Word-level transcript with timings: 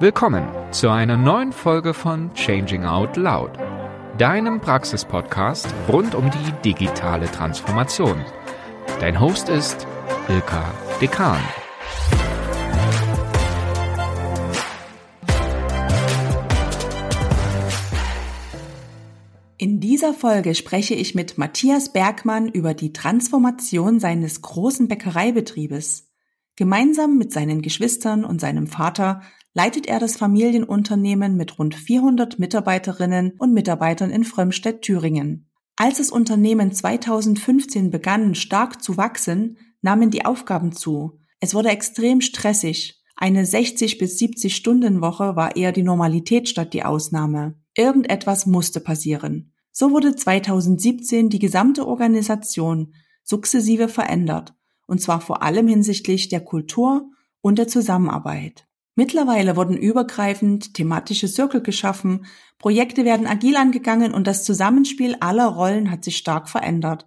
Willkommen 0.00 0.44
zu 0.72 0.90
einer 0.90 1.16
neuen 1.16 1.52
Folge 1.52 1.94
von 1.94 2.34
Changing 2.34 2.84
Out 2.84 3.16
Loud, 3.16 3.52
deinem 4.18 4.60
Praxispodcast 4.60 5.72
rund 5.88 6.16
um 6.16 6.32
die 6.32 6.52
digitale 6.64 7.30
Transformation. 7.30 8.20
Dein 8.98 9.20
Host 9.20 9.48
ist 9.48 9.86
Ilka 10.28 10.74
Dekan. 11.00 11.38
In 19.58 19.78
dieser 19.78 20.12
Folge 20.12 20.56
spreche 20.56 20.94
ich 20.94 21.14
mit 21.14 21.38
Matthias 21.38 21.92
Bergmann 21.92 22.48
über 22.48 22.74
die 22.74 22.92
Transformation 22.92 24.00
seines 24.00 24.42
großen 24.42 24.88
Bäckereibetriebes. 24.88 26.10
Gemeinsam 26.56 27.16
mit 27.16 27.32
seinen 27.32 27.62
Geschwistern 27.62 28.24
und 28.24 28.40
seinem 28.40 28.66
Vater 28.66 29.22
leitet 29.54 29.86
er 29.86 30.00
das 30.00 30.16
Familienunternehmen 30.16 31.36
mit 31.36 31.58
rund 31.58 31.74
400 31.74 32.38
Mitarbeiterinnen 32.38 33.32
und 33.38 33.54
Mitarbeitern 33.54 34.10
in 34.10 34.24
Frömmstedt-Thüringen. 34.24 35.48
Als 35.76 35.98
das 35.98 36.10
Unternehmen 36.10 36.72
2015 36.72 37.90
begann, 37.90 38.34
stark 38.34 38.82
zu 38.82 38.96
wachsen, 38.96 39.58
nahmen 39.80 40.10
die 40.10 40.24
Aufgaben 40.24 40.72
zu. 40.72 41.18
Es 41.40 41.54
wurde 41.54 41.70
extrem 41.70 42.20
stressig. 42.20 43.00
Eine 43.16 43.46
60 43.46 43.98
bis 43.98 44.18
70 44.18 44.54
Stunden 44.54 45.00
Woche 45.00 45.36
war 45.36 45.56
eher 45.56 45.72
die 45.72 45.82
Normalität 45.82 46.48
statt 46.48 46.72
die 46.72 46.84
Ausnahme. 46.84 47.54
Irgendetwas 47.76 48.46
musste 48.46 48.80
passieren. 48.80 49.52
So 49.70 49.90
wurde 49.90 50.14
2017 50.14 51.30
die 51.30 51.38
gesamte 51.38 51.86
Organisation 51.86 52.94
sukzessive 53.24 53.88
verändert, 53.88 54.54
und 54.86 55.00
zwar 55.00 55.20
vor 55.20 55.42
allem 55.42 55.66
hinsichtlich 55.66 56.28
der 56.28 56.40
Kultur 56.40 57.10
und 57.40 57.58
der 57.58 57.66
Zusammenarbeit. 57.66 58.63
Mittlerweile 58.96 59.56
wurden 59.56 59.76
übergreifend 59.76 60.74
thematische 60.74 61.26
Circle 61.26 61.62
geschaffen, 61.62 62.26
Projekte 62.58 63.04
werden 63.04 63.26
agil 63.26 63.56
angegangen 63.56 64.14
und 64.14 64.26
das 64.26 64.44
Zusammenspiel 64.44 65.16
aller 65.20 65.46
Rollen 65.46 65.90
hat 65.90 66.04
sich 66.04 66.16
stark 66.16 66.48
verändert. 66.48 67.06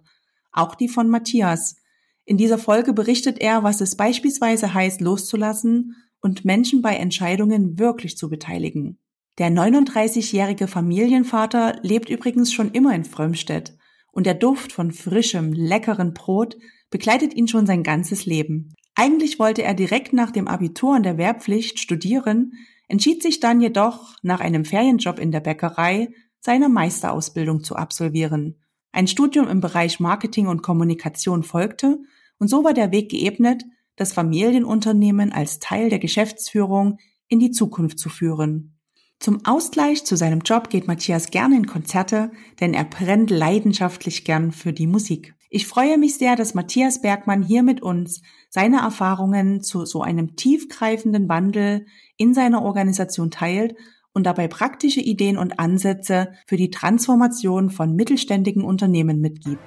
Auch 0.52 0.74
die 0.74 0.88
von 0.88 1.08
Matthias. 1.08 1.76
In 2.24 2.36
dieser 2.36 2.58
Folge 2.58 2.92
berichtet 2.92 3.40
er, 3.40 3.62
was 3.62 3.80
es 3.80 3.96
beispielsweise 3.96 4.74
heißt, 4.74 5.00
loszulassen 5.00 5.96
und 6.20 6.44
Menschen 6.44 6.82
bei 6.82 6.96
Entscheidungen 6.96 7.78
wirklich 7.78 8.18
zu 8.18 8.28
beteiligen. 8.28 8.98
Der 9.38 9.50
39-jährige 9.50 10.66
Familienvater 10.66 11.78
lebt 11.82 12.10
übrigens 12.10 12.52
schon 12.52 12.72
immer 12.72 12.94
in 12.94 13.04
Frömmstedt 13.04 13.78
und 14.12 14.26
der 14.26 14.34
Duft 14.34 14.72
von 14.72 14.90
frischem, 14.90 15.52
leckeren 15.52 16.12
Brot 16.12 16.56
begleitet 16.90 17.34
ihn 17.34 17.48
schon 17.48 17.66
sein 17.66 17.82
ganzes 17.82 18.26
Leben. 18.26 18.74
Eigentlich 19.00 19.38
wollte 19.38 19.62
er 19.62 19.74
direkt 19.74 20.12
nach 20.12 20.32
dem 20.32 20.48
Abitur 20.48 20.96
und 20.96 21.04
der 21.04 21.18
Wehrpflicht 21.18 21.78
studieren, 21.78 22.54
entschied 22.88 23.22
sich 23.22 23.38
dann 23.38 23.60
jedoch, 23.60 24.16
nach 24.22 24.40
einem 24.40 24.64
Ferienjob 24.64 25.20
in 25.20 25.30
der 25.30 25.38
Bäckerei, 25.38 26.08
seine 26.40 26.68
Meisterausbildung 26.68 27.62
zu 27.62 27.76
absolvieren. 27.76 28.56
Ein 28.90 29.06
Studium 29.06 29.46
im 29.46 29.60
Bereich 29.60 30.00
Marketing 30.00 30.48
und 30.48 30.64
Kommunikation 30.64 31.44
folgte 31.44 32.00
und 32.40 32.48
so 32.48 32.64
war 32.64 32.74
der 32.74 32.90
Weg 32.90 33.08
geebnet, 33.08 33.62
das 33.94 34.12
Familienunternehmen 34.12 35.30
als 35.30 35.60
Teil 35.60 35.90
der 35.90 36.00
Geschäftsführung 36.00 36.98
in 37.28 37.38
die 37.38 37.52
Zukunft 37.52 38.00
zu 38.00 38.08
führen. 38.08 38.80
Zum 39.20 39.44
Ausgleich 39.44 40.06
zu 40.06 40.16
seinem 40.16 40.40
Job 40.40 40.70
geht 40.70 40.88
Matthias 40.88 41.30
gerne 41.30 41.54
in 41.54 41.66
Konzerte, 41.68 42.32
denn 42.58 42.74
er 42.74 42.84
brennt 42.84 43.30
leidenschaftlich 43.30 44.24
gern 44.24 44.50
für 44.50 44.72
die 44.72 44.88
Musik. 44.88 45.36
Ich 45.50 45.66
freue 45.66 45.96
mich 45.96 46.18
sehr, 46.18 46.36
dass 46.36 46.52
Matthias 46.52 47.00
Bergmann 47.00 47.42
hier 47.42 47.62
mit 47.62 47.80
uns 47.80 48.20
seine 48.50 48.80
Erfahrungen 48.80 49.62
zu 49.62 49.86
so 49.86 50.02
einem 50.02 50.36
tiefgreifenden 50.36 51.26
Wandel 51.30 51.86
in 52.18 52.34
seiner 52.34 52.62
Organisation 52.62 53.30
teilt 53.30 53.74
und 54.12 54.24
dabei 54.24 54.46
praktische 54.46 55.00
Ideen 55.00 55.38
und 55.38 55.58
Ansätze 55.58 56.32
für 56.46 56.58
die 56.58 56.70
Transformation 56.70 57.70
von 57.70 57.96
mittelständigen 57.96 58.62
Unternehmen 58.62 59.22
mitgibt. 59.22 59.62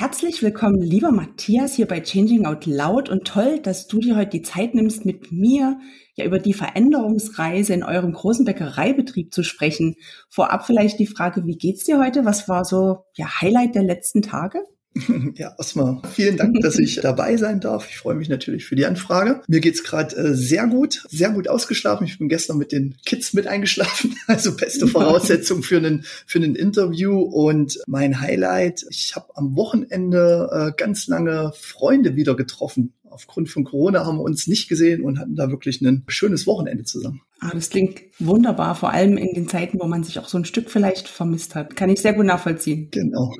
Herzlich 0.00 0.42
willkommen, 0.42 0.80
lieber 0.80 1.12
Matthias, 1.12 1.74
hier 1.74 1.86
bei 1.86 2.00
Changing 2.00 2.46
Out 2.46 2.64
Loud 2.64 3.10
und 3.10 3.26
toll, 3.26 3.60
dass 3.60 3.86
du 3.86 3.98
dir 3.98 4.16
heute 4.16 4.30
die 4.30 4.40
Zeit 4.40 4.74
nimmst, 4.74 5.04
mit 5.04 5.30
mir 5.30 5.78
ja 6.14 6.24
über 6.24 6.38
die 6.38 6.54
Veränderungsreise 6.54 7.74
in 7.74 7.82
eurem 7.82 8.14
großen 8.14 8.46
Bäckereibetrieb 8.46 9.34
zu 9.34 9.42
sprechen. 9.42 9.96
Vorab 10.30 10.64
vielleicht 10.64 11.00
die 11.00 11.06
Frage, 11.06 11.44
wie 11.44 11.58
geht's 11.58 11.84
dir 11.84 11.98
heute? 11.98 12.24
Was 12.24 12.48
war 12.48 12.64
so 12.64 13.04
ja 13.14 13.42
Highlight 13.42 13.74
der 13.74 13.82
letzten 13.82 14.22
Tage? 14.22 14.64
Ja, 15.36 15.54
erstmal 15.56 16.00
vielen 16.12 16.36
Dank, 16.36 16.60
dass 16.60 16.78
ich 16.78 16.96
dabei 17.02 17.36
sein 17.36 17.60
darf. 17.60 17.88
Ich 17.88 17.96
freue 17.96 18.16
mich 18.16 18.28
natürlich 18.28 18.64
für 18.64 18.76
die 18.76 18.86
Anfrage. 18.86 19.42
Mir 19.46 19.60
geht's 19.60 19.84
gerade 19.84 20.16
äh, 20.16 20.34
sehr 20.34 20.66
gut, 20.66 21.04
sehr 21.08 21.30
gut 21.30 21.48
ausgeschlafen. 21.48 22.06
Ich 22.06 22.18
bin 22.18 22.28
gestern 22.28 22.58
mit 22.58 22.72
den 22.72 22.96
Kids 23.04 23.32
mit 23.32 23.46
eingeschlafen, 23.46 24.16
also 24.26 24.56
beste 24.56 24.86
Voraussetzung 24.86 25.62
für 25.62 25.76
einen 25.76 26.04
für 26.26 26.40
ein 26.40 26.54
Interview. 26.54 27.20
Und 27.20 27.78
mein 27.86 28.20
Highlight: 28.20 28.84
Ich 28.90 29.14
habe 29.14 29.36
am 29.36 29.56
Wochenende 29.56 30.48
äh, 30.52 30.72
ganz 30.76 31.06
lange 31.06 31.52
Freunde 31.58 32.16
wieder 32.16 32.34
getroffen. 32.34 32.92
Aufgrund 33.08 33.48
von 33.50 33.64
Corona 33.64 34.06
haben 34.06 34.18
wir 34.18 34.22
uns 34.22 34.46
nicht 34.46 34.68
gesehen 34.68 35.02
und 35.02 35.18
hatten 35.18 35.34
da 35.34 35.50
wirklich 35.50 35.80
ein 35.80 36.04
schönes 36.06 36.46
Wochenende 36.46 36.84
zusammen. 36.84 37.20
Ah, 37.40 37.50
das 37.52 37.70
klingt 37.70 38.02
wunderbar, 38.18 38.76
vor 38.76 38.90
allem 38.90 39.16
in 39.16 39.34
den 39.34 39.48
Zeiten, 39.48 39.80
wo 39.80 39.86
man 39.86 40.04
sich 40.04 40.18
auch 40.18 40.28
so 40.28 40.38
ein 40.38 40.44
Stück 40.44 40.70
vielleicht 40.70 41.08
vermisst 41.08 41.54
hat. 41.54 41.74
Kann 41.74 41.90
ich 41.90 42.00
sehr 42.00 42.12
gut 42.12 42.26
nachvollziehen. 42.26 42.88
Genau. 42.92 43.34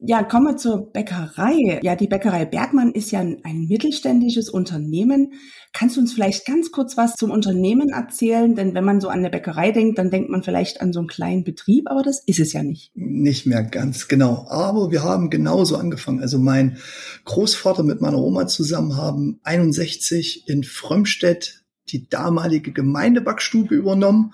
Ja, 0.00 0.22
kommen 0.22 0.46
wir 0.46 0.56
zur 0.56 0.92
Bäckerei. 0.92 1.80
Ja, 1.82 1.96
die 1.96 2.06
Bäckerei 2.06 2.44
Bergmann 2.44 2.92
ist 2.92 3.10
ja 3.10 3.18
ein, 3.18 3.66
mittelständisches 3.68 4.48
Unternehmen. 4.48 5.32
Kannst 5.72 5.96
du 5.96 6.00
uns 6.00 6.12
vielleicht 6.12 6.46
ganz 6.46 6.70
kurz 6.70 6.96
was 6.96 7.16
zum 7.16 7.32
Unternehmen 7.32 7.88
erzählen? 7.88 8.54
Denn 8.54 8.74
wenn 8.74 8.84
man 8.84 9.00
so 9.00 9.08
an 9.08 9.18
eine 9.18 9.30
Bäckerei 9.30 9.72
denkt, 9.72 9.98
dann 9.98 10.10
denkt 10.10 10.30
man 10.30 10.44
vielleicht 10.44 10.80
an 10.80 10.92
so 10.92 11.00
einen 11.00 11.08
kleinen 11.08 11.42
Betrieb, 11.42 11.90
aber 11.90 12.04
das 12.04 12.22
ist 12.24 12.38
es 12.38 12.52
ja 12.52 12.62
nicht. 12.62 12.92
Nicht 12.94 13.44
mehr 13.46 13.64
ganz, 13.64 14.06
genau. 14.06 14.46
Aber 14.48 14.92
wir 14.92 15.02
haben 15.02 15.30
genauso 15.30 15.76
angefangen. 15.76 16.20
Also 16.20 16.38
mein 16.38 16.78
Großvater 17.24 17.82
mit 17.82 18.00
meiner 18.00 18.18
Oma 18.18 18.46
zusammen 18.46 18.96
haben 18.96 19.40
61 19.42 20.44
in 20.46 20.62
Frömmstedt 20.62 21.64
die 21.88 22.08
damalige 22.08 22.72
Gemeindebackstube 22.72 23.74
übernommen. 23.74 24.32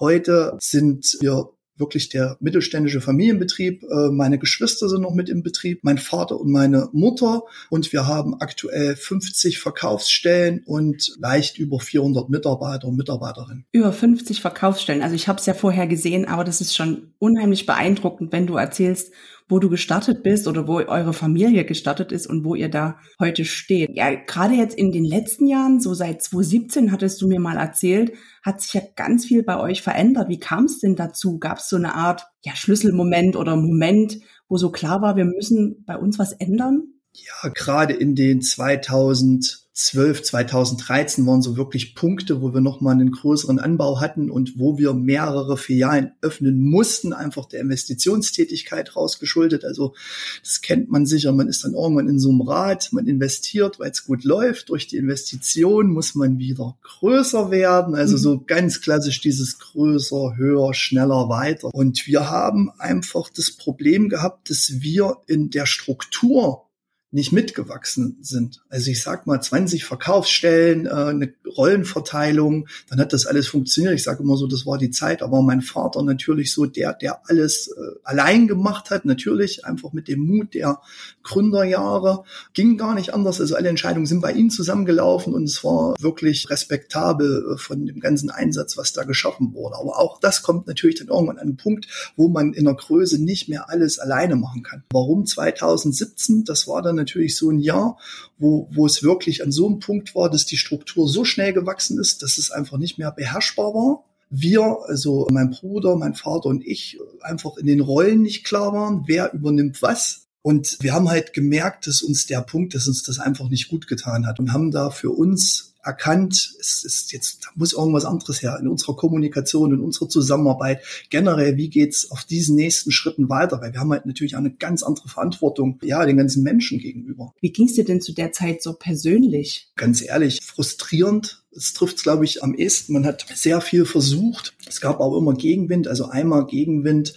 Heute 0.00 0.56
sind 0.58 1.18
wir 1.20 1.50
wirklich 1.76 2.08
der 2.08 2.36
mittelständische 2.40 3.00
Familienbetrieb. 3.00 3.82
Äh, 3.82 4.10
meine 4.10 4.38
Geschwister 4.38 4.88
sind 4.88 5.02
noch 5.02 5.14
mit 5.14 5.28
im 5.28 5.42
Betrieb, 5.42 5.80
mein 5.82 5.98
Vater 5.98 6.40
und 6.40 6.50
meine 6.50 6.88
Mutter. 6.92 7.42
Und 7.70 7.92
wir 7.92 8.06
haben 8.06 8.34
aktuell 8.40 8.96
50 8.96 9.58
Verkaufsstellen 9.58 10.62
und 10.64 11.14
leicht 11.18 11.58
über 11.58 11.80
400 11.80 12.28
Mitarbeiter 12.28 12.88
und 12.88 12.96
Mitarbeiterinnen. 12.96 13.66
Über 13.72 13.92
50 13.92 14.40
Verkaufsstellen. 14.40 15.02
Also 15.02 15.14
ich 15.14 15.28
habe 15.28 15.38
es 15.38 15.46
ja 15.46 15.54
vorher 15.54 15.86
gesehen, 15.86 16.26
aber 16.26 16.44
das 16.44 16.60
ist 16.60 16.76
schon 16.76 17.12
unheimlich 17.18 17.66
beeindruckend, 17.66 18.32
wenn 18.32 18.46
du 18.46 18.56
erzählst, 18.56 19.12
wo 19.52 19.58
du 19.58 19.68
gestartet 19.68 20.22
bist 20.22 20.48
oder 20.48 20.66
wo 20.66 20.78
eure 20.78 21.12
Familie 21.12 21.66
gestartet 21.66 22.10
ist 22.10 22.26
und 22.26 22.42
wo 22.42 22.54
ihr 22.54 22.70
da 22.70 22.96
heute 23.20 23.44
steht. 23.44 23.90
Ja, 23.92 24.14
gerade 24.14 24.54
jetzt 24.54 24.74
in 24.74 24.92
den 24.92 25.04
letzten 25.04 25.46
Jahren, 25.46 25.78
so 25.78 25.92
seit 25.92 26.22
2017 26.22 26.90
hattest 26.90 27.20
du 27.20 27.28
mir 27.28 27.38
mal 27.38 27.58
erzählt, 27.58 28.12
hat 28.42 28.62
sich 28.62 28.72
ja 28.72 28.80
ganz 28.96 29.26
viel 29.26 29.42
bei 29.42 29.60
euch 29.60 29.82
verändert. 29.82 30.30
Wie 30.30 30.38
kam 30.38 30.64
es 30.64 30.80
denn 30.80 30.96
dazu? 30.96 31.38
Gab 31.38 31.58
es 31.58 31.68
so 31.68 31.76
eine 31.76 31.94
Art 31.94 32.26
ja, 32.42 32.56
Schlüsselmoment 32.56 33.36
oder 33.36 33.56
Moment, 33.56 34.20
wo 34.48 34.56
so 34.56 34.72
klar 34.72 35.02
war, 35.02 35.16
wir 35.16 35.26
müssen 35.26 35.84
bei 35.84 35.98
uns 35.98 36.18
was 36.18 36.32
ändern? 36.32 36.84
Ja, 37.12 37.50
gerade 37.50 37.92
in 37.92 38.14
den 38.14 38.40
2000 38.40 39.61
2012, 39.74 40.22
2013 40.22 41.26
waren 41.26 41.40
so 41.40 41.56
wirklich 41.56 41.94
Punkte, 41.94 42.42
wo 42.42 42.52
wir 42.52 42.60
nochmal 42.60 42.94
einen 42.94 43.10
größeren 43.10 43.58
Anbau 43.58 44.00
hatten 44.02 44.30
und 44.30 44.58
wo 44.58 44.76
wir 44.76 44.92
mehrere 44.92 45.56
Filialen 45.56 46.12
öffnen 46.20 46.62
mussten, 46.62 47.14
einfach 47.14 47.46
der 47.46 47.60
Investitionstätigkeit 47.60 48.94
rausgeschuldet. 48.94 49.64
Also 49.64 49.94
das 50.42 50.60
kennt 50.60 50.90
man 50.90 51.06
sicher, 51.06 51.32
man 51.32 51.48
ist 51.48 51.64
dann 51.64 51.72
irgendwann 51.72 52.08
in 52.08 52.18
so 52.18 52.28
einem 52.28 52.42
Rad, 52.42 52.90
man 52.92 53.06
investiert, 53.06 53.80
weil 53.80 53.90
es 53.90 54.04
gut 54.04 54.24
läuft. 54.24 54.68
Durch 54.68 54.88
die 54.88 54.98
Investition 54.98 55.88
muss 55.90 56.14
man 56.14 56.38
wieder 56.38 56.76
größer 56.82 57.50
werden. 57.50 57.94
Also 57.94 58.18
so 58.18 58.34
mhm. 58.36 58.46
ganz 58.46 58.82
klassisch 58.82 59.22
dieses 59.22 59.58
größer, 59.58 60.36
höher, 60.36 60.74
schneller, 60.74 61.30
weiter. 61.30 61.74
Und 61.74 62.06
wir 62.06 62.28
haben 62.28 62.70
einfach 62.78 63.30
das 63.30 63.50
Problem 63.50 64.10
gehabt, 64.10 64.50
dass 64.50 64.82
wir 64.82 65.16
in 65.26 65.48
der 65.48 65.64
Struktur 65.64 66.66
nicht 67.12 67.30
mitgewachsen 67.30 68.16
sind. 68.22 68.62
Also 68.70 68.90
ich 68.90 69.02
sag 69.02 69.26
mal 69.26 69.40
20 69.40 69.84
Verkaufsstellen, 69.84 70.86
äh, 70.86 70.90
eine 70.90 71.34
Rollenverteilung, 71.46 72.68
dann 72.88 73.00
hat 73.00 73.12
das 73.12 73.26
alles 73.26 73.46
funktioniert. 73.46 73.94
Ich 73.94 74.02
sage 74.02 74.22
immer 74.22 74.38
so, 74.38 74.46
das 74.46 74.64
war 74.64 74.78
die 74.78 74.90
Zeit, 74.90 75.22
aber 75.22 75.42
mein 75.42 75.60
Vater 75.60 76.02
natürlich 76.02 76.52
so 76.52 76.64
der, 76.64 76.94
der 76.94 77.20
alles 77.28 77.68
äh, 77.68 77.98
allein 78.02 78.48
gemacht 78.48 78.90
hat, 78.90 79.04
natürlich 79.04 79.66
einfach 79.66 79.92
mit 79.92 80.08
dem 80.08 80.20
Mut 80.20 80.54
der 80.54 80.80
Gründerjahre, 81.22 82.24
ging 82.54 82.78
gar 82.78 82.94
nicht 82.94 83.12
anders. 83.12 83.40
Also 83.42 83.56
alle 83.56 83.68
Entscheidungen 83.68 84.06
sind 84.06 84.22
bei 84.22 84.32
ihm 84.32 84.48
zusammengelaufen 84.48 85.34
und 85.34 85.44
es 85.44 85.62
war 85.62 85.94
wirklich 86.00 86.48
respektabel 86.48 87.52
äh, 87.52 87.58
von 87.58 87.84
dem 87.84 88.00
ganzen 88.00 88.30
Einsatz, 88.30 88.78
was 88.78 88.94
da 88.94 89.04
geschaffen 89.04 89.52
wurde. 89.52 89.76
Aber 89.76 89.98
auch 89.98 90.18
das 90.18 90.40
kommt 90.40 90.66
natürlich 90.66 90.98
dann 90.98 91.08
irgendwann 91.08 91.36
an 91.36 91.42
einen 91.42 91.56
Punkt, 91.58 91.88
wo 92.16 92.28
man 92.28 92.54
in 92.54 92.64
der 92.64 92.74
Größe 92.74 93.22
nicht 93.22 93.50
mehr 93.50 93.68
alles 93.68 93.98
alleine 93.98 94.36
machen 94.36 94.62
kann. 94.62 94.82
Warum 94.92 95.26
2017? 95.26 96.44
Das 96.44 96.66
war 96.66 96.80
dann 96.80 97.01
natürlich 97.02 97.36
so 97.36 97.50
ein 97.50 97.58
Jahr, 97.58 97.98
wo, 98.38 98.68
wo 98.72 98.86
es 98.86 99.02
wirklich 99.02 99.42
an 99.42 99.52
so 99.52 99.66
einem 99.66 99.80
Punkt 99.80 100.14
war, 100.14 100.30
dass 100.30 100.46
die 100.46 100.56
Struktur 100.56 101.08
so 101.08 101.24
schnell 101.24 101.52
gewachsen 101.52 101.98
ist, 101.98 102.22
dass 102.22 102.38
es 102.38 102.50
einfach 102.50 102.78
nicht 102.78 102.98
mehr 102.98 103.10
beherrschbar 103.10 103.74
war 103.74 104.04
wir, 104.32 104.78
also 104.86 105.28
mein 105.30 105.50
Bruder, 105.50 105.94
mein 105.96 106.14
Vater 106.14 106.46
und 106.46 106.66
ich, 106.66 106.98
einfach 107.20 107.58
in 107.58 107.66
den 107.66 107.80
Rollen 107.80 108.22
nicht 108.22 108.44
klar 108.44 108.72
waren, 108.72 109.04
wer 109.06 109.32
übernimmt 109.34 109.82
was. 109.82 110.26
Und 110.40 110.78
wir 110.80 110.94
haben 110.94 111.10
halt 111.10 111.34
gemerkt, 111.34 111.86
dass 111.86 112.02
uns 112.02 112.26
der 112.26 112.40
Punkt, 112.40 112.74
dass 112.74 112.88
uns 112.88 113.02
das 113.02 113.18
einfach 113.18 113.50
nicht 113.50 113.68
gut 113.68 113.86
getan 113.86 114.26
hat 114.26 114.40
und 114.40 114.52
haben 114.52 114.70
da 114.70 114.90
für 114.90 115.10
uns 115.10 115.71
erkannt, 115.82 116.54
es 116.60 116.84
ist 116.84 117.12
jetzt, 117.12 117.44
da 117.44 117.48
muss 117.54 117.72
irgendwas 117.72 118.04
anderes 118.04 118.42
her 118.42 118.58
in 118.60 118.68
unserer 118.68 118.96
Kommunikation, 118.96 119.72
in 119.72 119.80
unserer 119.80 120.08
Zusammenarbeit. 120.08 120.82
Generell, 121.10 121.56
wie 121.56 121.68
geht's 121.68 122.10
auf 122.10 122.24
diesen 122.24 122.56
nächsten 122.56 122.92
Schritten 122.92 123.28
weiter? 123.28 123.60
Weil 123.60 123.72
wir 123.72 123.80
haben 123.80 123.92
halt 123.92 124.06
natürlich 124.06 124.34
auch 124.34 124.40
eine 124.40 124.52
ganz 124.52 124.82
andere 124.82 125.08
Verantwortung, 125.08 125.78
ja, 125.82 126.04
den 126.06 126.16
ganzen 126.16 126.42
Menschen 126.42 126.78
gegenüber. 126.78 127.34
Wie 127.40 127.52
ging's 127.52 127.74
dir 127.74 127.84
denn 127.84 128.00
zu 128.00 128.12
der 128.12 128.32
Zeit 128.32 128.62
so 128.62 128.74
persönlich? 128.74 129.70
Ganz 129.76 130.02
ehrlich, 130.02 130.40
frustrierend. 130.42 131.42
Es 131.54 131.74
trifft 131.74 132.02
glaube 132.02 132.24
ich, 132.24 132.42
am 132.42 132.54
ehesten. 132.54 132.94
Man 132.94 133.04
hat 133.04 133.26
sehr 133.34 133.60
viel 133.60 133.84
versucht. 133.84 134.54
Es 134.66 134.80
gab 134.80 135.00
auch 135.00 135.16
immer 135.16 135.34
Gegenwind, 135.34 135.86
also 135.88 136.06
einmal 136.06 136.46
Gegenwind, 136.46 137.14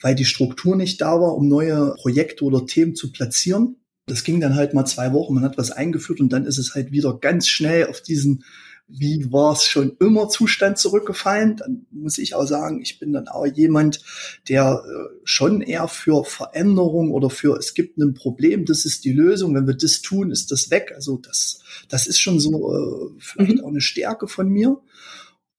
weil 0.00 0.14
die 0.14 0.24
Struktur 0.24 0.76
nicht 0.76 1.00
da 1.00 1.20
war, 1.20 1.34
um 1.34 1.48
neue 1.48 1.94
Projekte 2.00 2.44
oder 2.44 2.66
Themen 2.66 2.94
zu 2.94 3.10
platzieren. 3.10 3.76
Das 4.06 4.24
ging 4.24 4.40
dann 4.40 4.56
halt 4.56 4.74
mal 4.74 4.84
zwei 4.84 5.12
Wochen, 5.12 5.34
man 5.34 5.44
hat 5.44 5.58
was 5.58 5.70
eingeführt 5.70 6.20
und 6.20 6.32
dann 6.32 6.44
ist 6.44 6.58
es 6.58 6.74
halt 6.74 6.90
wieder 6.90 7.18
ganz 7.18 7.46
schnell 7.46 7.86
auf 7.86 8.00
diesen, 8.00 8.44
wie 8.88 9.32
war 9.32 9.52
es 9.52 9.64
schon 9.64 9.96
immer 10.00 10.28
Zustand 10.28 10.76
zurückgefallen. 10.76 11.56
Dann 11.56 11.86
muss 11.90 12.18
ich 12.18 12.34
auch 12.34 12.44
sagen, 12.44 12.80
ich 12.82 12.98
bin 12.98 13.12
dann 13.12 13.28
auch 13.28 13.46
jemand, 13.46 14.00
der 14.48 14.82
äh, 14.84 15.14
schon 15.24 15.60
eher 15.60 15.88
für 15.88 16.24
Veränderung 16.24 17.12
oder 17.12 17.30
für 17.30 17.56
es 17.56 17.74
gibt 17.74 17.96
ein 17.98 18.14
Problem, 18.14 18.64
das 18.64 18.84
ist 18.84 19.04
die 19.04 19.12
Lösung. 19.12 19.54
Wenn 19.54 19.66
wir 19.66 19.76
das 19.76 20.02
tun, 20.02 20.30
ist 20.30 20.50
das 20.50 20.70
weg. 20.70 20.92
Also 20.94 21.18
das, 21.18 21.60
das 21.88 22.06
ist 22.06 22.18
schon 22.18 22.40
so 22.40 22.74
äh, 22.74 23.20
vielleicht 23.20 23.58
mhm. 23.58 23.64
auch 23.64 23.68
eine 23.68 23.80
Stärke 23.80 24.26
von 24.28 24.48
mir. 24.48 24.78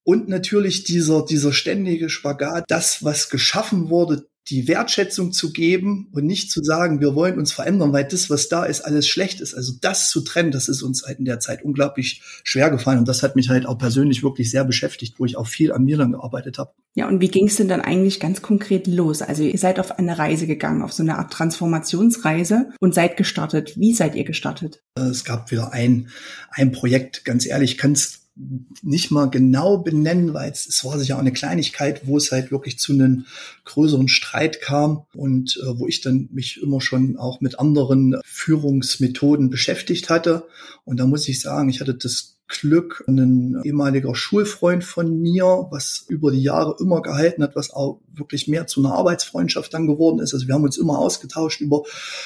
Und 0.04 0.28
natürlich 0.28 0.84
dieser, 0.84 1.24
dieser 1.24 1.54
ständige 1.54 2.10
Spagat, 2.10 2.66
das, 2.68 3.04
was 3.04 3.30
geschaffen 3.30 3.90
wurde, 3.90 4.28
die 4.50 4.68
Wertschätzung 4.68 5.32
zu 5.32 5.54
geben 5.54 6.10
und 6.12 6.26
nicht 6.26 6.52
zu 6.52 6.62
sagen, 6.64 7.00
wir 7.00 7.16
wollen 7.16 7.38
uns 7.38 7.54
verändern, 7.54 7.94
weil 7.94 8.04
das, 8.04 8.30
was 8.30 8.50
da 8.50 8.66
ist, 8.66 8.82
alles 8.82 9.08
schlecht 9.08 9.40
ist. 9.40 9.54
Also 9.54 9.74
das 9.80 10.10
zu 10.10 10.22
trennen, 10.22 10.52
das 10.52 10.68
ist 10.68 10.82
uns 10.82 11.04
halt 11.06 11.20
in 11.20 11.26
der 11.26 11.40
Zeit 11.40 11.64
unglaublich 11.64 12.22
schwer 12.44 12.70
gefallen. 12.70 13.00
Und 13.00 13.08
das 13.08 13.24
hat 13.24 13.38
mich 13.38 13.50
halt 13.50 13.66
auch 13.66 13.78
persönlich 13.78 14.22
wirklich 14.22 14.52
sehr 14.52 14.66
beschäftigt, 14.66 15.16
wo 15.18 15.26
ich 15.26 15.38
auch 15.38 15.48
viel 15.48 15.72
an 15.72 15.86
mir 15.86 15.98
dann 15.98 16.12
gearbeitet 16.12 16.58
habe. 16.58 16.74
Ja, 16.96 17.08
und 17.08 17.22
wie 17.22 17.30
ging 17.30 17.48
es 17.48 17.56
denn 17.56 17.70
dann 17.70 17.82
eigentlich 17.82 18.20
ganz 18.20 18.42
konkret 18.42 18.86
los? 18.86 19.22
Also 19.22 19.44
ihr 19.44 19.58
seid 19.58 19.80
auf 19.80 19.98
eine 19.98 20.20
Reise 20.20 20.46
gegangen, 20.46 20.82
auf 20.82 20.94
so 20.94 21.04
eine 21.04 21.18
Art 21.18 21.32
Transformationsreise 21.32 22.70
und 22.80 22.94
seid 22.94 23.16
gestartet. 23.18 23.80
Wie 23.80 23.94
seid 23.94 24.14
ihr 24.16 24.26
gestartet? 24.26 24.84
Es 24.96 25.24
gab 25.24 25.52
wieder 25.52 25.72
ein, 25.72 26.10
ein 26.52 26.72
Projekt, 26.72 27.24
ganz 27.24 27.46
ehrlich, 27.46 27.78
kannst 27.78 28.23
nicht 28.36 29.12
mal 29.12 29.30
genau 29.30 29.78
benennen, 29.78 30.34
weil 30.34 30.52
es, 30.52 30.66
es 30.66 30.84
war 30.84 30.98
sicher 30.98 31.16
auch 31.16 31.22
eine 31.22 31.34
Kleinigkeit, 31.34 32.08
wo 32.08 32.18
es 32.18 32.32
halt 32.32 32.52
wirklich 32.52 32.80
zu 32.80 32.94
einem 32.94 33.26
größeren 33.66 34.08
Streit 34.08 34.60
kam 34.60 35.04
und 35.14 35.60
äh, 35.62 35.78
wo 35.78 35.88
ich 35.88 36.02
dann 36.02 36.30
mich 36.32 36.62
immer 36.62 36.82
schon 36.82 37.18
auch 37.18 37.42
mit 37.42 37.60
anderen 37.60 38.20
Führungsmethoden 38.24 39.50
beschäftigt 39.50 40.10
hatte. 40.10 40.48
Und 40.84 41.00
da 41.00 41.06
muss 41.06 41.28
ich 41.28 41.42
sagen, 41.42 41.70
ich 41.70 41.80
hatte 41.80 41.94
das 41.94 42.33
Glück, 42.48 43.04
ein 43.08 43.62
ehemaliger 43.64 44.16
Schulfreund 44.16 44.84
von 44.84 45.22
mir, 45.22 45.68
was 45.72 46.06
über 46.08 46.32
die 46.32 46.42
Jahre 46.44 46.76
immer 46.80 47.02
gehalten 47.02 47.42
hat, 47.42 47.56
was 47.56 47.72
auch 47.72 48.02
wirklich 48.14 48.48
mehr 48.48 48.68
zu 48.68 48.82
einer 48.82 48.94
Arbeitsfreundschaft 48.94 49.74
dann 49.74 49.88
geworden 49.88 50.20
ist. 50.20 50.34
Also 50.34 50.48
wir 50.48 50.54
haben 50.54 50.64
uns 50.64 50.78
immer 50.78 51.00
ausgetauscht 51.00 51.62
über, 51.62 51.84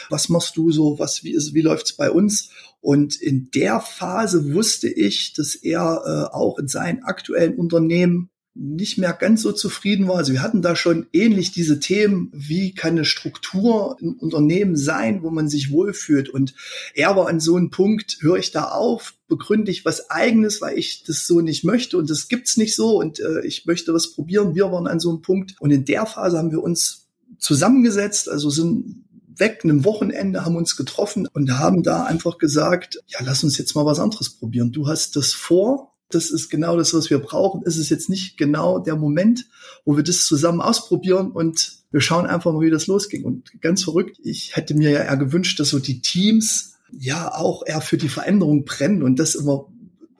was 0.09 0.29
machst 0.29 0.57
du 0.57 0.71
so, 0.71 0.99
was, 0.99 1.23
wie 1.23 1.33
ist, 1.33 1.53
wie 1.53 1.61
läuft's 1.61 1.93
bei 1.93 2.11
uns? 2.11 2.49
Und 2.81 3.15
in 3.15 3.51
der 3.51 3.79
Phase 3.79 4.53
wusste 4.53 4.89
ich, 4.89 5.33
dass 5.33 5.55
er 5.55 6.01
äh, 6.05 6.35
auch 6.35 6.57
in 6.57 6.67
seinem 6.67 7.03
aktuellen 7.03 7.55
Unternehmen 7.55 8.29
nicht 8.59 8.97
mehr 8.97 9.13
ganz 9.13 9.41
so 9.41 9.51
zufrieden 9.51 10.07
war. 10.07 10.17
Also 10.17 10.33
wir 10.33 10.41
hatten 10.41 10.61
da 10.61 10.75
schon 10.75 11.07
ähnlich 11.13 11.51
diese 11.51 11.79
Themen, 11.79 12.31
wie 12.33 12.73
kann 12.73 12.91
eine 12.91 13.05
Struktur 13.05 13.97
im 13.99 14.13
Unternehmen 14.13 14.75
sein, 14.75 15.21
wo 15.21 15.29
man 15.29 15.47
sich 15.47 15.71
wohlfühlt. 15.71 16.29
Und 16.29 16.55
er 16.93 17.15
war 17.15 17.27
an 17.27 17.39
so 17.39 17.55
einem 17.55 17.69
Punkt, 17.69 18.17
höre 18.21 18.37
ich 18.37 18.51
da 18.51 18.65
auf, 18.65 19.13
begründe 19.27 19.71
ich 19.71 19.85
was 19.85 20.09
eigenes, 20.09 20.61
weil 20.61 20.77
ich 20.77 21.03
das 21.03 21.27
so 21.27 21.41
nicht 21.41 21.63
möchte 21.63 21.97
und 21.97 22.09
das 22.09 22.27
gibt's 22.27 22.57
nicht 22.57 22.75
so 22.75 22.99
und 22.99 23.19
äh, 23.19 23.45
ich 23.45 23.65
möchte 23.65 23.93
was 23.93 24.13
probieren. 24.13 24.55
Wir 24.55 24.71
waren 24.71 24.87
an 24.87 24.99
so 24.99 25.09
einem 25.09 25.21
Punkt. 25.21 25.55
Und 25.59 25.71
in 25.71 25.85
der 25.85 26.05
Phase 26.05 26.37
haben 26.37 26.51
wir 26.51 26.63
uns 26.63 27.07
zusammengesetzt, 27.37 28.29
also 28.29 28.49
sind 28.49 29.03
weg, 29.35 29.61
einem 29.63 29.85
Wochenende, 29.85 30.45
haben 30.45 30.55
uns 30.55 30.75
getroffen 30.75 31.27
und 31.31 31.59
haben 31.59 31.83
da 31.83 32.03
einfach 32.03 32.39
gesagt, 32.39 33.03
ja, 33.07 33.19
lass 33.23 33.43
uns 33.43 33.57
jetzt 33.57 33.75
mal 33.75 33.85
was 33.85 33.99
anderes 33.99 34.31
probieren. 34.31 34.71
Du 34.71 34.87
hast 34.87 35.15
das 35.15 35.33
vor, 35.33 35.93
das 36.09 36.29
ist 36.29 36.49
genau 36.49 36.77
das, 36.77 36.93
was 36.93 37.09
wir 37.09 37.19
brauchen. 37.19 37.63
Es 37.65 37.77
ist 37.77 37.89
jetzt 37.89 38.09
nicht 38.09 38.37
genau 38.37 38.79
der 38.79 38.95
Moment, 38.95 39.45
wo 39.85 39.97
wir 39.97 40.03
das 40.03 40.25
zusammen 40.25 40.61
ausprobieren 40.61 41.31
und 41.31 41.77
wir 41.91 42.01
schauen 42.01 42.25
einfach 42.25 42.51
mal, 42.51 42.61
wie 42.61 42.69
das 42.69 42.87
losging. 42.87 43.23
Und 43.23 43.61
ganz 43.61 43.83
verrückt, 43.83 44.17
ich 44.23 44.55
hätte 44.55 44.75
mir 44.75 44.91
ja 44.91 45.03
eher 45.03 45.17
gewünscht, 45.17 45.59
dass 45.59 45.69
so 45.69 45.79
die 45.79 46.01
Teams 46.01 46.75
ja 46.91 47.33
auch 47.33 47.63
eher 47.65 47.81
für 47.81 47.97
die 47.97 48.09
Veränderung 48.09 48.65
brennen 48.65 49.03
und 49.03 49.19
das 49.19 49.35
immer 49.35 49.67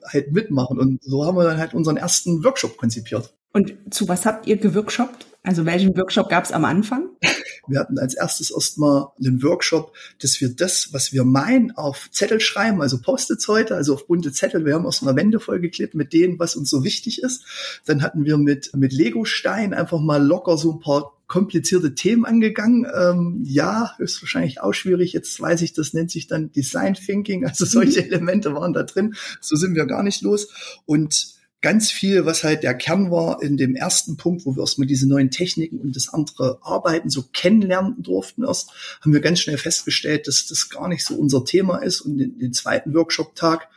halt 0.04 0.32
mitmachen. 0.32 0.78
Und 0.78 1.02
so 1.02 1.24
haben 1.24 1.36
wir 1.36 1.44
dann 1.44 1.58
halt 1.58 1.74
unseren 1.74 1.96
ersten 1.96 2.44
Workshop 2.44 2.76
konzipiert. 2.76 3.34
Und 3.52 3.74
zu 3.90 4.08
was 4.08 4.26
habt 4.26 4.46
ihr 4.46 4.56
geworkshoppt? 4.56 5.26
Also 5.42 5.64
welchen 5.64 5.96
Workshop 5.96 6.28
gab 6.28 6.44
es 6.44 6.52
am 6.52 6.64
Anfang? 6.64 7.08
Wir 7.68 7.80
hatten 7.80 7.98
als 7.98 8.14
erstes 8.14 8.50
erstmal 8.50 9.08
einen 9.18 9.42
Workshop, 9.42 9.94
dass 10.20 10.40
wir 10.40 10.48
das, 10.48 10.92
was 10.92 11.12
wir 11.12 11.24
meinen, 11.24 11.70
auf 11.72 12.08
Zettel 12.10 12.40
schreiben, 12.40 12.82
also 12.82 13.00
Post-its 13.00 13.46
heute, 13.48 13.74
also 13.74 13.94
auf 13.94 14.06
bunte 14.06 14.32
Zettel. 14.32 14.64
Wir 14.64 14.74
haben 14.74 14.86
aus 14.86 15.02
einer 15.02 15.16
Wände 15.16 15.40
vollgeklebt 15.40 15.94
mit 15.94 16.12
denen, 16.12 16.38
was 16.38 16.56
uns 16.56 16.70
so 16.70 16.84
wichtig 16.84 17.22
ist. 17.22 17.44
Dann 17.84 18.02
hatten 18.02 18.24
wir 18.24 18.38
mit, 18.38 18.74
mit 18.74 18.92
Lego-Stein 18.92 19.74
einfach 19.74 20.00
mal 20.00 20.24
locker 20.24 20.56
so 20.56 20.72
ein 20.72 20.80
paar 20.80 21.14
komplizierte 21.28 21.94
Themen 21.94 22.24
angegangen. 22.24 22.86
Ähm, 22.92 23.42
ja, 23.44 23.94
ist 23.98 24.20
wahrscheinlich 24.22 24.60
auch 24.62 24.72
schwierig. 24.72 25.12
Jetzt 25.12 25.38
weiß 25.38 25.62
ich, 25.62 25.74
das 25.74 25.92
nennt 25.92 26.10
sich 26.10 26.26
dann 26.26 26.50
Design 26.52 26.94
Thinking. 26.94 27.44
Also 27.44 27.66
solche 27.66 28.00
mhm. 28.00 28.12
Elemente 28.12 28.54
waren 28.54 28.72
da 28.72 28.82
drin. 28.82 29.14
So 29.40 29.54
sind 29.54 29.74
wir 29.74 29.86
gar 29.86 30.02
nicht 30.02 30.22
los. 30.22 30.48
Und 30.86 31.37
ganz 31.60 31.90
viel, 31.90 32.24
was 32.24 32.44
halt 32.44 32.62
der 32.62 32.74
Kern 32.74 33.10
war 33.10 33.42
in 33.42 33.56
dem 33.56 33.74
ersten 33.74 34.16
Punkt, 34.16 34.46
wo 34.46 34.54
wir 34.54 34.60
erstmal 34.60 34.86
diese 34.86 35.08
neuen 35.08 35.30
Techniken 35.30 35.78
und 35.80 35.96
das 35.96 36.08
andere 36.08 36.58
Arbeiten 36.62 37.10
so 37.10 37.24
kennenlernen 37.32 38.00
durften 38.02 38.44
erst, 38.44 38.70
haben 39.00 39.12
wir 39.12 39.20
ganz 39.20 39.40
schnell 39.40 39.58
festgestellt, 39.58 40.28
dass 40.28 40.46
das 40.46 40.68
gar 40.68 40.88
nicht 40.88 41.04
so 41.04 41.16
unser 41.16 41.44
Thema 41.44 41.78
ist. 41.78 42.00
Und 42.00 42.20
in 42.20 42.38
den 42.38 42.52
zweiten 42.52 42.94
Workshop-Tag 42.94 43.68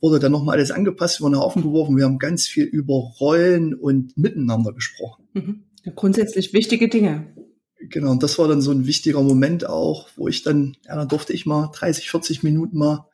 wurde 0.00 0.18
dann 0.18 0.32
nochmal 0.32 0.56
alles 0.56 0.72
angepasst, 0.72 1.20
wir 1.20 1.24
wurden 1.24 1.38
Haufen 1.38 1.62
geworfen. 1.62 1.96
Wir 1.96 2.04
haben 2.04 2.18
ganz 2.18 2.46
viel 2.46 2.64
über 2.64 2.94
Rollen 2.94 3.74
und 3.74 4.16
Miteinander 4.16 4.72
gesprochen. 4.72 5.24
Mhm. 5.34 5.62
Ja, 5.84 5.92
grundsätzlich 5.94 6.52
wichtige 6.52 6.88
Dinge. 6.88 7.34
Genau, 7.80 8.10
und 8.10 8.24
das 8.24 8.38
war 8.40 8.48
dann 8.48 8.60
so 8.60 8.72
ein 8.72 8.86
wichtiger 8.86 9.22
Moment 9.22 9.64
auch, 9.64 10.08
wo 10.16 10.26
ich 10.26 10.42
dann, 10.42 10.76
ja, 10.84 10.96
dann 10.96 11.06
durfte 11.06 11.32
ich 11.32 11.46
mal 11.46 11.70
30, 11.72 12.10
40 12.10 12.42
Minuten 12.42 12.76
mal 12.76 13.06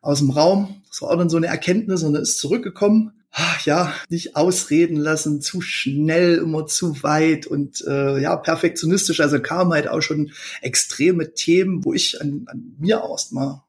aus 0.00 0.20
dem 0.20 0.30
Raum. 0.30 0.82
Das 0.88 1.02
war 1.02 1.10
auch 1.10 1.18
dann 1.18 1.28
so 1.28 1.36
eine 1.36 1.48
Erkenntnis 1.48 2.02
und 2.02 2.14
dann 2.14 2.22
ist 2.22 2.38
zurückgekommen 2.38 3.12
ja, 3.64 3.92
nicht 4.08 4.36
ausreden 4.36 4.96
lassen, 4.96 5.40
zu 5.40 5.60
schnell, 5.60 6.36
immer 6.36 6.66
zu 6.66 7.02
weit 7.02 7.46
und 7.46 7.84
äh, 7.86 8.20
ja, 8.20 8.36
perfektionistisch. 8.36 9.20
Also 9.20 9.40
kam 9.40 9.72
halt 9.72 9.88
auch 9.88 10.00
schon 10.00 10.30
extreme 10.62 11.34
Themen, 11.34 11.84
wo 11.84 11.92
ich 11.92 12.20
an, 12.20 12.44
an 12.46 12.76
mir 12.78 13.02
erstmal, 13.10 13.60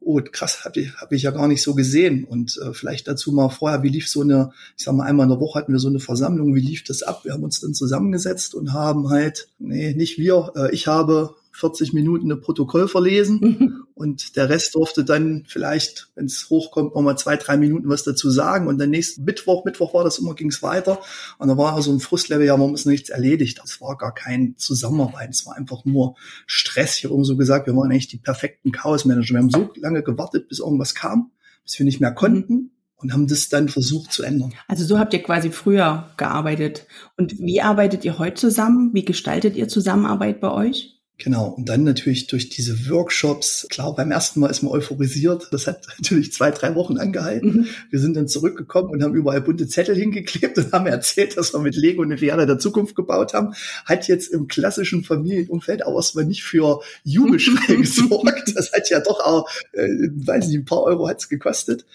oh 0.00 0.20
krass, 0.30 0.64
habe 0.64 0.80
ich, 0.80 0.94
hab 0.96 1.12
ich 1.12 1.22
ja 1.22 1.30
gar 1.30 1.48
nicht 1.48 1.62
so 1.62 1.74
gesehen. 1.74 2.24
Und 2.24 2.58
äh, 2.62 2.72
vielleicht 2.72 3.08
dazu 3.08 3.32
mal 3.32 3.50
vorher, 3.50 3.82
wie 3.82 3.88
lief 3.88 4.08
so 4.08 4.22
eine, 4.22 4.52
ich 4.78 4.84
sag 4.84 4.94
mal, 4.94 5.04
einmal 5.04 5.24
in 5.24 5.30
der 5.30 5.40
Woche 5.40 5.58
hatten 5.58 5.72
wir 5.72 5.80
so 5.80 5.88
eine 5.88 6.00
Versammlung, 6.00 6.54
wie 6.54 6.60
lief 6.60 6.84
das 6.84 7.02
ab? 7.02 7.24
Wir 7.24 7.32
haben 7.32 7.44
uns 7.44 7.60
dann 7.60 7.74
zusammengesetzt 7.74 8.54
und 8.54 8.72
haben 8.72 9.10
halt, 9.10 9.48
nee, 9.58 9.94
nicht 9.94 10.16
wir, 10.16 10.52
äh, 10.56 10.72
ich 10.72 10.86
habe 10.86 11.34
40 11.56 11.94
Minuten 11.94 12.30
ein 12.30 12.40
Protokoll 12.40 12.86
verlesen 12.86 13.38
mhm. 13.40 13.86
und 13.94 14.36
der 14.36 14.50
Rest 14.50 14.74
durfte 14.74 15.04
dann 15.04 15.44
vielleicht, 15.48 16.08
wenn 16.14 16.26
es 16.26 16.50
hochkommt, 16.50 16.94
noch 16.94 17.02
mal 17.02 17.16
zwei, 17.16 17.36
drei 17.36 17.56
Minuten 17.56 17.88
was 17.88 18.04
dazu 18.04 18.30
sagen 18.30 18.68
und 18.68 18.78
dann 18.78 18.90
nächsten 18.90 19.24
Mittwoch, 19.24 19.64
Mittwoch 19.64 19.94
war 19.94 20.04
das 20.04 20.18
immer, 20.18 20.34
ging 20.34 20.48
es 20.48 20.62
weiter 20.62 21.00
und 21.38 21.48
da 21.48 21.56
war 21.56 21.74
also 21.74 21.92
ein 21.92 22.00
Frustlevel, 22.00 22.46
ja, 22.46 22.56
man 22.56 22.74
ist 22.74 22.84
nichts 22.84 23.08
erledigt. 23.08 23.58
Das 23.62 23.80
war 23.80 23.96
gar 23.96 24.12
kein 24.14 24.54
Zusammenarbeit, 24.58 25.30
es 25.30 25.46
war 25.46 25.56
einfach 25.56 25.84
nur 25.84 26.16
Stress. 26.46 26.98
Ich 26.98 27.04
habe 27.04 27.24
so 27.24 27.36
gesagt, 27.36 27.66
wir 27.66 27.74
waren 27.74 27.90
eigentlich 27.90 28.08
die 28.08 28.18
perfekten 28.18 28.72
Chaos-Manager. 28.72 29.34
Wir 29.34 29.40
haben 29.40 29.50
so 29.50 29.70
lange 29.76 30.02
gewartet, 30.02 30.48
bis 30.48 30.58
irgendwas 30.58 30.94
kam, 30.94 31.30
bis 31.64 31.78
wir 31.78 31.86
nicht 31.86 32.00
mehr 32.00 32.12
konnten 32.12 32.54
mhm. 32.54 32.70
und 32.96 33.12
haben 33.14 33.26
das 33.26 33.48
dann 33.48 33.70
versucht 33.70 34.12
zu 34.12 34.22
ändern. 34.22 34.52
Also 34.68 34.84
so 34.84 34.98
habt 34.98 35.14
ihr 35.14 35.22
quasi 35.22 35.50
früher 35.50 36.10
gearbeitet. 36.18 36.86
Und 37.16 37.38
wie 37.38 37.62
arbeitet 37.62 38.04
ihr 38.04 38.18
heute 38.18 38.34
zusammen? 38.34 38.90
Wie 38.92 39.06
gestaltet 39.06 39.56
ihr 39.56 39.68
Zusammenarbeit 39.68 40.40
bei 40.40 40.50
euch? 40.50 40.95
Genau, 41.18 41.48
und 41.48 41.66
dann 41.66 41.82
natürlich 41.82 42.26
durch 42.26 42.50
diese 42.50 42.90
Workshops, 42.90 43.66
klar, 43.70 43.94
beim 43.94 44.10
ersten 44.10 44.38
Mal 44.38 44.50
ist 44.50 44.62
man 44.62 44.72
euphorisiert, 44.72 45.48
das 45.50 45.66
hat 45.66 45.86
natürlich 45.98 46.32
zwei, 46.32 46.50
drei 46.50 46.74
Wochen 46.74 46.98
angehalten. 46.98 47.60
Mhm. 47.60 47.66
Wir 47.88 48.00
sind 48.00 48.16
dann 48.16 48.28
zurückgekommen 48.28 48.90
und 48.90 49.02
haben 49.02 49.14
überall 49.14 49.40
bunte 49.40 49.66
Zettel 49.66 49.96
hingeklebt 49.96 50.58
und 50.58 50.72
haben 50.72 50.86
erzählt, 50.86 51.38
dass 51.38 51.54
wir 51.54 51.60
mit 51.60 51.74
Lego 51.74 52.02
eine 52.02 52.18
Filiale 52.18 52.44
der 52.44 52.58
Zukunft 52.58 52.94
gebaut 52.94 53.32
haben. 53.32 53.54
Hat 53.86 54.08
jetzt 54.08 54.30
im 54.30 54.46
klassischen 54.46 55.04
Familienumfeld 55.04 55.86
auch 55.86 55.96
erstmal 55.96 56.26
nicht 56.26 56.42
für 56.42 56.82
Jubelschrei 57.04 57.74
gesorgt. 57.76 58.52
Das 58.54 58.72
hat 58.72 58.90
ja 58.90 59.00
doch 59.00 59.20
auch, 59.20 59.48
äh, 59.72 59.88
weiß 60.16 60.48
nicht, 60.48 60.56
ein 60.56 60.64
paar 60.66 60.82
Euro 60.82 61.08
hat's 61.08 61.30
gekostet. 61.30 61.86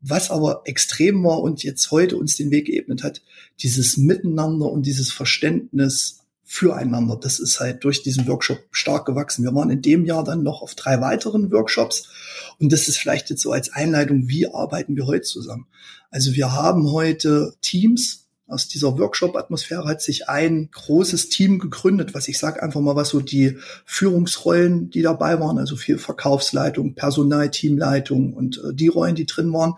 Was 0.00 0.30
aber 0.30 0.62
extrem 0.64 1.22
war 1.22 1.42
und 1.42 1.62
jetzt 1.62 1.90
heute 1.90 2.16
uns 2.16 2.36
den 2.36 2.50
Weg 2.50 2.66
geebnet 2.66 3.02
hat, 3.02 3.20
dieses 3.60 3.98
Miteinander 3.98 4.70
und 4.70 4.86
dieses 4.86 5.12
Verständnis, 5.12 6.21
füreinander. 6.52 7.16
Das 7.16 7.38
ist 7.38 7.60
halt 7.60 7.82
durch 7.82 8.02
diesen 8.02 8.28
Workshop 8.28 8.58
stark 8.72 9.06
gewachsen. 9.06 9.42
Wir 9.42 9.54
waren 9.54 9.70
in 9.70 9.80
dem 9.80 10.04
Jahr 10.04 10.22
dann 10.22 10.42
noch 10.42 10.60
auf 10.60 10.74
drei 10.74 11.00
weiteren 11.00 11.50
Workshops 11.50 12.10
und 12.58 12.74
das 12.74 12.88
ist 12.88 12.98
vielleicht 12.98 13.30
jetzt 13.30 13.40
so 13.40 13.52
als 13.52 13.72
Einleitung, 13.72 14.28
wie 14.28 14.46
arbeiten 14.52 14.94
wir 14.94 15.06
heute 15.06 15.22
zusammen. 15.22 15.66
Also 16.10 16.34
wir 16.34 16.52
haben 16.52 16.92
heute 16.92 17.54
Teams. 17.62 18.18
Aus 18.48 18.68
dieser 18.68 18.98
Workshop-Atmosphäre 18.98 19.86
hat 19.86 20.02
sich 20.02 20.28
ein 20.28 20.68
großes 20.72 21.30
Team 21.30 21.58
gegründet, 21.58 22.12
was 22.12 22.28
ich 22.28 22.38
sage 22.38 22.62
einfach 22.62 22.82
mal, 22.82 22.96
was 22.96 23.08
so 23.08 23.20
die 23.20 23.56
Führungsrollen, 23.86 24.90
die 24.90 25.00
dabei 25.00 25.40
waren, 25.40 25.56
also 25.56 25.74
viel 25.74 25.96
Verkaufsleitung, 25.96 26.94
Personal, 26.94 27.50
Teamleitung 27.50 28.34
und 28.34 28.58
äh, 28.58 28.74
die 28.74 28.88
Rollen, 28.88 29.14
die 29.14 29.24
drin 29.24 29.50
waren, 29.54 29.76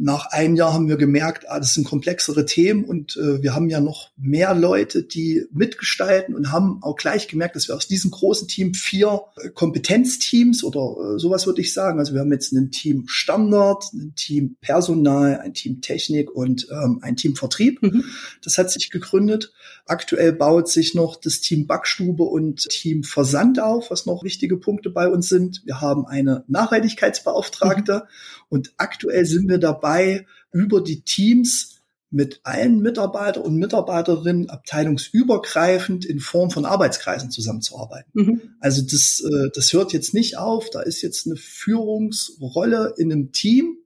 nach 0.00 0.26
einem 0.30 0.54
Jahr 0.54 0.72
haben 0.72 0.88
wir 0.88 0.96
gemerkt, 0.96 1.50
ah, 1.50 1.58
das 1.58 1.74
sind 1.74 1.84
komplexere 1.84 2.46
Themen 2.46 2.84
und 2.84 3.16
äh, 3.16 3.42
wir 3.42 3.54
haben 3.54 3.68
ja 3.68 3.80
noch 3.80 4.10
mehr 4.16 4.54
Leute, 4.54 5.02
die 5.02 5.44
mitgestalten 5.50 6.36
und 6.36 6.52
haben 6.52 6.78
auch 6.82 6.94
gleich 6.94 7.26
gemerkt, 7.26 7.56
dass 7.56 7.66
wir 7.66 7.74
aus 7.74 7.88
diesem 7.88 8.12
großen 8.12 8.46
Team 8.46 8.74
vier 8.74 9.22
äh, 9.36 9.48
Kompetenzteams 9.50 10.62
oder 10.62 11.14
äh, 11.16 11.18
sowas 11.18 11.46
würde 11.46 11.60
ich 11.60 11.72
sagen. 11.72 11.98
Also 11.98 12.14
wir 12.14 12.20
haben 12.20 12.30
jetzt 12.30 12.52
ein 12.52 12.70
Team 12.70 13.04
Standard, 13.08 13.92
ein 13.92 14.14
Team 14.14 14.56
Personal, 14.60 15.40
ein 15.40 15.52
Team 15.52 15.80
Technik 15.80 16.30
und 16.30 16.68
ähm, 16.70 17.00
ein 17.02 17.16
Team 17.16 17.34
Vertrieb. 17.34 17.82
Mhm. 17.82 18.04
Das 18.44 18.56
hat 18.56 18.70
sich 18.70 18.90
gegründet. 18.90 19.52
Aktuell 19.84 20.32
baut 20.32 20.68
sich 20.68 20.94
noch 20.94 21.16
das 21.16 21.40
Team 21.40 21.66
Backstube 21.66 22.22
und 22.22 22.68
Team 22.68 23.02
Versand 23.02 23.60
auf, 23.60 23.90
was 23.90 24.06
noch 24.06 24.22
wichtige 24.22 24.58
Punkte 24.58 24.90
bei 24.90 25.08
uns 25.08 25.28
sind. 25.28 25.62
Wir 25.64 25.80
haben 25.80 26.06
eine 26.06 26.44
Nachhaltigkeitsbeauftragte 26.46 28.04
mhm. 28.04 28.37
Und 28.48 28.72
aktuell 28.76 29.26
sind 29.26 29.48
wir 29.48 29.58
dabei, 29.58 30.26
über 30.52 30.80
die 30.80 31.02
Teams 31.02 31.78
mit 32.10 32.40
allen 32.42 32.80
Mitarbeiter 32.80 33.44
und 33.44 33.56
Mitarbeiterinnen 33.56 34.48
abteilungsübergreifend 34.48 36.06
in 36.06 36.20
Form 36.20 36.50
von 36.50 36.64
Arbeitskreisen 36.64 37.30
zusammenzuarbeiten. 37.30 38.10
Mhm. 38.14 38.40
Also 38.60 38.82
das, 38.82 39.20
äh, 39.20 39.50
das 39.54 39.72
hört 39.72 39.92
jetzt 39.92 40.14
nicht 40.14 40.38
auf. 40.38 40.70
Da 40.70 40.80
ist 40.80 41.02
jetzt 41.02 41.26
eine 41.26 41.36
Führungsrolle 41.36 42.94
in 42.96 43.12
einem 43.12 43.32
Team 43.32 43.76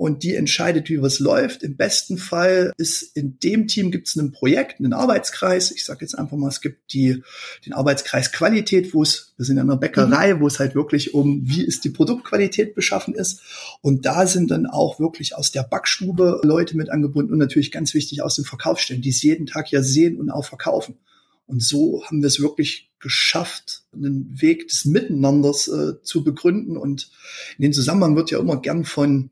und 0.00 0.22
die 0.22 0.34
entscheidet, 0.34 0.88
wie 0.88 1.02
was 1.02 1.18
läuft. 1.18 1.62
Im 1.62 1.76
besten 1.76 2.16
Fall 2.16 2.72
ist 2.78 3.02
in 3.14 3.38
dem 3.40 3.68
Team 3.68 3.90
gibt 3.90 4.08
es 4.08 4.16
ein 4.16 4.32
Projekt, 4.32 4.80
einen 4.80 4.94
Arbeitskreis. 4.94 5.72
Ich 5.72 5.84
sage 5.84 6.00
jetzt 6.00 6.18
einfach 6.18 6.38
mal, 6.38 6.48
es 6.48 6.62
gibt 6.62 6.94
die, 6.94 7.22
den 7.66 7.74
Arbeitskreis 7.74 8.32
Qualität, 8.32 8.94
wo 8.94 9.02
es, 9.02 9.34
wir 9.36 9.44
sind 9.44 9.58
in 9.58 9.64
einer 9.64 9.76
Bäckerei, 9.76 10.32
mhm. 10.32 10.40
wo 10.40 10.46
es 10.46 10.58
halt 10.58 10.74
wirklich 10.74 11.12
um, 11.12 11.42
wie 11.44 11.62
ist 11.62 11.84
die 11.84 11.90
Produktqualität 11.90 12.74
beschaffen 12.74 13.14
ist. 13.14 13.42
Und 13.82 14.06
da 14.06 14.26
sind 14.26 14.50
dann 14.50 14.64
auch 14.64 15.00
wirklich 15.00 15.36
aus 15.36 15.52
der 15.52 15.64
Backstube 15.64 16.40
Leute 16.44 16.78
mit 16.78 16.88
angebunden 16.88 17.34
und 17.34 17.38
natürlich 17.38 17.70
ganz 17.70 17.92
wichtig 17.92 18.22
aus 18.22 18.36
den 18.36 18.46
Verkaufsstellen, 18.46 19.02
die 19.02 19.10
es 19.10 19.20
jeden 19.20 19.44
Tag 19.44 19.70
ja 19.70 19.82
sehen 19.82 20.16
und 20.16 20.30
auch 20.30 20.46
verkaufen. 20.46 20.96
Und 21.44 21.62
so 21.62 22.02
haben 22.06 22.22
wir 22.22 22.28
es 22.28 22.40
wirklich 22.40 22.90
geschafft, 23.00 23.82
einen 23.92 24.40
Weg 24.40 24.68
des 24.68 24.86
Miteinanders 24.86 25.68
äh, 25.68 26.02
zu 26.02 26.24
begründen. 26.24 26.78
Und 26.78 27.10
in 27.58 27.64
dem 27.64 27.74
Zusammenhang 27.74 28.16
wird 28.16 28.30
ja 28.30 28.38
immer 28.38 28.62
gern 28.62 28.86
von 28.86 29.28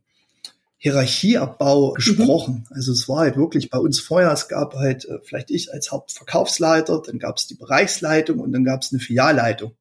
Hierarchieabbau 0.79 1.91
mhm. 1.91 1.95
gesprochen. 1.95 2.55
Mhm. 2.55 2.75
Also 2.77 2.93
es 2.93 3.09
war 3.09 3.19
halt 3.21 3.37
wirklich 3.37 3.69
bei 3.69 3.79
uns 3.79 4.01
vorher, 4.01 4.33
es 4.33 4.49
gab 4.49 4.75
halt 4.75 5.05
äh, 5.05 5.19
vielleicht 5.23 5.51
ich 5.51 5.73
als 5.73 5.91
Hauptverkaufsleiter, 5.91 7.03
dann 7.05 7.19
gab 7.19 7.37
es 7.37 7.47
die 7.47 7.57
Bereichsleitung 7.57 8.39
und 8.39 8.53
dann 8.53 8.65
gab 8.65 8.83
es 8.83 8.93
eine 8.93 9.01
Filialleitung. 9.01 9.73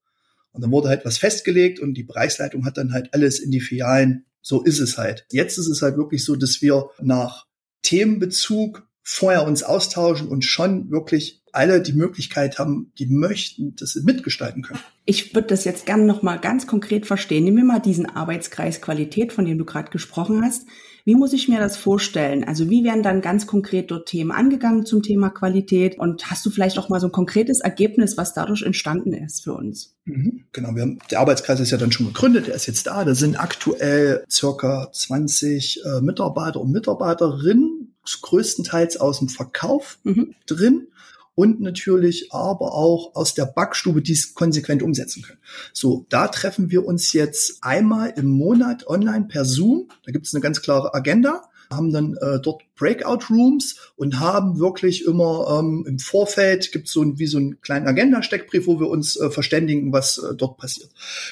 Und 0.51 0.61
dann 0.61 0.71
wurde 0.71 0.89
halt 0.89 1.05
was 1.05 1.19
festgelegt 1.19 1.79
und 1.79 1.93
die 1.93 2.03
Bereichsleitung 2.03 2.65
hat 2.65 2.77
dann 2.77 2.91
halt 2.91 3.13
alles 3.13 3.39
in 3.39 3.51
die 3.51 3.61
Filialen. 3.61 4.25
So 4.41 4.63
ist 4.63 4.79
es 4.79 4.97
halt. 4.97 5.25
Jetzt 5.31 5.57
ist 5.57 5.67
es 5.67 5.81
halt 5.81 5.97
wirklich 5.97 6.25
so, 6.25 6.35
dass 6.35 6.61
wir 6.61 6.89
nach 6.99 7.45
Themenbezug 7.83 8.87
vorher 9.03 9.45
uns 9.45 9.61
austauschen 9.61 10.27
und 10.27 10.43
schon 10.43 10.89
wirklich 10.89 11.43
alle 11.51 11.81
die 11.81 11.93
Möglichkeit 11.93 12.59
haben, 12.59 12.91
die 12.97 13.05
möchten, 13.07 13.75
dass 13.75 13.93
sie 13.93 14.01
mitgestalten 14.01 14.63
können. 14.63 14.79
Ich 15.05 15.33
würde 15.33 15.47
das 15.47 15.63
jetzt 15.63 15.85
gerne 15.85 16.05
noch 16.05 16.21
mal 16.21 16.37
ganz 16.37 16.67
konkret 16.67 17.05
verstehen. 17.05 17.43
Nehmen 17.43 17.57
wir 17.57 17.63
mal 17.63 17.79
diesen 17.79 18.05
Arbeitskreis 18.05 18.81
Qualität, 18.81 19.33
von 19.33 19.45
dem 19.45 19.57
du 19.57 19.65
gerade 19.65 19.91
gesprochen 19.91 20.43
hast. 20.43 20.65
Wie 21.07 21.15
muss 21.15 21.31
ich 21.31 21.47
mir 21.47 21.61
das 21.61 21.77
vorstellen? 21.77 22.43
Also 22.43 22.69
wie 22.69 22.83
werden 22.83 23.01
dann 23.01 23.21
ganz 23.21 23.47
konkret 23.47 23.91
dort 23.91 24.09
Themen 24.09 24.29
angegangen 24.29 24.85
zum 24.85 25.03
Thema 25.03 25.29
Qualität? 25.29 25.97
Und 25.97 26.29
hast 26.29 26.45
du 26.45 26.49
vielleicht 26.49 26.77
auch 26.77 26.89
mal 26.89 26.99
so 26.99 27.07
ein 27.07 27.13
konkretes 27.13 27.61
Ergebnis, 27.61 28.17
was 28.17 28.33
dadurch 28.33 28.61
entstanden 28.63 29.13
ist 29.13 29.45
für 29.45 29.53
uns? 29.53 29.95
Mhm, 30.03 30.43
genau, 30.51 30.75
wir 30.75 30.81
haben, 30.81 30.99
der 31.09 31.21
Arbeitskreis 31.21 31.61
ist 31.61 31.71
ja 31.71 31.77
dann 31.77 31.93
schon 31.93 32.07
gegründet, 32.07 32.47
der 32.47 32.55
ist 32.55 32.65
jetzt 32.65 32.87
da. 32.87 33.05
Da 33.05 33.15
sind 33.15 33.39
aktuell 33.39 34.25
circa 34.29 34.89
20 34.91 35.79
äh, 35.85 36.01
Mitarbeiter 36.01 36.59
und 36.59 36.73
Mitarbeiterinnen, 36.73 37.95
größtenteils 38.21 38.97
aus 38.97 39.19
dem 39.19 39.29
Verkauf 39.29 39.99
mhm. 40.03 40.35
drin 40.45 40.87
und 41.37 41.61
natürlich 41.61 42.33
aber 42.33 42.73
auch 42.73 43.13
aus 43.13 43.35
der 43.35 43.45
Backstube, 43.45 44.01
die 44.01 44.13
es 44.13 44.33
konsequent 44.33 44.81
umsetzen 44.81 45.21
können. 45.21 45.37
So, 45.71 46.07
da 46.09 46.29
treffen 46.29 46.71
wir 46.71 46.83
uns 46.83 47.13
jetzt 47.13 47.63
einmal 47.63 48.11
im 48.15 48.25
Monat 48.25 48.87
online 48.87 49.25
per 49.27 49.45
Zoom. 49.45 49.87
Da 50.03 50.11
gibt 50.11 50.25
es 50.25 50.33
eine 50.33 50.41
ganz 50.41 50.63
klare 50.63 50.95
Agenda 50.95 51.43
haben 51.69 51.91
dann 51.91 52.15
äh, 52.17 52.39
dort 52.39 52.63
Breakout 52.75 53.25
Rooms 53.29 53.75
und 53.95 54.19
haben 54.19 54.59
wirklich 54.59 55.05
immer 55.05 55.59
ähm, 55.59 55.85
im 55.87 55.99
Vorfeld 55.99 56.71
gibt 56.71 56.87
so 56.87 57.01
ein, 57.01 57.19
wie 57.19 57.27
so 57.27 57.37
einen 57.37 57.59
kleinen 57.61 57.87
Agenda-Steckbrief, 57.87 58.67
wo 58.67 58.79
wir 58.79 58.87
uns 58.87 59.17
äh, 59.17 59.29
verständigen, 59.29 59.91
was 59.91 60.17
äh, 60.19 60.35
dort 60.35 60.57
passiert. 60.57 60.89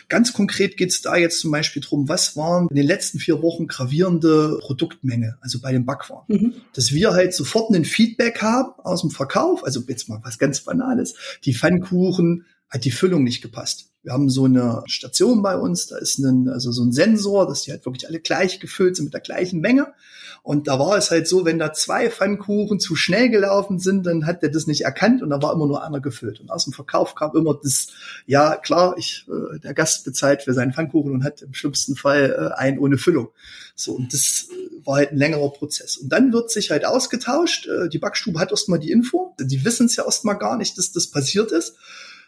Ganz 0.09 0.33
konkret 0.33 0.77
geht 0.77 0.89
es 0.89 1.01
da 1.01 1.15
jetzt 1.15 1.39
zum 1.39 1.51
Beispiel 1.51 1.81
drum, 1.81 2.09
was 2.09 2.35
waren 2.35 2.67
in 2.69 2.75
den 2.75 2.87
letzten 2.87 3.19
vier 3.19 3.41
Wochen 3.41 3.67
gravierende 3.67 4.57
Produktmenge, 4.61 5.37
also 5.41 5.59
bei 5.61 5.71
den 5.71 5.85
Backwaren. 5.85 6.25
Mhm. 6.27 6.53
Dass 6.73 6.91
wir 6.91 7.11
halt 7.11 7.33
sofort 7.33 7.73
ein 7.73 7.85
Feedback 7.85 8.41
haben 8.41 8.73
aus 8.83 9.01
dem 9.01 9.11
Verkauf, 9.11 9.63
also 9.63 9.81
jetzt 9.87 10.09
mal 10.09 10.19
was 10.23 10.39
ganz 10.39 10.61
Banales, 10.61 11.15
die 11.43 11.53
Pfannkuchen 11.53 12.45
hat 12.69 12.85
die 12.85 12.91
Füllung 12.91 13.23
nicht 13.23 13.41
gepasst. 13.41 13.91
Wir 14.05 14.13
haben 14.13 14.29
so 14.29 14.45
eine 14.45 14.83
Station 14.85 15.41
bei 15.41 15.57
uns, 15.57 15.87
da 15.87 15.97
ist 15.97 16.19
ein, 16.19 16.47
also 16.47 16.71
so 16.71 16.83
ein 16.83 16.91
Sensor, 16.91 17.47
dass 17.47 17.63
die 17.63 17.71
halt 17.71 17.87
wirklich 17.87 18.07
alle 18.07 18.19
gleich 18.19 18.59
gefüllt 18.59 18.95
sind 18.95 19.05
mit 19.05 19.15
der 19.15 19.21
gleichen 19.21 19.61
Menge. 19.61 19.95
Und 20.43 20.67
da 20.67 20.77
war 20.77 20.95
es 20.95 21.09
halt 21.09 21.27
so, 21.27 21.43
wenn 21.43 21.57
da 21.57 21.73
zwei 21.73 22.11
Pfannkuchen 22.11 22.79
zu 22.79 22.95
schnell 22.95 23.29
gelaufen 23.29 23.79
sind, 23.79 24.05
dann 24.05 24.27
hat 24.27 24.43
der 24.43 24.49
das 24.49 24.67
nicht 24.67 24.81
erkannt 24.81 25.23
und 25.23 25.31
da 25.31 25.41
war 25.41 25.53
immer 25.53 25.65
nur 25.65 25.83
einer 25.83 26.01
gefüllt. 26.01 26.39
Und 26.39 26.51
aus 26.51 26.65
dem 26.65 26.73
Verkauf 26.73 27.15
kam 27.15 27.35
immer 27.35 27.59
das, 27.59 27.87
ja 28.27 28.57
klar, 28.57 28.93
ich, 28.95 29.25
äh, 29.27 29.57
der 29.57 29.73
Gast 29.73 30.05
bezahlt 30.05 30.43
für 30.43 30.53
seinen 30.53 30.71
Pfannkuchen 30.71 31.11
und 31.11 31.23
hat 31.23 31.41
im 31.41 31.55
schlimmsten 31.55 31.95
Fall 31.95 32.51
äh, 32.53 32.61
einen 32.61 32.77
ohne 32.77 32.99
Füllung. 32.99 33.29
So, 33.73 33.93
und 33.93 34.13
das 34.13 34.49
war 34.83 34.97
halt 34.97 35.13
ein 35.13 35.17
längerer 35.17 35.49
Prozess. 35.49 35.97
Und 35.97 36.09
dann 36.09 36.31
wird 36.31 36.51
sich 36.51 36.69
halt 36.69 36.85
ausgetauscht. 36.85 37.65
Äh, 37.65 37.89
die 37.89 37.97
Backstube 37.97 38.39
hat 38.39 38.51
erstmal 38.51 38.77
die 38.77 38.91
Info. 38.91 39.33
Die 39.39 39.65
wissen 39.65 39.87
es 39.87 39.95
ja 39.95 40.05
erstmal 40.05 40.37
gar 40.37 40.57
nicht, 40.57 40.77
dass 40.77 40.91
das 40.91 41.07
passiert 41.07 41.51
ist 41.51 41.75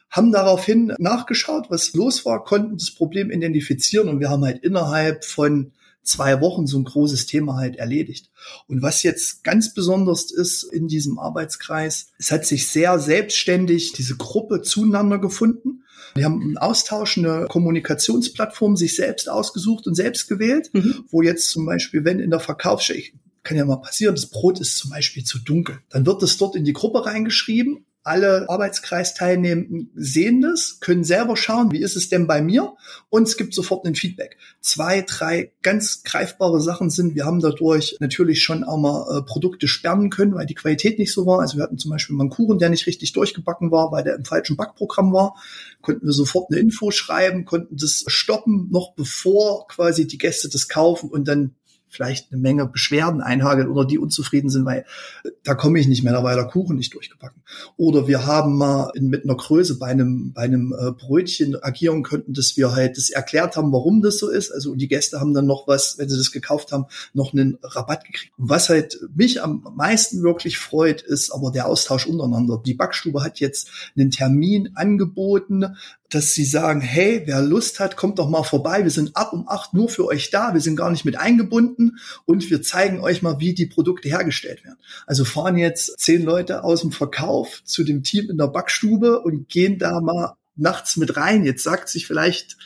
haben 0.10 0.32
daraufhin 0.32 0.94
nachgeschaut, 0.98 1.68
was 1.70 1.94
los 1.94 2.26
war, 2.26 2.44
konnten 2.44 2.78
das 2.78 2.92
Problem 2.92 3.32
identifizieren 3.32 4.10
und 4.10 4.20
wir 4.20 4.30
haben 4.30 4.44
halt 4.44 4.64
innerhalb 4.64 5.26
von 5.26 5.72
zwei 6.08 6.40
Wochen 6.42 6.66
so 6.66 6.80
ein 6.80 6.86
großes 6.86 7.26
Thema 7.26 7.58
halt 7.58 7.76
erledigt. 7.76 8.32
Und 8.68 8.82
was 8.82 9.04
jetzt 9.04 9.44
ganz 9.44 9.74
besonders 9.74 10.32
ist 10.32 10.64
in 10.64 10.88
diesem 10.88 11.20
Arbeitskreis, 11.20 12.08
es 12.18 12.32
hat 12.32 12.46
sich 12.46 12.70
sehr 12.70 12.98
selbstständig 13.00 13.92
diese 13.92 14.16
Gruppe 14.16 14.62
zueinander 14.62 15.20
gefunden. 15.20 15.84
Die 16.16 16.24
haben 16.24 16.42
einen 16.42 16.58
Austausch, 16.58 17.18
eine 17.18 17.46
Kommunikationsplattform 17.50 18.78
sich 18.78 18.96
selbst 18.96 19.30
ausgesucht 19.30 19.86
und 19.86 19.96
selbst 19.96 20.28
gewählt, 20.28 20.70
mhm. 20.74 21.04
wo 21.10 21.22
jetzt 21.22 21.50
zum 21.50 21.66
Beispiel, 21.66 22.06
wenn 22.06 22.20
in 22.20 22.32
der 22.32 22.40
Verkaufsstelle, 22.40 23.04
kann 23.44 23.58
ja 23.58 23.66
mal 23.66 23.78
passieren, 23.78 24.16
das 24.16 24.26
Brot 24.28 24.60
ist 24.60 24.78
zum 24.78 24.92
Beispiel 24.92 25.24
zu 25.24 25.40
dunkel. 25.40 25.80
Dann 25.90 26.06
wird 26.06 26.24
es 26.24 26.38
dort 26.38 26.56
in 26.56 26.66
die 26.66 26.74
Gruppe 26.74 27.06
reingeschrieben 27.06 27.86
alle 28.08 28.50
Arbeitskreisteilnehmenden 28.50 29.92
sehen 29.94 30.42
das, 30.42 30.80
können 30.80 31.04
selber 31.04 31.36
schauen, 31.36 31.72
wie 31.72 31.82
ist 31.82 31.98
es 31.98 32.08
denn 32.08 32.26
bei 32.26 32.42
mir? 32.42 32.74
Und 33.10 33.28
es 33.28 33.36
gibt 33.36 33.54
sofort 33.54 33.86
ein 33.86 33.96
Feedback. 33.96 34.38
Zwei, 34.62 35.02
drei 35.02 35.52
ganz 35.62 36.04
greifbare 36.04 36.62
Sachen 36.62 36.90
sind, 36.90 37.16
wir 37.16 37.26
haben 37.26 37.42
dadurch 37.42 37.98
natürlich 38.00 38.42
schon 38.42 38.64
auch 38.64 38.78
mal 38.78 39.18
äh, 39.18 39.22
Produkte 39.24 39.68
sperren 39.68 40.10
können, 40.10 40.36
weil 40.36 40.46
die 40.46 40.56
Qualität 40.56 40.98
nicht 41.00 41.12
so 41.12 41.26
war. 41.26 41.42
Also 41.42 41.58
wir 41.58 41.64
hatten 41.64 41.78
zum 41.78 41.92
Beispiel 41.92 42.16
mal 42.16 42.24
einen 42.24 42.30
Kuchen, 42.30 42.60
der 42.60 42.70
nicht 42.70 42.88
richtig 42.88 43.12
durchgebacken 43.12 43.72
war, 43.72 43.92
weil 43.92 44.06
der 44.06 44.16
im 44.16 44.26
falschen 44.26 44.56
Backprogramm 44.56 45.12
war. 45.12 45.36
Konnten 45.82 46.06
wir 46.06 46.14
sofort 46.14 46.50
eine 46.50 46.62
Info 46.62 46.92
schreiben, 46.92 47.44
konnten 47.44 47.76
das 47.76 48.06
stoppen, 48.08 48.70
noch 48.72 48.94
bevor 48.96 49.68
quasi 49.68 50.08
die 50.08 50.18
Gäste 50.18 50.48
das 50.48 50.70
kaufen 50.70 51.10
und 51.10 51.28
dann 51.28 51.57
vielleicht 51.90 52.32
eine 52.32 52.42
Menge 52.42 52.68
Beschwerden 52.68 53.22
einhageln 53.22 53.70
oder 53.70 53.86
die 53.86 53.98
unzufrieden 53.98 54.50
sind, 54.50 54.66
weil 54.66 54.86
äh, 55.24 55.30
da 55.44 55.56
komme 55.56 55.80
ich 55.80 55.88
nicht 55.88 56.04
mehr, 56.04 56.14
da 56.14 56.24
war 56.24 56.36
der 56.36 56.46
Kuchen 56.46 56.78
nicht 56.78 56.94
durchgebacken. 56.94 57.42
Oder 57.78 58.08
wir 58.08 58.26
haben 58.26 58.58
mal 58.58 58.92
in, 58.96 59.08
mit 59.08 59.24
einer 59.24 59.36
Größe 59.36 59.78
bei 59.78 59.88
einem, 59.88 60.34
bei 60.34 60.44
einem 60.44 60.74
äh, 60.78 60.92
Brötchen 60.92 61.62
agieren 61.62 62.04
könnten, 62.04 62.34
dass 62.34 62.58
wir 62.58 62.74
halt 62.74 62.98
das 62.98 63.10
erklärt 63.10 63.56
haben, 63.56 63.72
warum 63.72 64.02
das 64.02 64.18
so 64.18 64.30
ist. 64.30 64.52
Also 64.52 64.76
die 64.76 64.88
Gäste 64.88 65.20
haben 65.20 65.34
dann 65.34 65.46
noch 65.46 65.68
was, 65.68 65.98
wenn 65.98 66.10
sie 66.10 66.18
das 66.18 66.32
gekauft 66.32 66.72
haben, 66.72 66.86
noch 67.14 67.34
einen 67.34 67.58
Rabatt 67.62 68.06
gekriegt. 68.06 68.34
Und 68.38 68.50
was 68.50 68.70
halt 68.70 69.00
mich 69.16 69.42
am 69.42 69.68
meisten 69.76 70.24
wirklich 70.24 70.58
freut, 70.58 71.02
ist 71.02 71.32
aber 71.32 71.52
der 71.52 71.68
Austausch 71.68 72.08
untereinander. 72.08 72.62
Die 72.66 72.74
Backstube 72.74 73.24
hat 73.24 73.40
jetzt 73.40 73.70
einen 73.96 74.12
Termin 74.12 74.72
angeboten, 74.76 75.76
dass 76.10 76.34
sie 76.34 76.46
sagen, 76.46 76.82
hey, 76.82 77.24
wer 77.26 77.42
Lust 77.42 77.80
hat, 77.80 77.98
kommt 77.98 78.20
doch 78.20 78.30
mal 78.30 78.44
vorbei. 78.44 78.84
Wir 78.84 78.92
sind 78.92 79.16
ab 79.18 79.34
um 79.34 79.48
acht 79.48 79.74
nur 79.74 79.90
für 79.90 80.06
euch 80.06 80.30
da. 80.30 80.54
Wir 80.54 80.62
sind 80.62 80.78
gar 80.78 80.90
nicht 80.90 81.06
mit 81.06 81.20
eingebunden 81.20 81.98
und 82.26 82.50
wir 82.50 82.62
zeigen 82.62 83.00
euch 83.00 83.22
mal, 83.22 83.40
wie 83.40 83.54
die 83.54 83.66
Produkte 83.66 84.08
hergestellt 84.08 84.64
werden. 84.64 84.80
Also 85.06 85.26
fahren 85.26 85.58
jetzt 85.58 86.00
zehn 86.00 86.24
Leute 86.24 86.64
aus 86.64 86.82
dem 86.82 86.92
Verkauf 86.92 87.62
zu 87.66 87.84
dem 87.84 88.04
Team 88.04 88.30
in 88.30 88.38
der 88.38 88.48
Backstube 88.48 89.20
und 89.20 89.50
gehen 89.50 89.80
da 89.80 90.00
mal 90.00 90.36
nachts 90.56 90.98
mit 90.98 91.18
rein. 91.18 91.44
Jetzt 91.44 91.64
sagt 91.64 91.90
sich 91.90 92.08
vielleicht 92.08 92.58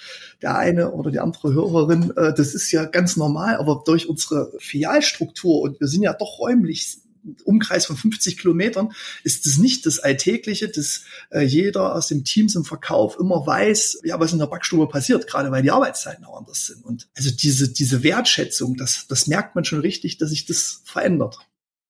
der 0.42 0.58
eine 0.58 0.92
oder 0.92 1.12
die 1.12 1.20
andere 1.20 1.54
Hörerin, 1.54 2.12
äh, 2.16 2.34
das 2.34 2.54
ist 2.54 2.72
ja 2.72 2.86
ganz 2.86 3.18
normal, 3.18 3.58
aber 3.58 3.84
durch 3.86 4.08
unsere 4.08 4.52
Filialstruktur 4.60 5.62
und 5.62 5.80
wir 5.80 5.88
sind 5.88 6.04
ja 6.04 6.14
doch 6.14 6.40
räumlich 6.40 6.98
Umkreis 7.44 7.86
von 7.86 7.98
50 7.98 8.38
Kilometern 8.38 8.94
ist 9.24 9.46
es 9.46 9.58
nicht 9.58 9.86
das 9.86 10.00
Alltägliche, 10.00 10.70
dass 10.70 11.04
äh, 11.30 11.42
jeder 11.42 11.96
aus 11.96 12.08
dem 12.08 12.24
Teams 12.24 12.56
im 12.56 12.66
Verkauf 12.66 13.18
immer 13.20 13.46
weiß, 13.46 14.02
ja, 14.04 14.20
was 14.20 14.34
in 14.34 14.40
der 14.40 14.48
Backstube 14.48 14.88
passiert, 14.88 15.28
gerade 15.28 15.52
weil 15.52 15.64
die 15.64 15.72
Arbeitszeiten 15.72 16.26
auch 16.26 16.38
anders 16.38 16.66
sind. 16.68 16.84
Und 16.84 17.08
also 17.16 17.32
diese, 17.32 17.70
diese 17.70 18.04
Wertschätzung, 18.04 18.76
das, 18.78 19.08
das 19.08 19.28
merkt 19.28 19.56
man 19.56 19.66
schon 19.66 19.82
richtig, 19.82 20.18
dass 20.18 20.30
sich 20.30 20.46
das 20.46 20.82
verändert. 20.86 21.38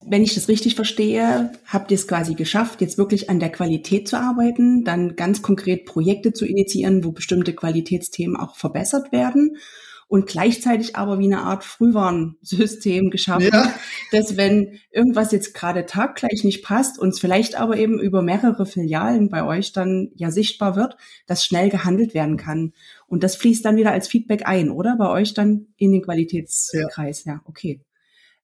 Wenn 0.03 0.23
ich 0.23 0.33
das 0.33 0.47
richtig 0.47 0.75
verstehe, 0.75 1.51
habt 1.65 1.91
ihr 1.91 1.95
es 1.95 2.07
quasi 2.07 2.33
geschafft, 2.33 2.81
jetzt 2.81 2.97
wirklich 2.97 3.29
an 3.29 3.39
der 3.39 3.51
Qualität 3.51 4.07
zu 4.07 4.17
arbeiten, 4.17 4.83
dann 4.83 5.15
ganz 5.15 5.43
konkret 5.43 5.85
Projekte 5.85 6.33
zu 6.33 6.45
initiieren, 6.45 7.03
wo 7.03 7.11
bestimmte 7.11 7.53
Qualitätsthemen 7.53 8.35
auch 8.35 8.55
verbessert 8.55 9.11
werden 9.11 9.57
und 10.11 10.27
gleichzeitig 10.27 10.97
aber 10.97 11.19
wie 11.19 11.27
eine 11.27 11.43
Art 11.43 11.63
Frühwarnsystem 11.63 13.11
geschaffen, 13.11 13.49
ja. 13.53 13.73
dass 14.11 14.35
wenn 14.35 14.77
irgendwas 14.91 15.31
jetzt 15.31 15.53
gerade 15.53 15.85
taggleich 15.85 16.43
nicht 16.43 16.65
passt, 16.65 16.99
uns 16.99 17.17
vielleicht 17.17 17.55
aber 17.55 17.77
eben 17.77 17.97
über 17.97 18.21
mehrere 18.21 18.65
Filialen 18.65 19.29
bei 19.29 19.41
euch 19.45 19.71
dann 19.71 20.09
ja 20.15 20.29
sichtbar 20.29 20.75
wird, 20.75 20.97
dass 21.27 21.45
schnell 21.45 21.69
gehandelt 21.69 22.13
werden 22.13 22.35
kann. 22.35 22.73
Und 23.07 23.23
das 23.23 23.37
fließt 23.37 23.63
dann 23.63 23.77
wieder 23.77 23.93
als 23.93 24.09
Feedback 24.09 24.45
ein, 24.45 24.69
oder? 24.69 24.97
Bei 24.97 25.07
euch 25.07 25.33
dann 25.33 25.67
in 25.77 25.93
den 25.93 26.01
Qualitätskreis. 26.01 27.23
Ja, 27.23 27.35
ja 27.35 27.41
okay. 27.45 27.79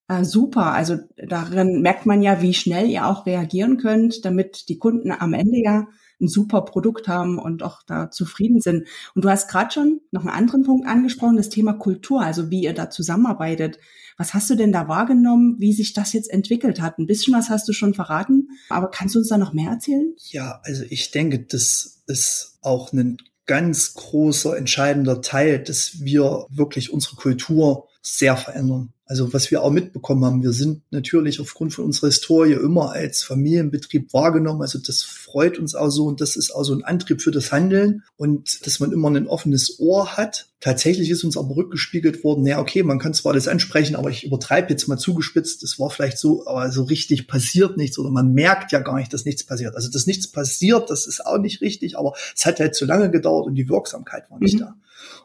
Äh, 0.08 0.24
super. 0.24 0.72
Also 0.72 0.96
darin 1.18 1.82
merkt 1.82 2.06
man 2.06 2.22
ja, 2.22 2.40
wie 2.40 2.54
schnell 2.54 2.88
ihr 2.88 3.06
auch 3.06 3.26
reagieren 3.26 3.76
könnt, 3.76 4.24
damit 4.24 4.70
die 4.70 4.78
Kunden 4.78 5.12
am 5.12 5.34
Ende 5.34 5.58
ja 5.62 5.86
ein 6.20 6.28
super 6.28 6.62
Produkt 6.62 7.08
haben 7.08 7.38
und 7.38 7.62
auch 7.62 7.82
da 7.82 8.10
zufrieden 8.10 8.60
sind. 8.60 8.86
Und 9.14 9.24
du 9.24 9.30
hast 9.30 9.48
gerade 9.48 9.72
schon 9.72 10.00
noch 10.10 10.22
einen 10.22 10.30
anderen 10.30 10.64
Punkt 10.64 10.86
angesprochen, 10.86 11.36
das 11.36 11.48
Thema 11.48 11.74
Kultur, 11.74 12.22
also 12.22 12.50
wie 12.50 12.62
ihr 12.62 12.74
da 12.74 12.90
zusammenarbeitet. 12.90 13.78
Was 14.16 14.34
hast 14.34 14.50
du 14.50 14.56
denn 14.56 14.72
da 14.72 14.88
wahrgenommen, 14.88 15.56
wie 15.58 15.72
sich 15.72 15.92
das 15.92 16.12
jetzt 16.12 16.30
entwickelt 16.30 16.80
hat? 16.80 16.98
Ein 16.98 17.06
bisschen 17.06 17.34
was 17.34 17.50
hast 17.50 17.68
du 17.68 17.72
schon 17.72 17.94
verraten, 17.94 18.48
aber 18.68 18.90
kannst 18.90 19.14
du 19.14 19.20
uns 19.20 19.28
da 19.28 19.38
noch 19.38 19.52
mehr 19.52 19.70
erzählen? 19.70 20.12
Ja, 20.30 20.60
also 20.64 20.82
ich 20.88 21.10
denke, 21.12 21.38
das 21.40 22.02
ist 22.06 22.58
auch 22.62 22.92
ein 22.92 23.18
ganz 23.46 23.94
großer, 23.94 24.56
entscheidender 24.56 25.22
Teil, 25.22 25.58
dass 25.62 26.00
wir 26.00 26.46
wirklich 26.50 26.92
unsere 26.92 27.16
Kultur 27.16 27.88
sehr 28.02 28.36
verändern. 28.36 28.92
Also 29.10 29.32
was 29.32 29.50
wir 29.50 29.62
auch 29.62 29.70
mitbekommen 29.70 30.22
haben, 30.26 30.42
wir 30.42 30.52
sind 30.52 30.82
natürlich 30.90 31.40
aufgrund 31.40 31.72
von 31.72 31.86
unserer 31.86 32.08
Historie 32.08 32.52
immer 32.52 32.92
als 32.92 33.22
Familienbetrieb 33.22 34.12
wahrgenommen. 34.12 34.60
Also 34.60 34.78
das 34.78 35.02
freut 35.02 35.58
uns 35.58 35.74
auch 35.74 35.88
so 35.88 36.04
und 36.04 36.20
das 36.20 36.36
ist 36.36 36.50
auch 36.54 36.62
so 36.62 36.74
ein 36.74 36.84
Antrieb 36.84 37.22
für 37.22 37.30
das 37.30 37.50
Handeln 37.50 38.02
und 38.18 38.66
dass 38.66 38.80
man 38.80 38.92
immer 38.92 39.08
ein 39.08 39.26
offenes 39.26 39.80
Ohr 39.80 40.18
hat. 40.18 40.50
Tatsächlich 40.60 41.08
ist 41.08 41.24
uns 41.24 41.38
aber 41.38 41.56
rückgespiegelt 41.56 42.22
worden, 42.22 42.44
ja 42.44 42.60
okay, 42.60 42.82
man 42.82 42.98
kann 42.98 43.14
zwar 43.14 43.32
das 43.32 43.48
ansprechen, 43.48 43.96
aber 43.96 44.10
ich 44.10 44.24
übertreibe 44.24 44.68
jetzt 44.68 44.88
mal 44.88 44.98
zugespitzt, 44.98 45.62
das 45.62 45.78
war 45.78 45.88
vielleicht 45.88 46.18
so, 46.18 46.46
aber 46.46 46.70
so 46.70 46.82
richtig 46.82 47.28
passiert 47.28 47.78
nichts 47.78 47.98
oder 47.98 48.10
man 48.10 48.34
merkt 48.34 48.72
ja 48.72 48.80
gar 48.80 48.96
nicht, 48.96 49.14
dass 49.14 49.24
nichts 49.24 49.42
passiert. 49.42 49.74
Also 49.74 49.90
dass 49.90 50.06
nichts 50.06 50.30
passiert, 50.30 50.90
das 50.90 51.06
ist 51.06 51.24
auch 51.24 51.38
nicht 51.38 51.62
richtig, 51.62 51.96
aber 51.96 52.12
es 52.36 52.44
hat 52.44 52.60
halt 52.60 52.74
zu 52.74 52.84
lange 52.84 53.10
gedauert 53.10 53.46
und 53.46 53.54
die 53.54 53.70
Wirksamkeit 53.70 54.30
war 54.30 54.38
nicht 54.38 54.56
mhm. 54.56 54.60
da. 54.60 54.76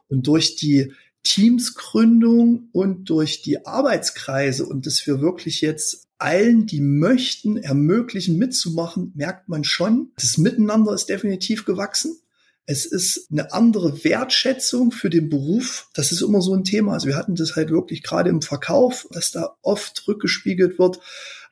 Und 0.08 0.28
durch 0.28 0.56
die 0.56 0.94
Teamsgründung 1.24 2.70
und 2.72 3.10
durch 3.10 3.42
die 3.42 3.66
Arbeitskreise 3.66 4.66
und 4.66 4.86
dass 4.86 5.06
wir 5.08 5.22
wirklich 5.22 5.62
jetzt 5.62 6.08
allen, 6.18 6.66
die 6.66 6.82
möchten, 6.82 7.58
ermöglichen 7.58 8.38
mitzumachen, 8.38 9.12
merkt 9.16 9.50
man 9.50 9.64
schon, 9.64 10.12
das 10.18 10.38
Miteinander 10.38 10.94
ist 10.94 11.10
definitiv 11.10 11.66
gewachsen. 11.66 12.18
Es 12.66 12.86
ist 12.86 13.30
eine 13.30 13.52
andere 13.52 14.06
Wertschätzung 14.06 14.92
für 14.92 15.10
den 15.10 15.30
Beruf. 15.30 15.90
Das 15.94 16.14
ist 16.14 16.22
immer 16.22 16.42
so 16.42 16.54
ein 16.54 16.64
Thema. 16.64 16.94
Also 16.94 17.08
wir 17.08 17.18
hatten 17.18 17.36
das 17.36 17.58
halt 17.58 17.72
wirklich 17.72 18.04
gerade 18.04 18.30
im 18.30 18.42
Verkauf, 18.42 19.06
dass 19.12 19.32
da 19.32 19.58
oft 19.62 20.08
rückgespiegelt 20.08 20.80
wird 20.80 21.00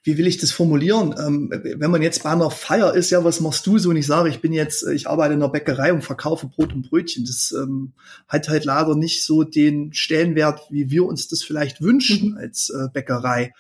wie 0.04 0.18
will 0.18 0.26
ich 0.26 0.38
das 0.38 0.52
formulieren? 0.52 1.14
Ähm, 1.20 1.52
wenn 1.52 1.92
man 1.92 2.02
jetzt 2.02 2.24
bei 2.24 2.32
einer 2.32 2.50
Feier 2.50 2.94
ist, 2.96 3.12
ja, 3.12 3.24
was 3.24 3.40
machst 3.40 3.68
du 3.68 3.78
so? 3.78 3.90
Und 3.90 3.98
ich 3.98 4.08
sage, 4.08 4.30
ich 4.30 4.42
bin 4.42 4.52
jetzt, 4.52 4.88
ich 4.88 5.08
arbeite 5.08 5.36
in 5.36 5.42
einer 5.42 5.52
Bäckerei 5.52 5.94
und 5.94 6.04
verkaufe 6.04 6.48
Brot 6.48 6.74
und 6.74 6.90
Brötchen. 6.90 7.24
Das 7.26 7.52
ähm, 7.52 7.94
hat 8.28 8.50
halt 8.50 8.66
leider 8.66 8.96
nicht 8.96 9.24
so 9.24 9.44
den 9.44 9.94
Stellenwert, 9.94 10.62
wie 10.72 10.90
wir 10.90 11.06
uns 11.06 11.28
das 11.28 11.44
vielleicht 11.44 11.82
wünschen 11.82 12.32
mhm. 12.32 12.38
als 12.38 12.72
äh, 12.72 12.88
Bäckerei. 12.92 13.54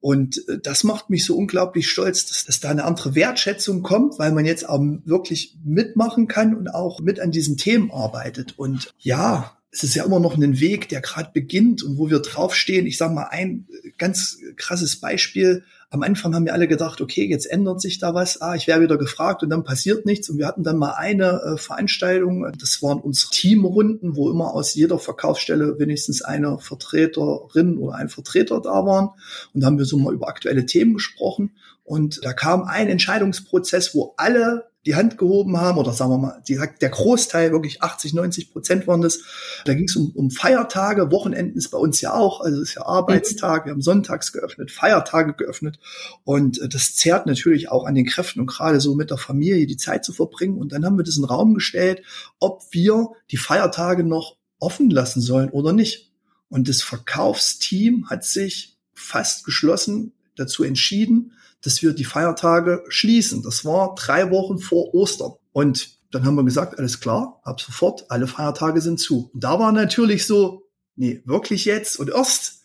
Und 0.00 0.46
äh, 0.48 0.58
das 0.62 0.84
macht 0.84 1.08
mich 1.08 1.24
so 1.24 1.34
unglaublich 1.34 1.88
stolz, 1.88 2.26
dass, 2.26 2.44
dass 2.44 2.60
da 2.60 2.68
eine 2.68 2.84
andere 2.84 3.14
Wertschätzung 3.14 3.82
kommt, 3.82 4.18
weil 4.18 4.32
man 4.32 4.44
jetzt 4.44 4.68
auch 4.68 4.84
wirklich 5.04 5.56
mitmachen 5.64 6.28
kann 6.28 6.54
und 6.54 6.68
auch 6.68 7.00
mit 7.00 7.20
an 7.20 7.30
diesen 7.30 7.56
Themen 7.56 7.90
arbeitet. 7.90 8.58
Und 8.58 8.92
ja, 8.98 9.56
es 9.70 9.82
ist 9.82 9.94
ja 9.94 10.04
immer 10.04 10.20
noch 10.20 10.36
ein 10.36 10.60
Weg, 10.60 10.90
der 10.90 11.00
gerade 11.00 11.30
beginnt 11.32 11.82
und 11.82 11.96
wo 11.96 12.10
wir 12.10 12.20
draufstehen. 12.20 12.86
Ich 12.86 12.98
sage 12.98 13.14
mal 13.14 13.28
ein 13.30 13.66
ganz 13.98 14.38
krasses 14.56 14.96
Beispiel 14.96 15.64
am 15.90 16.02
Anfang 16.02 16.34
haben 16.34 16.44
wir 16.44 16.52
alle 16.52 16.66
gedacht, 16.66 17.00
okay, 17.00 17.26
jetzt 17.26 17.46
ändert 17.50 17.80
sich 17.80 17.98
da 17.98 18.12
was, 18.12 18.40
ah, 18.40 18.54
ich 18.54 18.66
wäre 18.66 18.80
wieder 18.80 18.98
gefragt 18.98 19.42
und 19.42 19.50
dann 19.50 19.62
passiert 19.62 20.04
nichts. 20.04 20.28
Und 20.28 20.38
wir 20.38 20.46
hatten 20.46 20.64
dann 20.64 20.78
mal 20.78 20.94
eine 20.94 21.40
äh, 21.42 21.56
Veranstaltung, 21.56 22.46
das 22.58 22.82
waren 22.82 23.00
unsere 23.00 23.30
Teamrunden, 23.30 24.16
wo 24.16 24.30
immer 24.30 24.52
aus 24.52 24.74
jeder 24.74 24.98
Verkaufsstelle 24.98 25.78
wenigstens 25.78 26.22
eine 26.22 26.58
Vertreterin 26.58 27.78
oder 27.78 27.94
ein 27.94 28.08
Vertreter 28.08 28.60
da 28.60 28.84
waren. 28.84 29.10
Und 29.54 29.60
da 29.60 29.66
haben 29.66 29.78
wir 29.78 29.84
so 29.84 29.96
mal 29.96 30.14
über 30.14 30.28
aktuelle 30.28 30.66
Themen 30.66 30.94
gesprochen. 30.94 31.52
Und 31.84 32.24
da 32.24 32.32
kam 32.32 32.64
ein 32.64 32.88
Entscheidungsprozess, 32.88 33.94
wo 33.94 34.14
alle 34.16 34.64
die 34.86 34.94
Hand 34.94 35.18
gehoben 35.18 35.56
haben, 35.56 35.78
oder 35.78 35.92
sagen 35.92 36.12
wir 36.12 36.18
mal, 36.18 36.42
die, 36.46 36.60
der 36.80 36.88
Großteil, 36.88 37.50
wirklich 37.50 37.82
80, 37.82 38.14
90 38.14 38.52
Prozent 38.52 38.86
waren 38.86 39.02
das. 39.02 39.20
Da 39.64 39.74
ging 39.74 39.88
es 39.88 39.96
um, 39.96 40.12
um 40.14 40.30
Feiertage, 40.30 41.10
Wochenenden 41.10 41.58
ist 41.58 41.70
bei 41.70 41.78
uns 41.78 42.00
ja 42.00 42.14
auch, 42.14 42.40
also 42.40 42.62
es 42.62 42.70
ist 42.70 42.74
ja 42.76 42.86
Arbeitstag, 42.86 43.66
wir 43.66 43.72
haben 43.72 43.82
sonntags 43.82 44.32
geöffnet, 44.32 44.70
Feiertage 44.70 45.34
geöffnet 45.34 45.80
und 46.24 46.60
äh, 46.60 46.68
das 46.68 46.94
zehrt 46.94 47.26
natürlich 47.26 47.68
auch 47.68 47.84
an 47.84 47.96
den 47.96 48.06
Kräften 48.06 48.40
und 48.40 48.46
gerade 48.46 48.80
so 48.80 48.94
mit 48.94 49.10
der 49.10 49.18
Familie 49.18 49.66
die 49.66 49.76
Zeit 49.76 50.04
zu 50.04 50.12
verbringen. 50.12 50.56
Und 50.56 50.72
dann 50.72 50.84
haben 50.84 50.96
wir 50.96 51.04
das 51.04 51.16
in 51.16 51.22
den 51.22 51.30
Raum 51.30 51.54
gestellt, 51.54 52.02
ob 52.38 52.62
wir 52.70 53.08
die 53.30 53.36
Feiertage 53.36 54.04
noch 54.04 54.36
offen 54.60 54.88
lassen 54.88 55.20
sollen 55.20 55.50
oder 55.50 55.72
nicht. 55.72 56.12
Und 56.48 56.68
das 56.68 56.82
Verkaufsteam 56.82 58.08
hat 58.08 58.24
sich 58.24 58.78
fast 58.94 59.44
geschlossen 59.44 60.12
dazu 60.36 60.64
entschieden, 60.64 61.32
dass 61.62 61.82
wir 61.82 61.92
die 61.92 62.04
Feiertage 62.04 62.84
schließen. 62.88 63.42
Das 63.42 63.64
war 63.64 63.94
drei 63.94 64.30
Wochen 64.30 64.58
vor 64.58 64.94
Ostern. 64.94 65.32
Und 65.52 65.96
dann 66.10 66.24
haben 66.24 66.36
wir 66.36 66.44
gesagt, 66.44 66.78
alles 66.78 67.00
klar, 67.00 67.40
ab 67.42 67.60
sofort, 67.60 68.10
alle 68.10 68.26
Feiertage 68.26 68.80
sind 68.80 69.00
zu. 69.00 69.30
Und 69.32 69.42
da 69.42 69.58
war 69.58 69.72
natürlich 69.72 70.26
so, 70.26 70.68
nee, 70.94 71.22
wirklich 71.24 71.64
jetzt? 71.64 71.98
Und 71.98 72.10
erst, 72.10 72.62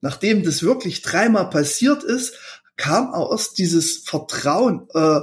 nachdem 0.00 0.42
das 0.42 0.62
wirklich 0.62 1.02
dreimal 1.02 1.48
passiert 1.50 2.04
ist, 2.04 2.34
kam 2.76 3.12
auch 3.12 3.30
erst 3.32 3.58
dieses 3.58 3.98
Vertrauen, 3.98 4.88
äh, 4.94 5.20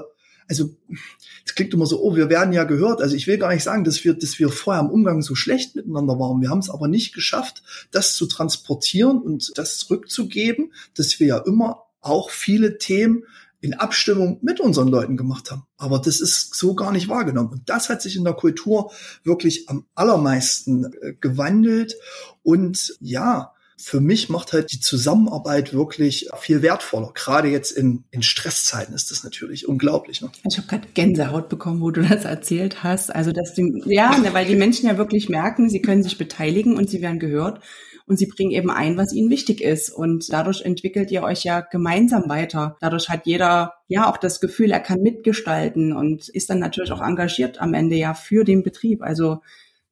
also 0.48 0.76
es 1.46 1.56
klingt 1.56 1.74
immer 1.74 1.86
so, 1.86 2.02
oh, 2.02 2.16
wir 2.16 2.30
werden 2.30 2.54
ja 2.54 2.64
gehört. 2.64 3.02
Also 3.02 3.16
ich 3.16 3.28
will 3.28 3.38
gar 3.38 3.54
nicht 3.54 3.64
sagen, 3.64 3.84
dass 3.84 4.04
wir, 4.04 4.14
dass 4.14 4.40
wir 4.40 4.50
vorher 4.50 4.82
im 4.84 4.90
Umgang 4.90 5.22
so 5.22 5.36
schlecht 5.36 5.76
miteinander 5.76 6.20
waren. 6.20 6.42
Wir 6.42 6.50
haben 6.50 6.60
es 6.60 6.70
aber 6.70 6.88
nicht 6.88 7.14
geschafft, 7.14 7.64
das 7.92 8.16
zu 8.16 8.28
transportieren 8.28 9.22
und 9.22 9.58
das 9.58 9.78
zurückzugeben, 9.78 10.74
dass 10.96 11.20
wir 11.20 11.28
ja 11.28 11.38
immer 11.38 11.86
auch 12.02 12.30
viele 12.30 12.78
Themen 12.78 13.24
in 13.62 13.74
Abstimmung 13.74 14.40
mit 14.42 14.60
unseren 14.60 14.88
Leuten 14.88 15.18
gemacht 15.18 15.52
haben. 15.52 15.64
Aber 15.78 16.00
das 16.00 16.22
ist 16.22 16.56
so 16.56 16.76
gar 16.76 16.92
nicht 16.92 17.10
wahrgenommen. 17.10 17.50
Und 17.50 17.70
das 17.70 17.90
hat 17.90 18.02
sich 18.02 18.16
in 18.16 18.24
der 18.24 18.34
Kultur 18.34 18.92
wirklich 19.24 19.68
am 19.68 19.86
allermeisten 19.96 20.86
äh, 20.86 21.14
gewandelt. 21.20 21.96
Und 22.42 22.96
ja, 23.02 23.54
für 23.82 24.02
mich 24.02 24.28
macht 24.28 24.52
halt 24.52 24.74
die 24.74 24.82
Zusammenarbeit 24.82 25.74
wirklich 25.74 26.30
viel 26.40 26.62
wertvoller. 26.62 27.12
Gerade 27.14 27.48
jetzt 27.48 27.72
in, 27.72 28.04
in 28.12 28.22
Stresszeiten 28.22 28.94
ist 28.94 29.10
das 29.10 29.24
natürlich 29.24 29.70
unglaublich. 29.70 30.22
Ne? 30.22 30.30
Ich 30.50 30.58
habe 30.58 30.68
gerade 30.68 30.88
Gänsehaut 30.94 31.48
bekommen, 31.48 31.80
wo 31.80 31.90
du 31.90 32.02
das 32.02 32.26
erzählt 32.26 32.84
hast. 32.84 33.14
Also 33.14 33.32
dass 33.32 33.54
die, 33.54 33.82
ja, 33.86 34.18
ne, 34.18 34.34
weil 34.34 34.46
die 34.46 34.58
Menschen 34.58 34.88
ja 34.88 34.98
wirklich 34.98 35.30
merken, 35.30 35.70
sie 35.70 35.82
können 35.82 36.04
sich 36.04 36.18
beteiligen 36.18 36.76
und 36.76 36.90
sie 36.90 37.02
werden 37.02 37.20
gehört. 37.20 37.62
Und 38.10 38.18
sie 38.18 38.26
bringen 38.26 38.50
eben 38.50 38.72
ein, 38.72 38.98
was 38.98 39.14
ihnen 39.14 39.30
wichtig 39.30 39.62
ist. 39.62 39.92
Und 39.92 40.34
dadurch 40.34 40.64
entwickelt 40.64 41.12
ihr 41.12 41.22
euch 41.22 41.44
ja 41.44 41.62
gemeinsam 41.62 42.28
weiter. 42.28 42.76
Dadurch 42.82 43.08
hat 43.08 43.28
jeder 43.28 43.76
ja 43.88 44.10
auch 44.10 44.18
das 44.18 44.42
Gefühl, 44.42 44.72
er 44.72 44.80
kann 44.80 45.02
mitgestalten 45.02 45.94
und 45.94 46.28
ist 46.28 46.50
dann 46.50 46.58
natürlich 46.58 46.92
auch 46.92 47.02
engagiert 47.02 47.62
am 47.62 47.76
Ende 47.76 47.96
ja 47.96 48.16
für 48.16 48.44
den 48.44 48.64
Betrieb. 48.64 49.04
Also 49.04 49.42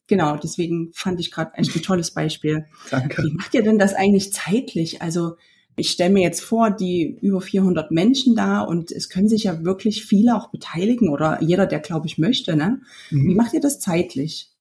genau, 0.08 0.36
deswegen 0.36 0.92
fand 0.96 1.20
ich 1.20 1.30
gerade 1.30 1.54
eigentlich 1.54 1.76
ein 1.76 1.84
tolles 1.84 2.10
Beispiel. 2.10 2.66
Danke. 2.90 3.22
Wie 3.24 3.34
macht 3.34 3.54
ihr 3.54 3.62
denn 3.62 3.78
das 3.78 3.94
eigentlich 3.94 4.34
zeitlich? 4.34 5.04
Also 5.04 5.36
ich 5.76 5.92
stelle 5.92 6.12
mir 6.12 6.24
jetzt 6.24 6.42
vor, 6.42 6.72
die 6.72 7.20
über 7.22 7.40
400 7.40 7.92
Menschen 7.92 8.36
da 8.36 8.62
und 8.62 8.92
es 8.92 9.10
können 9.10 9.30
sich 9.30 9.44
ja 9.44 9.64
wirklich 9.64 10.04
viele 10.06 10.36
auch 10.36 10.50
beteiligen 10.50 11.10
oder 11.10 11.40
jeder, 11.44 11.68
der 11.68 11.82
glaube 11.82 12.08
ich 12.08 12.18
möchte. 12.18 12.56
Ne? 12.56 12.82
Mhm. 13.12 13.30
Wie 13.30 13.36
macht 13.36 13.54
ihr 13.54 13.62
das 13.62 13.80
zeitlich? 13.80 14.57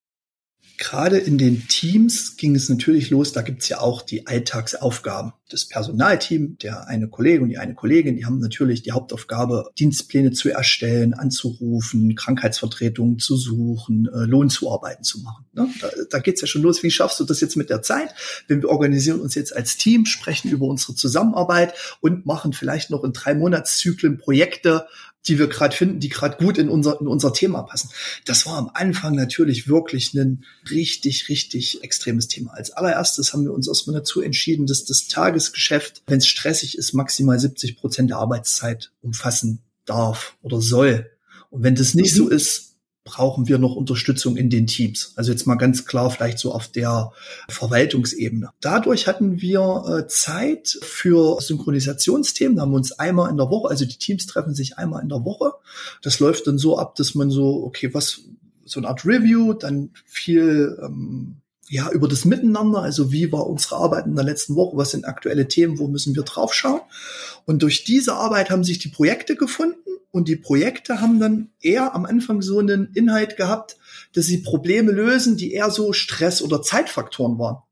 Gerade 0.78 1.18
in 1.18 1.38
den 1.38 1.68
Teams 1.68 2.36
ging 2.36 2.54
es 2.54 2.68
natürlich 2.68 3.10
los, 3.10 3.32
da 3.32 3.42
gibt's 3.42 3.68
ja 3.68 3.80
auch 3.80 4.02
die 4.02 4.26
Alltagsaufgaben. 4.26 5.32
Das 5.48 5.64
Personalteam, 5.64 6.58
der 6.58 6.88
eine 6.88 7.08
Kollege 7.08 7.42
und 7.42 7.50
die 7.50 7.58
eine 7.58 7.74
Kollegin, 7.74 8.16
die 8.16 8.24
haben 8.26 8.40
natürlich 8.40 8.82
die 8.82 8.92
Hauptaufgabe, 8.92 9.70
Dienstpläne 9.78 10.32
zu 10.32 10.50
erstellen, 10.50 11.14
anzurufen, 11.14 12.16
Krankheitsvertretungen 12.16 13.20
zu 13.20 13.36
suchen, 13.36 14.08
äh, 14.12 14.24
Lohnzuarbeiten 14.24 15.04
zu 15.04 15.20
machen. 15.20 15.44
Ne? 15.52 15.68
Da, 15.80 15.88
da 16.10 16.18
geht's 16.18 16.40
ja 16.40 16.48
schon 16.48 16.62
los. 16.62 16.82
Wie 16.82 16.90
schaffst 16.90 17.20
du 17.20 17.24
das 17.24 17.40
jetzt 17.40 17.56
mit 17.56 17.70
der 17.70 17.82
Zeit? 17.82 18.12
Wenn 18.48 18.60
wir 18.62 18.70
organisieren 18.70 19.20
uns 19.20 19.36
jetzt 19.36 19.54
als 19.54 19.76
Team, 19.76 20.04
sprechen 20.04 20.50
über 20.50 20.66
unsere 20.66 20.94
Zusammenarbeit 20.94 21.74
und 22.00 22.26
machen 22.26 22.52
vielleicht 22.52 22.90
noch 22.90 23.04
in 23.04 23.12
drei 23.12 23.34
Monatszyklen 23.34 24.18
Projekte, 24.18 24.86
die 25.28 25.38
wir 25.38 25.48
gerade 25.48 25.74
finden, 25.74 26.00
die 26.00 26.08
gerade 26.08 26.36
gut 26.36 26.58
in 26.58 26.68
unser, 26.68 27.00
in 27.00 27.06
unser 27.06 27.32
Thema 27.32 27.62
passen. 27.62 27.90
Das 28.24 28.46
war 28.46 28.56
am 28.56 28.70
Anfang 28.74 29.14
natürlich 29.14 29.68
wirklich 29.68 30.14
ein 30.14 30.44
richtig, 30.70 31.28
richtig 31.28 31.82
extremes 31.82 32.28
Thema. 32.28 32.52
Als 32.52 32.70
allererstes 32.70 33.32
haben 33.32 33.44
wir 33.44 33.52
uns 33.52 33.68
erstmal 33.68 33.96
dazu 33.96 34.20
entschieden, 34.20 34.66
dass 34.66 34.84
das 34.84 35.08
Tagesgeschäft, 35.36 36.02
wenn 36.06 36.18
es 36.18 36.26
stressig 36.26 36.78
ist, 36.78 36.94
maximal 36.94 37.38
70 37.38 37.76
Prozent 37.76 38.10
der 38.10 38.18
Arbeitszeit 38.18 38.92
umfassen 39.02 39.60
darf 39.84 40.36
oder 40.42 40.60
soll. 40.60 41.10
Und 41.50 41.62
wenn 41.62 41.74
das 41.74 41.94
nicht 41.94 42.14
mhm. 42.14 42.16
so 42.16 42.28
ist, 42.28 42.62
brauchen 43.04 43.46
wir 43.46 43.58
noch 43.58 43.76
Unterstützung 43.76 44.36
in 44.36 44.50
den 44.50 44.66
Teams. 44.66 45.12
Also 45.14 45.30
jetzt 45.30 45.46
mal 45.46 45.54
ganz 45.54 45.84
klar 45.84 46.10
vielleicht 46.10 46.38
so 46.40 46.52
auf 46.52 46.66
der 46.66 47.12
Verwaltungsebene. 47.48 48.50
Dadurch 48.60 49.06
hatten 49.06 49.40
wir 49.40 49.84
äh, 49.86 50.08
Zeit 50.08 50.76
für 50.82 51.40
Synchronisationsthemen. 51.40 52.56
Da 52.56 52.62
haben 52.62 52.72
wir 52.72 52.76
uns 52.76 52.92
einmal 52.92 53.30
in 53.30 53.36
der 53.36 53.50
Woche, 53.50 53.68
also 53.68 53.84
die 53.84 53.98
Teams 53.98 54.26
treffen 54.26 54.54
sich 54.54 54.78
einmal 54.78 55.02
in 55.02 55.08
der 55.08 55.24
Woche. 55.24 55.52
Das 56.02 56.18
läuft 56.18 56.48
dann 56.48 56.58
so 56.58 56.78
ab, 56.78 56.96
dass 56.96 57.14
man 57.14 57.30
so, 57.30 57.62
okay, 57.64 57.94
was, 57.94 58.22
so 58.64 58.80
eine 58.80 58.88
Art 58.88 59.04
Review, 59.04 59.52
dann 59.52 59.90
viel 60.04 60.76
ähm, 60.82 61.36
ja, 61.68 61.90
über 61.90 62.08
das 62.08 62.24
Miteinander, 62.24 62.82
also 62.82 63.10
wie 63.12 63.32
war 63.32 63.46
unsere 63.46 63.76
Arbeit 63.76 64.06
in 64.06 64.14
der 64.14 64.24
letzten 64.24 64.54
Woche, 64.54 64.76
was 64.76 64.92
sind 64.92 65.04
aktuelle 65.04 65.48
Themen, 65.48 65.78
wo 65.78 65.88
müssen 65.88 66.14
wir 66.14 66.22
draufschauen. 66.22 66.80
Und 67.44 67.62
durch 67.62 67.84
diese 67.84 68.14
Arbeit 68.14 68.50
haben 68.50 68.64
sich 68.64 68.78
die 68.78 68.88
Projekte 68.88 69.36
gefunden 69.36 69.78
und 70.12 70.28
die 70.28 70.36
Projekte 70.36 71.00
haben 71.00 71.18
dann 71.18 71.50
eher 71.60 71.94
am 71.94 72.06
Anfang 72.06 72.40
so 72.40 72.58
einen 72.60 72.92
Inhalt 72.94 73.36
gehabt, 73.36 73.76
dass 74.14 74.26
sie 74.26 74.38
Probleme 74.38 74.92
lösen, 74.92 75.36
die 75.36 75.52
eher 75.52 75.70
so 75.70 75.92
Stress- 75.92 76.42
oder 76.42 76.62
Zeitfaktoren 76.62 77.38
waren. 77.38 77.62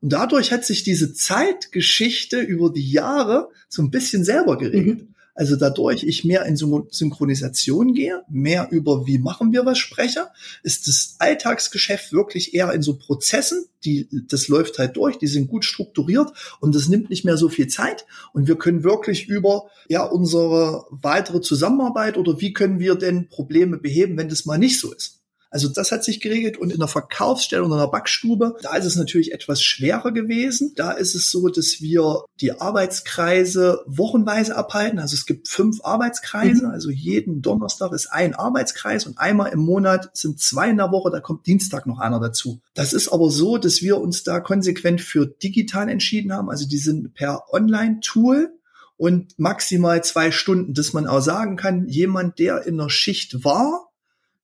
Und 0.00 0.12
dadurch 0.12 0.50
hat 0.50 0.64
sich 0.64 0.82
diese 0.82 1.14
Zeitgeschichte 1.14 2.40
über 2.40 2.70
die 2.70 2.90
Jahre 2.90 3.50
so 3.68 3.82
ein 3.82 3.90
bisschen 3.90 4.24
selber 4.24 4.58
geregelt. 4.58 5.02
Mhm. 5.02 5.11
Also 5.34 5.56
dadurch 5.56 6.04
ich 6.04 6.24
mehr 6.24 6.44
in 6.44 6.56
Synchronisation 6.56 7.94
gehe, 7.94 8.22
mehr 8.28 8.68
über 8.70 9.06
wie 9.06 9.18
machen 9.18 9.52
wir 9.52 9.64
was 9.64 9.78
spreche, 9.78 10.28
ist 10.62 10.88
das 10.88 11.16
Alltagsgeschäft 11.18 12.12
wirklich 12.12 12.54
eher 12.54 12.72
in 12.72 12.82
so 12.82 12.98
Prozessen, 12.98 13.64
die, 13.84 14.08
das 14.28 14.48
läuft 14.48 14.78
halt 14.78 14.96
durch, 14.96 15.18
die 15.18 15.26
sind 15.26 15.48
gut 15.48 15.64
strukturiert 15.64 16.32
und 16.60 16.74
das 16.74 16.88
nimmt 16.88 17.08
nicht 17.08 17.24
mehr 17.24 17.38
so 17.38 17.48
viel 17.48 17.66
Zeit 17.66 18.04
und 18.34 18.46
wir 18.46 18.56
können 18.56 18.84
wirklich 18.84 19.26
über, 19.26 19.70
ja, 19.88 20.04
unsere 20.04 20.84
weitere 20.90 21.40
Zusammenarbeit 21.40 22.18
oder 22.18 22.40
wie 22.40 22.52
können 22.52 22.78
wir 22.78 22.94
denn 22.94 23.28
Probleme 23.28 23.78
beheben, 23.78 24.18
wenn 24.18 24.28
das 24.28 24.44
mal 24.44 24.58
nicht 24.58 24.78
so 24.78 24.92
ist. 24.92 25.21
Also 25.52 25.68
das 25.68 25.92
hat 25.92 26.02
sich 26.02 26.20
geregelt 26.20 26.56
und 26.56 26.72
in 26.72 26.78
der 26.78 26.88
Verkaufsstelle 26.88 27.62
und 27.62 27.70
in 27.72 27.78
der 27.78 27.86
Backstube, 27.86 28.56
da 28.62 28.74
ist 28.74 28.86
es 28.86 28.96
natürlich 28.96 29.32
etwas 29.32 29.62
schwerer 29.62 30.10
gewesen. 30.10 30.72
Da 30.76 30.92
ist 30.92 31.14
es 31.14 31.30
so, 31.30 31.48
dass 31.48 31.82
wir 31.82 32.24
die 32.40 32.58
Arbeitskreise 32.58 33.84
wochenweise 33.86 34.56
abhalten. 34.56 34.98
Also 34.98 35.14
es 35.14 35.26
gibt 35.26 35.48
fünf 35.48 35.84
Arbeitskreise, 35.84 36.66
mhm. 36.66 36.72
also 36.72 36.88
jeden 36.88 37.42
Donnerstag 37.42 37.92
ist 37.92 38.06
ein 38.06 38.34
Arbeitskreis 38.34 39.06
und 39.06 39.18
einmal 39.18 39.52
im 39.52 39.60
Monat 39.60 40.10
sind 40.16 40.40
zwei 40.40 40.70
in 40.70 40.78
der 40.78 40.90
Woche, 40.90 41.10
da 41.10 41.20
kommt 41.20 41.46
Dienstag 41.46 41.86
noch 41.86 41.98
einer 41.98 42.18
dazu. 42.18 42.62
Das 42.72 42.94
ist 42.94 43.08
aber 43.08 43.30
so, 43.30 43.58
dass 43.58 43.82
wir 43.82 43.98
uns 43.98 44.24
da 44.24 44.40
konsequent 44.40 45.02
für 45.02 45.26
digital 45.26 45.90
entschieden 45.90 46.32
haben. 46.32 46.48
Also 46.48 46.66
die 46.66 46.78
sind 46.78 47.12
per 47.12 47.52
Online-Tool 47.52 48.58
und 48.96 49.38
maximal 49.38 50.02
zwei 50.02 50.30
Stunden, 50.30 50.72
dass 50.72 50.94
man 50.94 51.06
auch 51.06 51.20
sagen 51.20 51.56
kann, 51.56 51.88
jemand, 51.88 52.38
der 52.38 52.66
in 52.66 52.78
der 52.78 52.88
Schicht 52.88 53.44
war, 53.44 53.91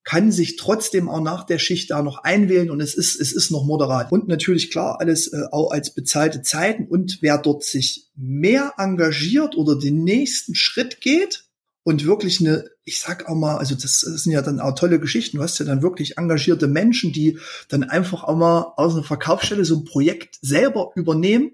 kann 0.08 0.32
sich 0.32 0.56
trotzdem 0.56 1.06
auch 1.06 1.20
nach 1.20 1.44
der 1.44 1.58
Schicht 1.58 1.90
da 1.90 2.00
noch 2.00 2.24
einwählen 2.24 2.70
und 2.70 2.80
es 2.80 2.94
ist, 2.94 3.20
es 3.20 3.30
ist 3.30 3.50
noch 3.50 3.66
moderat. 3.66 4.10
Und 4.10 4.26
natürlich 4.26 4.70
klar, 4.70 5.02
alles 5.02 5.34
äh, 5.34 5.42
auch 5.52 5.70
als 5.70 5.90
bezahlte 5.90 6.40
Zeiten 6.40 6.86
und 6.86 7.18
wer 7.20 7.36
dort 7.36 7.62
sich 7.62 8.08
mehr 8.16 8.72
engagiert 8.78 9.54
oder 9.54 9.78
den 9.78 10.04
nächsten 10.04 10.54
Schritt 10.54 11.02
geht 11.02 11.44
und 11.82 12.06
wirklich 12.06 12.40
eine, 12.40 12.64
ich 12.86 13.00
sag 13.00 13.28
auch 13.28 13.34
mal, 13.34 13.58
also 13.58 13.74
das, 13.74 14.00
sind 14.00 14.32
ja 14.32 14.40
dann 14.40 14.60
auch 14.60 14.74
tolle 14.74 14.98
Geschichten. 14.98 15.36
Du 15.36 15.42
hast 15.42 15.58
ja 15.58 15.66
dann 15.66 15.82
wirklich 15.82 16.16
engagierte 16.16 16.68
Menschen, 16.68 17.12
die 17.12 17.38
dann 17.68 17.84
einfach 17.84 18.24
auch 18.24 18.36
mal 18.38 18.72
aus 18.78 18.94
einer 18.94 19.04
Verkaufsstelle 19.04 19.66
so 19.66 19.76
ein 19.76 19.84
Projekt 19.84 20.38
selber 20.40 20.90
übernehmen 20.94 21.50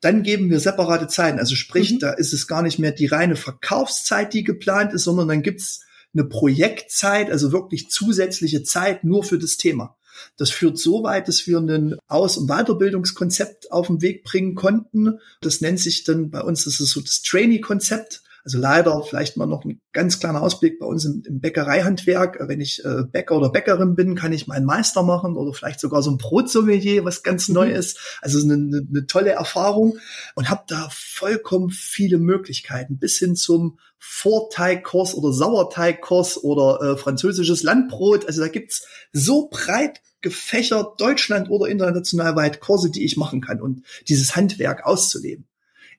dann 0.00 0.22
geben 0.22 0.48
wir 0.48 0.60
separate 0.60 1.08
Zeiten. 1.08 1.40
Also 1.40 1.56
sprich, 1.56 1.94
mhm. 1.94 1.98
da 1.98 2.12
ist 2.12 2.32
es 2.32 2.46
gar 2.46 2.62
nicht 2.62 2.78
mehr 2.78 2.92
die 2.92 3.06
reine 3.06 3.34
Verkaufszeit, 3.34 4.32
die 4.32 4.44
geplant 4.44 4.92
ist, 4.92 5.02
sondern 5.02 5.26
dann 5.26 5.42
gibt's 5.42 5.80
eine 6.14 6.24
Projektzeit, 6.24 7.30
also 7.30 7.52
wirklich 7.52 7.90
zusätzliche 7.90 8.62
Zeit 8.62 9.04
nur 9.04 9.24
für 9.24 9.38
das 9.38 9.56
Thema. 9.56 9.96
Das 10.36 10.50
führt 10.50 10.78
so 10.78 11.04
weit, 11.04 11.28
dass 11.28 11.46
wir 11.46 11.58
ein 11.58 11.96
Aus- 12.08 12.36
und 12.36 12.48
Weiterbildungskonzept 12.48 13.70
auf 13.70 13.86
den 13.86 14.02
Weg 14.02 14.24
bringen 14.24 14.54
konnten. 14.54 15.18
Das 15.40 15.60
nennt 15.60 15.80
sich 15.80 16.04
dann 16.04 16.30
bei 16.30 16.40
uns, 16.40 16.64
das 16.64 16.80
ist 16.80 16.90
so 16.90 17.00
das 17.00 17.22
Trainee-Konzept. 17.22 18.22
Also 18.48 18.60
leider 18.60 19.02
vielleicht 19.02 19.36
mal 19.36 19.44
noch 19.44 19.66
ein 19.66 19.78
ganz 19.92 20.20
kleiner 20.20 20.40
Ausblick 20.40 20.78
bei 20.78 20.86
uns 20.86 21.04
im, 21.04 21.22
im 21.26 21.38
Bäckereihandwerk. 21.38 22.38
Wenn 22.48 22.62
ich 22.62 22.82
äh, 22.82 23.02
Bäcker 23.02 23.36
oder 23.36 23.50
Bäckerin 23.50 23.94
bin, 23.94 24.14
kann 24.14 24.32
ich 24.32 24.46
meinen 24.46 24.64
Meister 24.64 25.02
machen 25.02 25.36
oder 25.36 25.52
vielleicht 25.52 25.80
sogar 25.80 26.02
so 26.02 26.10
ein 26.10 26.16
Brotsommelier, 26.16 27.04
was 27.04 27.22
ganz 27.22 27.48
mhm. 27.48 27.56
neu 27.56 27.70
ist. 27.70 28.18
Also 28.22 28.42
eine, 28.42 28.54
eine, 28.54 28.86
eine 28.88 29.06
tolle 29.06 29.32
Erfahrung 29.32 29.98
und 30.34 30.48
habe 30.48 30.62
da 30.66 30.88
vollkommen 30.90 31.68
viele 31.68 32.16
Möglichkeiten 32.16 32.96
bis 32.96 33.18
hin 33.18 33.36
zum 33.36 33.78
Vorteigkurs 33.98 35.14
oder 35.14 35.30
Sauerteigkurs 35.30 36.42
oder 36.42 36.80
äh, 36.80 36.96
französisches 36.96 37.62
Landbrot. 37.62 38.24
Also 38.24 38.40
da 38.40 38.48
gibt's 38.48 38.86
so 39.12 39.50
breit 39.50 40.00
gefächert 40.22 40.98
Deutschland 40.98 41.50
oder 41.50 41.68
international 41.68 42.34
weit 42.34 42.60
Kurse, 42.60 42.90
die 42.90 43.04
ich 43.04 43.18
machen 43.18 43.42
kann 43.42 43.60
und 43.60 43.82
dieses 44.08 44.36
Handwerk 44.36 44.86
auszuleben. 44.86 45.46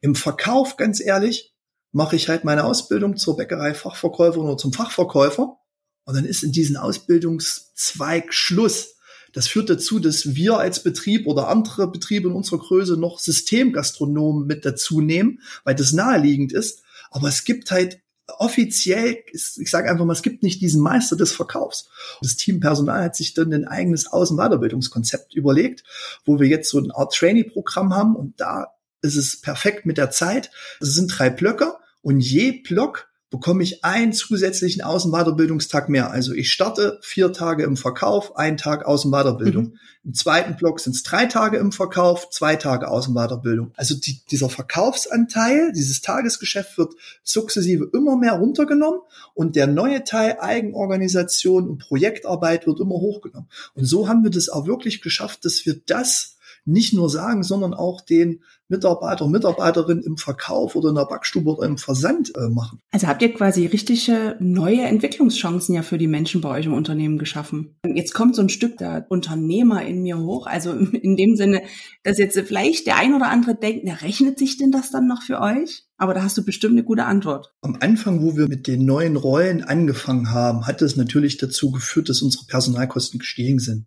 Im 0.01 0.15
Verkauf, 0.15 0.77
ganz 0.77 0.99
ehrlich, 0.99 1.48
mache 1.91 2.15
ich 2.15 2.29
halt 2.29 2.43
meine 2.43 2.65
Ausbildung 2.65 3.17
zur 3.17 3.37
Bäckerei-Fachverkäufer 3.37 4.39
oder 4.39 4.57
zum 4.57 4.73
Fachverkäufer. 4.73 5.57
Und 6.05 6.15
dann 6.15 6.25
ist 6.25 6.43
in 6.43 6.51
diesem 6.51 6.77
Ausbildungszweig 6.77 8.33
Schluss. 8.33 8.95
Das 9.33 9.47
führt 9.47 9.69
dazu, 9.69 9.99
dass 9.99 10.35
wir 10.35 10.57
als 10.57 10.81
Betrieb 10.81 11.27
oder 11.27 11.49
andere 11.49 11.91
Betriebe 11.91 12.29
in 12.29 12.35
unserer 12.35 12.59
Größe 12.59 12.97
noch 12.97 13.19
Systemgastronomen 13.19 14.47
mit 14.47 14.65
dazu 14.65 15.01
nehmen, 15.01 15.41
weil 15.63 15.75
das 15.75 15.93
naheliegend 15.93 16.51
ist. 16.51 16.81
Aber 17.11 17.27
es 17.27 17.43
gibt 17.43 17.69
halt 17.71 17.99
offiziell, 18.37 19.17
ich 19.31 19.69
sage 19.69 19.89
einfach 19.89 20.05
mal, 20.05 20.13
es 20.13 20.21
gibt 20.21 20.43
nicht 20.43 20.61
diesen 20.61 20.81
Meister 20.81 21.15
des 21.15 21.31
Verkaufs. 21.31 21.89
Das 22.21 22.35
Teampersonal 22.37 23.03
hat 23.03 23.15
sich 23.15 23.33
dann 23.33 23.53
ein 23.53 23.67
eigenes 23.67 24.07
Außen- 24.07 24.37
Weiterbildungskonzept 24.37 25.33
überlegt, 25.33 25.83
wo 26.25 26.39
wir 26.39 26.47
jetzt 26.47 26.69
so 26.69 26.77
eine 26.77 26.95
Art 26.95 27.13
Trainee-Programm 27.13 27.93
haben 27.93 28.15
und 28.15 28.39
da 28.39 28.67
ist 29.01 29.15
es 29.15 29.39
perfekt 29.41 29.85
mit 29.85 29.97
der 29.97 30.11
Zeit. 30.11 30.51
Es 30.79 30.93
sind 30.93 31.07
drei 31.07 31.29
Blöcke 31.29 31.75
und 32.01 32.19
je 32.19 32.61
Block 32.63 33.09
bekomme 33.29 33.61
ich 33.61 33.83
einen 33.83 34.11
zusätzlichen 34.11 34.81
Außenweiterbildungstag 34.81 35.87
mehr. 35.87 36.09
Also 36.09 36.33
ich 36.33 36.51
starte 36.51 36.99
vier 37.03 37.31
Tage 37.31 37.63
im 37.63 37.77
Verkauf, 37.77 38.35
einen 38.35 38.57
Tag 38.57 38.85
Außenweiterbildung. 38.85 39.65
Mhm. 39.65 39.77
Im 40.03 40.13
zweiten 40.15 40.55
Block 40.55 40.79
sind 40.79 40.95
es 40.95 41.03
drei 41.03 41.27
Tage 41.27 41.57
im 41.57 41.71
Verkauf, 41.71 42.31
zwei 42.31 42.55
Tage 42.55 42.87
Außenweiterbildung. 42.87 43.71
Also 43.75 43.95
die, 43.95 44.21
dieser 44.31 44.49
Verkaufsanteil, 44.49 45.71
dieses 45.73 46.01
Tagesgeschäft 46.01 46.77
wird 46.79 46.95
sukzessive 47.21 47.89
immer 47.93 48.17
mehr 48.17 48.33
runtergenommen 48.33 49.01
und 49.35 49.55
der 49.55 49.67
neue 49.67 50.03
Teil 50.03 50.37
Eigenorganisation 50.39 51.69
und 51.69 51.77
Projektarbeit 51.77 52.65
wird 52.65 52.79
immer 52.79 52.95
hochgenommen. 52.95 53.49
Und 53.75 53.85
so 53.85 54.07
haben 54.07 54.23
wir 54.23 54.31
das 54.31 54.49
auch 54.49 54.65
wirklich 54.65 55.01
geschafft, 55.01 55.45
dass 55.45 55.65
wir 55.67 55.79
das 55.85 56.37
nicht 56.65 56.93
nur 56.93 57.09
sagen, 57.09 57.43
sondern 57.43 57.73
auch 57.73 58.01
den 58.01 58.41
Mitarbeiter, 58.69 59.27
Mitarbeiterin 59.27 60.01
im 60.01 60.17
Verkauf 60.17 60.75
oder 60.75 60.89
in 60.89 60.95
der 60.95 61.05
Backstube 61.05 61.49
oder 61.49 61.67
im 61.67 61.77
Versand 61.77 62.35
äh, 62.35 62.49
machen. 62.49 62.79
Also 62.91 63.07
habt 63.07 63.21
ihr 63.21 63.33
quasi 63.33 63.65
richtige 63.65 64.37
neue 64.39 64.81
Entwicklungschancen 64.81 65.73
ja 65.73 65.81
für 65.81 65.97
die 65.97 66.07
Menschen 66.07 66.41
bei 66.41 66.49
euch 66.49 66.67
im 66.67 66.73
Unternehmen 66.73 67.17
geschaffen. 67.17 67.75
Jetzt 67.83 68.13
kommt 68.13 68.35
so 68.35 68.43
ein 68.43 68.49
Stück 68.49 68.77
der 68.77 69.07
Unternehmer 69.09 69.83
in 69.83 70.03
mir 70.03 70.19
hoch. 70.19 70.45
Also 70.45 70.73
in 70.73 71.17
dem 71.17 71.35
Sinne, 71.35 71.63
dass 72.03 72.19
jetzt 72.19 72.39
vielleicht 72.39 72.85
der 72.85 72.97
ein 72.97 73.15
oder 73.15 73.29
andere 73.29 73.55
denkt, 73.55 73.81
na, 73.85 73.95
rechnet 73.95 74.37
sich 74.37 74.57
denn 74.57 74.71
das 74.71 74.91
dann 74.91 75.07
noch 75.07 75.23
für 75.23 75.41
euch? 75.41 75.85
Aber 75.97 76.13
da 76.13 76.23
hast 76.23 76.37
du 76.37 76.45
bestimmt 76.45 76.73
eine 76.73 76.83
gute 76.83 77.05
Antwort. 77.05 77.53
Am 77.61 77.75
Anfang, 77.81 78.21
wo 78.21 78.37
wir 78.37 78.47
mit 78.47 78.67
den 78.67 78.85
neuen 78.85 79.17
Rollen 79.17 79.63
angefangen 79.63 80.31
haben, 80.31 80.67
hat 80.67 80.81
es 80.81 80.95
natürlich 80.95 81.37
dazu 81.37 81.71
geführt, 81.71 82.07
dass 82.07 82.21
unsere 82.21 82.45
Personalkosten 82.45 83.19
gestiegen 83.19 83.59
sind. 83.59 83.85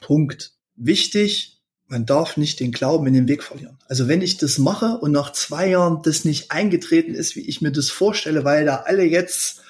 Punkt. 0.00 0.52
Wichtig, 0.76 1.59
man 1.90 2.06
darf 2.06 2.36
nicht 2.36 2.60
den 2.60 2.70
Glauben 2.70 3.08
in 3.08 3.14
den 3.14 3.28
Weg 3.28 3.42
verlieren. 3.42 3.76
Also 3.88 4.06
wenn 4.06 4.22
ich 4.22 4.36
das 4.36 4.58
mache 4.58 4.98
und 4.98 5.10
nach 5.10 5.32
zwei 5.32 5.68
Jahren 5.68 6.02
das 6.02 6.24
nicht 6.24 6.52
eingetreten 6.52 7.14
ist, 7.14 7.34
wie 7.34 7.40
ich 7.40 7.60
mir 7.60 7.72
das 7.72 7.90
vorstelle, 7.90 8.44
weil 8.44 8.64
da 8.64 8.76
alle 8.86 9.02
jetzt 9.02 9.60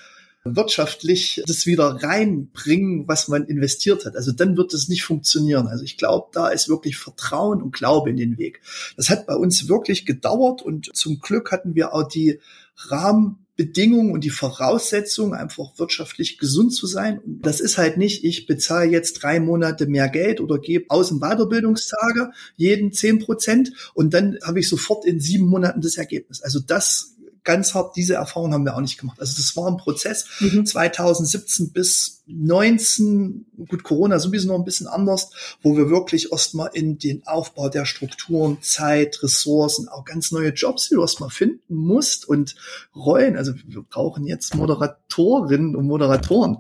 wirtschaftlich 0.45 1.43
das 1.47 1.65
wieder 1.65 2.03
reinbringen, 2.03 3.09
was 3.09 3.29
man 3.29 3.45
investiert 3.45 4.05
hat. 4.05 4.17
Also 4.17 4.33
dann 4.33 4.59
wird 4.59 4.75
es 4.75 4.89
nicht 4.89 5.03
funktionieren. 5.03 5.67
Also 5.67 5.83
ich 5.83 5.97
glaube, 5.97 6.29
da 6.33 6.49
ist 6.49 6.69
wirklich 6.69 6.99
Vertrauen 6.99 7.63
und 7.63 7.73
Glaube 7.73 8.11
in 8.11 8.17
den 8.19 8.37
Weg. 8.37 8.61
Das 8.99 9.09
hat 9.09 9.27
bei 9.27 9.35
uns 9.35 9.69
wirklich 9.69 10.05
gedauert 10.05 10.61
und 10.61 10.95
zum 10.95 11.21
Glück 11.21 11.51
hatten 11.53 11.75
wir 11.75 11.95
auch 11.95 12.07
die 12.07 12.39
Rahmen 12.77 13.47
Bedingungen 13.61 14.13
und 14.13 14.25
die 14.25 14.31
Voraussetzung, 14.31 15.35
einfach 15.35 15.79
wirtschaftlich 15.79 16.39
gesund 16.39 16.73
zu 16.73 16.87
sein. 16.87 17.21
Das 17.27 17.61
ist 17.61 17.77
halt 17.77 17.99
nicht, 17.99 18.25
ich 18.25 18.47
bezahle 18.47 18.91
jetzt 18.91 19.23
drei 19.23 19.39
Monate 19.39 19.87
mehr 19.87 20.09
Geld 20.09 20.41
oder 20.41 20.59
gebe 20.59 20.87
Außen- 20.87 21.21
Weiterbildungstage, 21.21 22.31
jeden 22.57 22.91
zehn 22.93 23.19
Prozent 23.19 23.71
und 23.93 24.15
dann 24.15 24.39
habe 24.43 24.61
ich 24.61 24.69
sofort 24.71 25.05
in 25.05 25.21
sieben 25.21 25.45
Monaten 25.45 25.83
das 25.83 25.99
Ergebnis. 25.99 26.41
Also 26.41 26.59
das 26.59 27.19
ganz 27.45 27.75
hart, 27.75 27.97
diese 27.97 28.15
Erfahrung 28.15 28.53
haben 28.53 28.65
wir 28.65 28.75
auch 28.75 28.81
nicht 28.81 28.99
gemacht. 28.99 29.21
Also 29.21 29.35
das 29.37 29.57
war 29.57 29.69
ein 29.69 29.77
Prozess 29.77 30.27
mhm. 30.41 30.67
2017 30.67 31.73
bis 31.73 32.23
19, 32.27 33.47
gut, 33.69 33.83
Corona 33.83 34.19
sowieso 34.19 34.49
noch 34.49 34.59
ein 34.59 34.65
bisschen 34.65 34.87
anders, 34.87 35.31
wo 35.63 35.77
wir 35.77 35.91
wirklich 35.91 36.33
erstmal 36.33 36.71
in 36.75 36.99
den 36.99 37.27
Aufbau 37.27 37.69
der 37.69 37.87
Strukturen, 37.87 38.59
Zeit, 38.63 39.23
Ressourcen, 39.23 39.89
auch 39.89 40.05
ganz 40.05 40.31
neue 40.31 40.51
Jobs, 40.51 40.89
die 40.89 40.95
du 40.95 41.01
erstmal 41.01 41.31
finden 41.31 41.75
musst 41.75 42.29
und 42.29 42.55
Rollen. 42.95 43.37
Also 43.37 43.53
wir 43.67 43.83
brauchen 43.83 44.27
jetzt 44.27 44.55
Moderatorinnen 44.55 45.75
und 45.77 45.87
Moderatoren. 45.87 46.57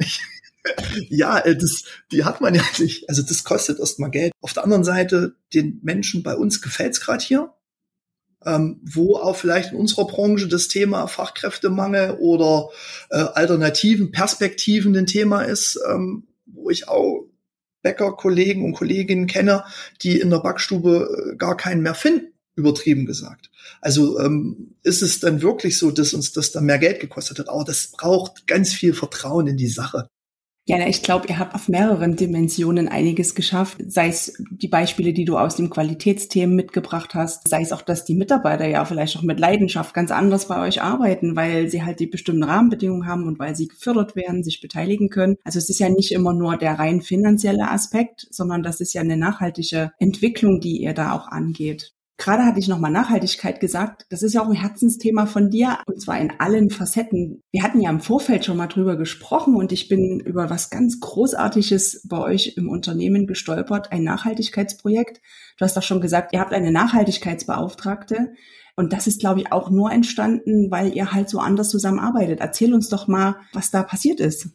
ja, 1.09 1.39
äh, 1.39 1.57
das, 1.57 1.85
die 2.11 2.25
hat 2.25 2.41
man 2.41 2.55
ja 2.55 2.63
nicht. 2.79 3.09
Also 3.09 3.23
das 3.23 3.45
kostet 3.45 3.79
erstmal 3.79 4.11
Geld. 4.11 4.33
Auf 4.41 4.53
der 4.53 4.65
anderen 4.65 4.85
Seite, 4.85 5.37
den 5.55 5.81
Menschen 5.83 6.23
bei 6.23 6.35
uns 6.35 6.63
gefällt's 6.63 7.01
gerade 7.01 7.25
hier 7.25 7.53
ähm, 8.45 8.81
wo 8.83 9.17
auch 9.17 9.37
vielleicht 9.37 9.73
in 9.73 9.79
unserer 9.79 10.07
Branche 10.07 10.49
das 10.49 10.69
Thema 10.69 11.07
Fachkräftemangel 11.07 12.13
oder 12.21 12.71
äh, 13.11 13.19
alternativen 13.19 14.13
Perspektiven 14.13 14.97
ein 14.97 15.07
Thema 15.07 15.43
ist, 15.43 15.79
ähm, 15.89 16.27
wo 16.47 16.71
ich 16.71 16.89
auch 16.89 17.27
Bäckerkollegen 17.83 18.65
und 18.65 18.75
Kolleginnen 18.75 19.27
kenne, 19.27 19.65
die 20.03 20.21
in 20.21 20.31
der 20.31 20.39
Backstube 20.39 21.33
äh, 21.33 21.37
gar 21.37 21.57
keinen 21.57 21.83
mehr 21.83 21.95
finden, 21.95 22.33
übertrieben 22.55 23.07
gesagt. 23.07 23.51
Also 23.81 24.19
ähm, 24.19 24.75
ist 24.83 25.03
es 25.03 25.21
dann 25.21 25.43
wirklich 25.43 25.79
so, 25.79 25.91
dass 25.91 26.15
uns 26.15 26.33
das 26.33 26.53
dann 26.53 26.65
mehr 26.65 26.79
Geld 26.79 27.01
gekostet 27.01 27.39
hat. 27.39 27.49
Aber 27.49 27.65
das 27.65 27.89
braucht 27.89 28.47
ganz 28.47 28.73
viel 28.73 28.93
Vertrauen 28.93 29.47
in 29.47 29.57
die 29.57 29.69
Sache. 29.69 30.09
Ja, 30.71 30.87
ich 30.87 31.03
glaube, 31.03 31.27
ihr 31.27 31.41
habt 31.41 31.57
auf 31.57 31.67
mehreren 31.67 32.15
Dimensionen 32.15 32.87
einiges 32.87 33.35
geschafft. 33.35 33.79
Sei 33.89 34.07
es 34.07 34.41
die 34.51 34.69
Beispiele, 34.69 35.13
die 35.13 35.25
du 35.25 35.37
aus 35.37 35.57
dem 35.57 35.69
Qualitätsthemen 35.69 36.55
mitgebracht 36.55 37.13
hast, 37.13 37.49
sei 37.49 37.63
es 37.63 37.73
auch, 37.73 37.83
dass 37.83 38.05
die 38.05 38.15
Mitarbeiter 38.15 38.69
ja 38.69 38.85
vielleicht 38.85 39.17
auch 39.17 39.23
mit 39.23 39.41
Leidenschaft 39.41 39.95
ganz 39.95 40.13
anders 40.13 40.47
bei 40.47 40.65
euch 40.65 40.81
arbeiten, 40.81 41.35
weil 41.35 41.69
sie 41.69 41.83
halt 41.83 41.99
die 41.99 42.07
bestimmten 42.07 42.45
Rahmenbedingungen 42.45 43.09
haben 43.09 43.27
und 43.27 43.41
weil 43.41 43.57
sie 43.57 43.67
gefördert 43.67 44.15
werden, 44.15 44.45
sich 44.45 44.61
beteiligen 44.61 45.09
können. 45.09 45.39
Also 45.43 45.59
es 45.59 45.71
ist 45.71 45.81
ja 45.81 45.89
nicht 45.89 46.13
immer 46.13 46.35
nur 46.35 46.57
der 46.57 46.79
rein 46.79 47.01
finanzielle 47.01 47.69
Aspekt, 47.69 48.29
sondern 48.31 48.63
das 48.63 48.81
ist 48.81 48.93
ja 48.93 49.01
eine 49.01 49.17
nachhaltige 49.17 49.91
Entwicklung, 49.99 50.61
die 50.61 50.77
ihr 50.77 50.95
da 50.95 51.15
auch 51.15 51.27
angeht. 51.27 51.95
Gerade 52.21 52.45
hatte 52.45 52.59
ich 52.59 52.69
nochmal 52.69 52.91
Nachhaltigkeit 52.91 53.61
gesagt. 53.61 54.05
Das 54.11 54.23
ist 54.23 54.35
ja 54.35 54.43
auch 54.43 54.49
ein 54.49 54.53
Herzensthema 54.53 55.25
von 55.25 55.49
dir 55.49 55.79
und 55.87 56.03
zwar 56.03 56.21
in 56.21 56.35
allen 56.39 56.69
Facetten. 56.69 57.43
Wir 57.51 57.63
hatten 57.63 57.81
ja 57.81 57.89
im 57.89 58.01
Vorfeld 58.01 58.45
schon 58.45 58.59
mal 58.59 58.67
drüber 58.67 58.97
gesprochen 58.97 59.57
und 59.57 59.73
ich 59.73 59.89
bin 59.89 60.21
über 60.21 60.51
was 60.51 60.69
ganz 60.69 61.01
Großartiges 61.01 62.07
bei 62.07 62.19
euch 62.19 62.59
im 62.59 62.69
Unternehmen 62.69 63.27
gestolpert, 63.27 63.91
ein 63.91 64.05
Nachhaltigkeitsprojekt. 64.05 65.23
Du 65.57 65.65
hast 65.65 65.79
doch 65.79 65.83
schon 65.83 66.03
gesagt, 66.03 66.35
ihr 66.35 66.41
habt 66.41 66.53
eine 66.53 66.71
Nachhaltigkeitsbeauftragte. 66.71 68.35
Und 68.77 68.93
das 68.93 69.07
ist, 69.07 69.21
glaube 69.21 69.41
ich, 69.41 69.51
auch 69.51 69.71
nur 69.71 69.91
entstanden, 69.91 70.71
weil 70.71 70.95
ihr 70.95 71.13
halt 71.13 71.31
so 71.31 71.39
anders 71.39 71.71
zusammenarbeitet. 71.71 72.41
Erzähl 72.41 72.75
uns 72.75 72.91
doch 72.91 73.09
mal, 73.09 73.37
was 73.55 73.71
da 73.71 73.83
passiert 73.83 74.21
ist. 74.21 74.51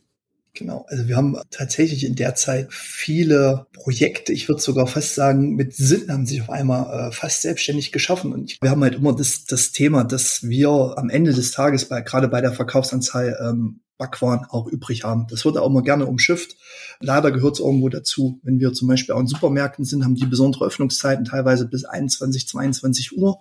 Genau, 0.55 0.85
also 0.87 1.09
wir 1.09 1.17
haben 1.17 1.37
tatsächlich 1.51 2.05
in 2.05 2.15
der 2.15 2.33
Zeit 2.35 2.67
viele 2.71 3.67
Projekte, 3.73 4.31
ich 4.31 4.47
würde 4.47 4.61
sogar 4.61 4.87
fast 4.87 5.13
sagen, 5.13 5.55
mit 5.55 5.75
Sinn 5.75 6.09
haben 6.09 6.25
sich 6.25 6.41
auf 6.41 6.49
einmal 6.49 7.09
äh, 7.09 7.11
fast 7.11 7.41
selbstständig 7.41 7.91
geschaffen. 7.91 8.31
Und 8.31 8.51
ich, 8.51 8.61
wir 8.61 8.69
haben 8.69 8.81
halt 8.81 8.95
immer 8.95 9.13
das, 9.13 9.43
das 9.43 9.73
Thema, 9.73 10.05
dass 10.05 10.43
wir 10.43 10.95
am 10.97 11.09
Ende 11.09 11.33
des 11.33 11.51
Tages, 11.51 11.89
bei, 11.89 12.01
gerade 12.01 12.29
bei 12.29 12.39
der 12.39 12.53
Verkaufsanzahl, 12.53 13.37
ähm, 13.41 13.81
Backwaren 13.97 14.45
auch 14.49 14.67
übrig 14.67 15.03
haben. 15.03 15.27
Das 15.29 15.45
wird 15.45 15.57
auch 15.57 15.67
immer 15.67 15.81
gerne 15.81 16.05
umschifft. 16.05 16.57
Leider 16.99 17.31
gehört 17.31 17.55
es 17.55 17.59
irgendwo 17.59 17.89
dazu. 17.89 18.39
Wenn 18.43 18.59
wir 18.59 18.73
zum 18.73 18.87
Beispiel 18.87 19.15
auch 19.15 19.19
in 19.19 19.27
Supermärkten 19.27 19.85
sind, 19.85 20.03
haben 20.03 20.15
die 20.15 20.25
besondere 20.25 20.65
Öffnungszeiten 20.65 21.25
teilweise 21.25 21.67
bis 21.67 21.85
21, 21.85 22.47
22 22.47 23.17
Uhr. 23.17 23.39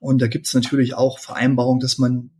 Und 0.00 0.20
da 0.20 0.26
gibt 0.26 0.46
es 0.46 0.54
natürlich 0.54 0.94
auch 0.94 1.18
Vereinbarungen, 1.20 1.80
dass 1.80 1.98
man 1.98 2.30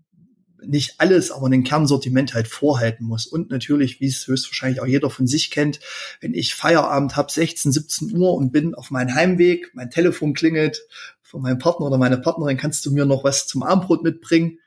nicht 0.66 0.94
alles, 0.98 1.30
aber 1.30 1.48
ein 1.48 1.64
Kernsortiment 1.64 2.34
halt 2.34 2.48
vorhalten 2.48 3.04
muss. 3.04 3.26
Und 3.26 3.50
natürlich, 3.50 4.00
wie 4.00 4.06
es 4.06 4.26
höchstwahrscheinlich 4.26 4.80
auch 4.80 4.86
jeder 4.86 5.10
von 5.10 5.26
sich 5.26 5.50
kennt, 5.50 5.80
wenn 6.20 6.34
ich 6.34 6.54
Feierabend 6.54 7.16
habe, 7.16 7.32
16, 7.32 7.72
17 7.72 8.16
Uhr 8.16 8.34
und 8.34 8.52
bin 8.52 8.74
auf 8.74 8.90
meinem 8.90 9.14
Heimweg, 9.14 9.70
mein 9.74 9.90
Telefon 9.90 10.34
klingelt 10.34 10.86
von 11.22 11.42
meinem 11.42 11.58
Partner 11.58 11.86
oder 11.86 11.98
meiner 11.98 12.18
Partnerin, 12.18 12.56
kannst 12.56 12.84
du 12.84 12.92
mir 12.92 13.06
noch 13.06 13.24
was 13.24 13.46
zum 13.46 13.62
Abendbrot 13.62 14.02
mitbringen? 14.02 14.58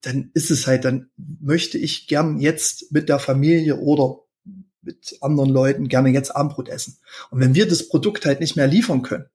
Dann 0.00 0.30
ist 0.34 0.50
es 0.50 0.66
halt, 0.66 0.84
dann 0.84 1.10
möchte 1.16 1.78
ich 1.78 2.06
gern 2.06 2.38
jetzt 2.38 2.92
mit 2.92 3.08
der 3.08 3.18
Familie 3.18 3.76
oder 3.76 4.20
mit 4.82 5.16
anderen 5.20 5.50
Leuten 5.50 5.88
gerne 5.88 6.10
jetzt 6.10 6.34
Abendbrot 6.34 6.68
essen. 6.68 6.98
Und 7.30 7.40
wenn 7.40 7.54
wir 7.54 7.68
das 7.68 7.88
Produkt 7.88 8.26
halt 8.26 8.40
nicht 8.40 8.56
mehr 8.56 8.66
liefern 8.66 9.02
können, 9.02 9.26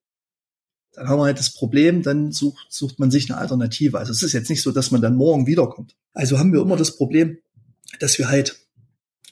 dann 0.98 1.10
haben 1.10 1.20
wir 1.20 1.26
halt 1.26 1.38
das 1.38 1.52
Problem, 1.52 2.02
dann 2.02 2.32
sucht, 2.32 2.66
sucht 2.70 2.98
man 2.98 3.12
sich 3.12 3.30
eine 3.30 3.40
Alternative. 3.40 4.00
Also 4.00 4.12
es 4.12 4.24
ist 4.24 4.34
jetzt 4.34 4.50
nicht 4.50 4.64
so, 4.64 4.72
dass 4.72 4.90
man 4.90 5.00
dann 5.00 5.16
morgen 5.16 5.46
wiederkommt. 5.46 5.96
Also 6.14 6.40
haben 6.40 6.52
wir 6.52 6.62
immer 6.62 6.76
das 6.76 6.98
Problem, 6.98 7.38
dass 8.00 8.18
wir 8.18 8.30
halt 8.30 8.58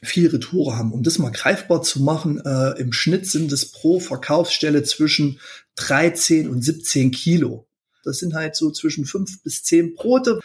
viel 0.03 0.27
Retour 0.27 0.77
haben. 0.77 0.93
Um 0.93 1.01
das 1.01 1.17
mal 1.17 1.31
greifbar 1.31 1.81
zu 1.81 2.03
machen, 2.03 2.39
äh, 2.45 2.79
im 2.79 2.93
Schnitt 2.93 3.25
sind 3.25 3.51
es 3.51 3.71
pro 3.71 3.99
Verkaufsstelle 3.99 4.83
zwischen 4.83 5.39
13 5.77 6.47
und 6.47 6.61
17 6.61 7.09
Kilo. 7.09 7.67
Das 8.03 8.19
sind 8.19 8.35
halt 8.35 8.55
so 8.55 8.69
zwischen 8.69 9.05
fünf 9.05 9.41
bis 9.41 9.63
zehn 9.63 9.95
Brote 9.95 10.39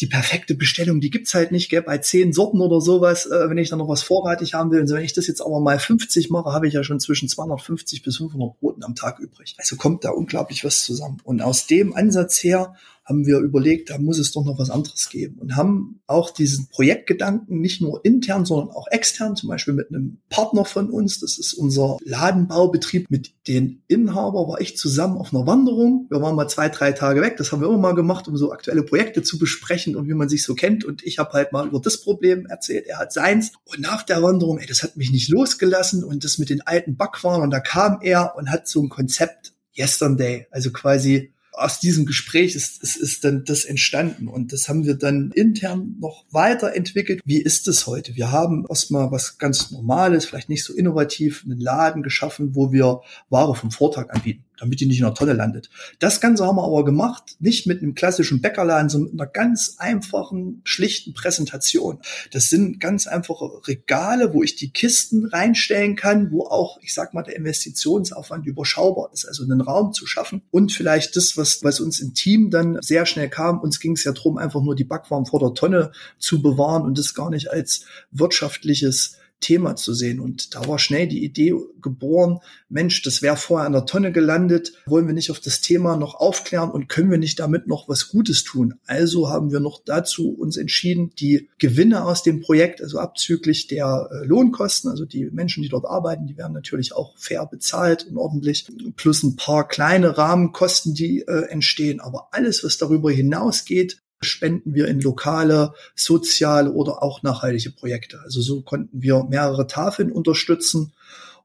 die 0.00 0.06
perfekte 0.06 0.54
Bestellung, 0.54 1.00
die 1.00 1.10
gibt's 1.10 1.34
halt 1.34 1.50
nicht, 1.50 1.70
gell, 1.70 1.82
bei 1.82 1.98
zehn 1.98 2.32
Sorten 2.32 2.60
oder 2.60 2.80
sowas, 2.80 3.26
äh, 3.26 3.50
wenn 3.50 3.58
ich 3.58 3.68
dann 3.68 3.80
noch 3.80 3.88
was 3.88 4.02
vorratig 4.02 4.54
haben 4.54 4.70
will. 4.70 4.80
Und 4.80 4.90
wenn 4.90 5.04
ich 5.04 5.12
das 5.12 5.26
jetzt 5.26 5.40
aber 5.40 5.60
mal 5.60 5.78
50 5.78 6.30
mache, 6.30 6.52
habe 6.52 6.68
ich 6.68 6.74
ja 6.74 6.84
schon 6.84 7.00
zwischen 7.00 7.28
250 7.28 8.02
bis 8.02 8.18
500 8.18 8.60
Broten 8.60 8.84
am 8.84 8.94
Tag 8.94 9.18
übrig. 9.18 9.54
Also 9.58 9.76
kommt 9.76 10.04
da 10.04 10.10
unglaublich 10.10 10.64
was 10.64 10.84
zusammen. 10.84 11.18
Und 11.24 11.42
aus 11.42 11.66
dem 11.66 11.94
Ansatz 11.94 12.42
her 12.44 12.74
haben 13.08 13.26
wir 13.26 13.38
überlegt, 13.38 13.88
da 13.90 13.98
muss 13.98 14.18
es 14.18 14.32
doch 14.32 14.44
noch 14.44 14.58
was 14.58 14.68
anderes 14.68 15.08
geben. 15.08 15.38
Und 15.38 15.56
haben 15.56 16.00
auch 16.06 16.30
diesen 16.30 16.68
Projektgedanken 16.68 17.58
nicht 17.60 17.80
nur 17.80 18.04
intern, 18.04 18.44
sondern 18.44 18.68
auch 18.70 18.86
extern, 18.90 19.34
zum 19.34 19.48
Beispiel 19.48 19.72
mit 19.72 19.88
einem 19.88 20.18
Partner 20.28 20.66
von 20.66 20.90
uns, 20.90 21.20
das 21.20 21.38
ist 21.38 21.54
unser 21.54 21.96
Ladenbaubetrieb, 22.04 23.10
mit 23.10 23.32
den 23.48 23.82
Inhaber 23.88 24.46
war 24.46 24.60
ich 24.60 24.76
zusammen 24.76 25.16
auf 25.16 25.32
einer 25.32 25.46
Wanderung. 25.46 26.06
Wir 26.10 26.20
waren 26.20 26.36
mal 26.36 26.48
zwei, 26.48 26.68
drei 26.68 26.92
Tage 26.92 27.22
weg, 27.22 27.38
das 27.38 27.50
haben 27.50 27.62
wir 27.62 27.68
immer 27.68 27.78
mal 27.78 27.94
gemacht, 27.94 28.28
um 28.28 28.36
so 28.36 28.52
aktuelle 28.52 28.82
Projekte 28.82 29.22
zu 29.22 29.38
besprechen 29.38 29.96
und 29.96 30.06
wie 30.06 30.14
man 30.14 30.28
sich 30.28 30.42
so 30.42 30.54
kennt. 30.54 30.84
Und 30.84 31.02
ich 31.02 31.18
habe 31.18 31.32
halt 31.32 31.52
mal 31.52 31.66
über 31.66 31.80
das 31.80 32.02
Problem 32.02 32.44
erzählt, 32.44 32.86
er 32.86 32.98
hat 32.98 33.14
seins. 33.14 33.52
Und 33.64 33.80
nach 33.80 34.02
der 34.02 34.22
Wanderung, 34.22 34.58
ey, 34.58 34.66
das 34.66 34.82
hat 34.82 34.98
mich 34.98 35.10
nicht 35.10 35.30
losgelassen. 35.30 36.04
Und 36.04 36.24
das 36.24 36.36
mit 36.36 36.50
den 36.50 36.60
alten 36.60 36.96
Backwaren 36.96 37.42
und 37.42 37.50
da 37.50 37.60
kam 37.60 38.00
er 38.02 38.34
und 38.36 38.50
hat 38.50 38.68
so 38.68 38.82
ein 38.82 38.90
Konzept 38.90 39.54
Yesterday, 39.78 40.46
also 40.50 40.72
quasi 40.72 41.32
aus 41.58 41.80
diesem 41.80 42.06
Gespräch 42.06 42.54
ist, 42.54 42.82
ist, 42.82 42.96
ist 42.96 43.24
dann 43.24 43.44
das 43.44 43.64
entstanden 43.64 44.28
und 44.28 44.52
das 44.52 44.68
haben 44.68 44.84
wir 44.84 44.94
dann 44.94 45.32
intern 45.32 45.96
noch 46.00 46.24
weiterentwickelt. 46.30 47.20
Wie 47.24 47.42
ist 47.42 47.68
es 47.68 47.86
heute? 47.86 48.16
Wir 48.16 48.30
haben 48.32 48.64
erstmal 48.68 49.10
was 49.10 49.38
ganz 49.38 49.70
Normales, 49.70 50.24
vielleicht 50.24 50.48
nicht 50.48 50.64
so 50.64 50.72
innovativ, 50.72 51.44
einen 51.44 51.60
Laden 51.60 52.02
geschaffen, 52.02 52.54
wo 52.54 52.72
wir 52.72 53.00
Ware 53.28 53.54
vom 53.54 53.70
Vortag 53.70 54.10
anbieten. 54.10 54.44
Damit 54.58 54.80
die 54.80 54.86
nicht 54.86 54.98
in 54.98 55.04
der 55.04 55.14
Tonne 55.14 55.32
landet. 55.32 55.70
Das 55.98 56.20
Ganze 56.20 56.46
haben 56.46 56.56
wir 56.56 56.64
aber 56.64 56.84
gemacht, 56.84 57.36
nicht 57.38 57.66
mit 57.66 57.82
einem 57.82 57.94
klassischen 57.94 58.40
Bäckerladen, 58.40 58.88
sondern 58.88 59.12
mit 59.12 59.20
einer 59.20 59.30
ganz 59.30 59.76
einfachen, 59.78 60.60
schlichten 60.64 61.14
Präsentation. 61.14 62.00
Das 62.32 62.50
sind 62.50 62.80
ganz 62.80 63.06
einfache 63.06 63.66
Regale, 63.66 64.34
wo 64.34 64.42
ich 64.42 64.56
die 64.56 64.70
Kisten 64.70 65.26
reinstellen 65.26 65.96
kann, 65.96 66.30
wo 66.30 66.46
auch, 66.46 66.78
ich 66.82 66.94
sag 66.94 67.14
mal, 67.14 67.22
der 67.22 67.36
Investitionsaufwand 67.36 68.46
überschaubar 68.46 69.10
ist, 69.12 69.26
also 69.26 69.44
einen 69.44 69.60
Raum 69.60 69.92
zu 69.92 70.06
schaffen. 70.06 70.42
Und 70.50 70.72
vielleicht 70.72 71.16
das, 71.16 71.36
was, 71.36 71.62
was 71.62 71.80
uns 71.80 72.00
im 72.00 72.14
Team 72.14 72.50
dann 72.50 72.78
sehr 72.80 73.06
schnell 73.06 73.28
kam, 73.28 73.60
uns 73.60 73.80
ging 73.80 73.92
es 73.92 74.04
ja 74.04 74.12
darum, 74.12 74.38
einfach 74.38 74.62
nur 74.62 74.74
die 74.74 74.84
Backwaren 74.84 75.26
vor 75.26 75.40
der 75.40 75.54
Tonne 75.54 75.92
zu 76.18 76.42
bewahren 76.42 76.82
und 76.82 76.98
das 76.98 77.14
gar 77.14 77.30
nicht 77.30 77.50
als 77.50 77.84
wirtschaftliches 78.10 79.16
Thema 79.40 79.76
zu 79.76 79.94
sehen. 79.94 80.20
Und 80.20 80.54
da 80.54 80.66
war 80.66 80.78
schnell 80.78 81.06
die 81.06 81.24
Idee 81.24 81.54
geboren, 81.80 82.40
Mensch, 82.68 83.02
das 83.02 83.22
wäre 83.22 83.36
vorher 83.36 83.66
an 83.66 83.72
der 83.72 83.86
Tonne 83.86 84.12
gelandet, 84.12 84.72
wollen 84.86 85.06
wir 85.06 85.14
nicht 85.14 85.30
auf 85.30 85.40
das 85.40 85.60
Thema 85.60 85.96
noch 85.96 86.14
aufklären 86.16 86.70
und 86.70 86.88
können 86.88 87.10
wir 87.10 87.18
nicht 87.18 87.38
damit 87.38 87.66
noch 87.66 87.88
was 87.88 88.08
Gutes 88.08 88.44
tun? 88.44 88.74
Also 88.86 89.28
haben 89.30 89.50
wir 89.52 89.60
noch 89.60 89.80
dazu 89.84 90.30
uns 90.30 90.56
entschieden, 90.56 91.10
die 91.18 91.48
Gewinne 91.58 92.04
aus 92.04 92.22
dem 92.22 92.40
Projekt, 92.40 92.82
also 92.82 92.98
abzüglich 92.98 93.66
der 93.68 94.08
äh, 94.10 94.26
Lohnkosten, 94.26 94.90
also 94.90 95.04
die 95.04 95.26
Menschen, 95.30 95.62
die 95.62 95.68
dort 95.68 95.86
arbeiten, 95.86 96.26
die 96.26 96.36
werden 96.36 96.52
natürlich 96.52 96.92
auch 96.94 97.16
fair 97.16 97.46
bezahlt 97.46 98.06
und 98.08 98.16
ordentlich, 98.16 98.66
plus 98.96 99.22
ein 99.22 99.36
paar 99.36 99.68
kleine 99.68 100.18
Rahmenkosten, 100.18 100.94
die 100.94 101.20
äh, 101.20 101.48
entstehen. 101.48 102.00
Aber 102.00 102.28
alles, 102.32 102.64
was 102.64 102.78
darüber 102.78 103.10
hinausgeht, 103.10 104.00
spenden 104.20 104.74
wir 104.74 104.88
in 104.88 105.00
lokale, 105.00 105.72
soziale 105.94 106.72
oder 106.72 107.02
auch 107.02 107.22
nachhaltige 107.22 107.70
Projekte. 107.70 108.20
Also 108.20 108.40
so 108.40 108.62
konnten 108.62 109.02
wir 109.02 109.24
mehrere 109.24 109.66
Tafeln 109.66 110.12
unterstützen. 110.12 110.92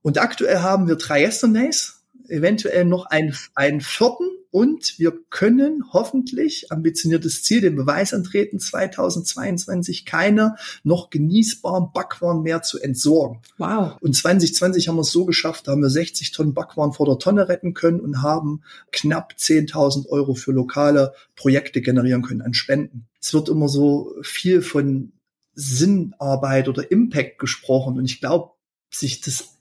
Und 0.01 0.17
aktuell 0.17 0.59
haben 0.59 0.87
wir 0.87 0.95
drei 0.95 1.23
Yesterdays, 1.23 2.03
eventuell 2.27 2.85
noch 2.85 3.05
einen, 3.05 3.35
einen 3.55 3.81
vierten 3.81 4.29
und 4.53 4.99
wir 4.99 5.17
können 5.31 5.83
hoffentlich 5.93 6.71
ambitioniertes 6.71 7.41
Ziel, 7.41 7.61
den 7.61 7.75
Beweis 7.75 8.13
antreten, 8.13 8.59
2022 8.59 10.05
keine 10.05 10.57
noch 10.83 11.09
genießbaren 11.09 11.91
Backwaren 11.91 12.43
mehr 12.43 12.61
zu 12.61 12.79
entsorgen. 12.79 13.41
Wow. 13.57 13.97
Und 13.99 14.15
2020 14.15 14.87
haben 14.87 14.97
wir 14.97 15.01
es 15.01 15.11
so 15.11 15.25
geschafft, 15.25 15.67
da 15.67 15.71
haben 15.71 15.81
wir 15.81 15.89
60 15.89 16.33
Tonnen 16.33 16.53
Backwaren 16.53 16.93
vor 16.93 17.07
der 17.07 17.17
Tonne 17.17 17.49
retten 17.49 17.73
können 17.73 17.99
und 17.99 18.21
haben 18.21 18.61
knapp 18.91 19.33
10.000 19.39 20.07
Euro 20.09 20.35
für 20.35 20.51
lokale 20.51 21.15
Projekte 21.35 21.81
generieren 21.81 22.21
können 22.21 22.43
an 22.43 22.53
Spenden. 22.53 23.07
Es 23.19 23.33
wird 23.33 23.49
immer 23.49 23.67
so 23.67 24.13
viel 24.21 24.61
von 24.61 25.13
Sinnarbeit 25.55 26.69
oder 26.69 26.91
Impact 26.91 27.39
gesprochen 27.39 27.97
und 27.97 28.05
ich 28.05 28.21
glaube, 28.21 28.51
sich 28.91 29.19
das 29.21 29.52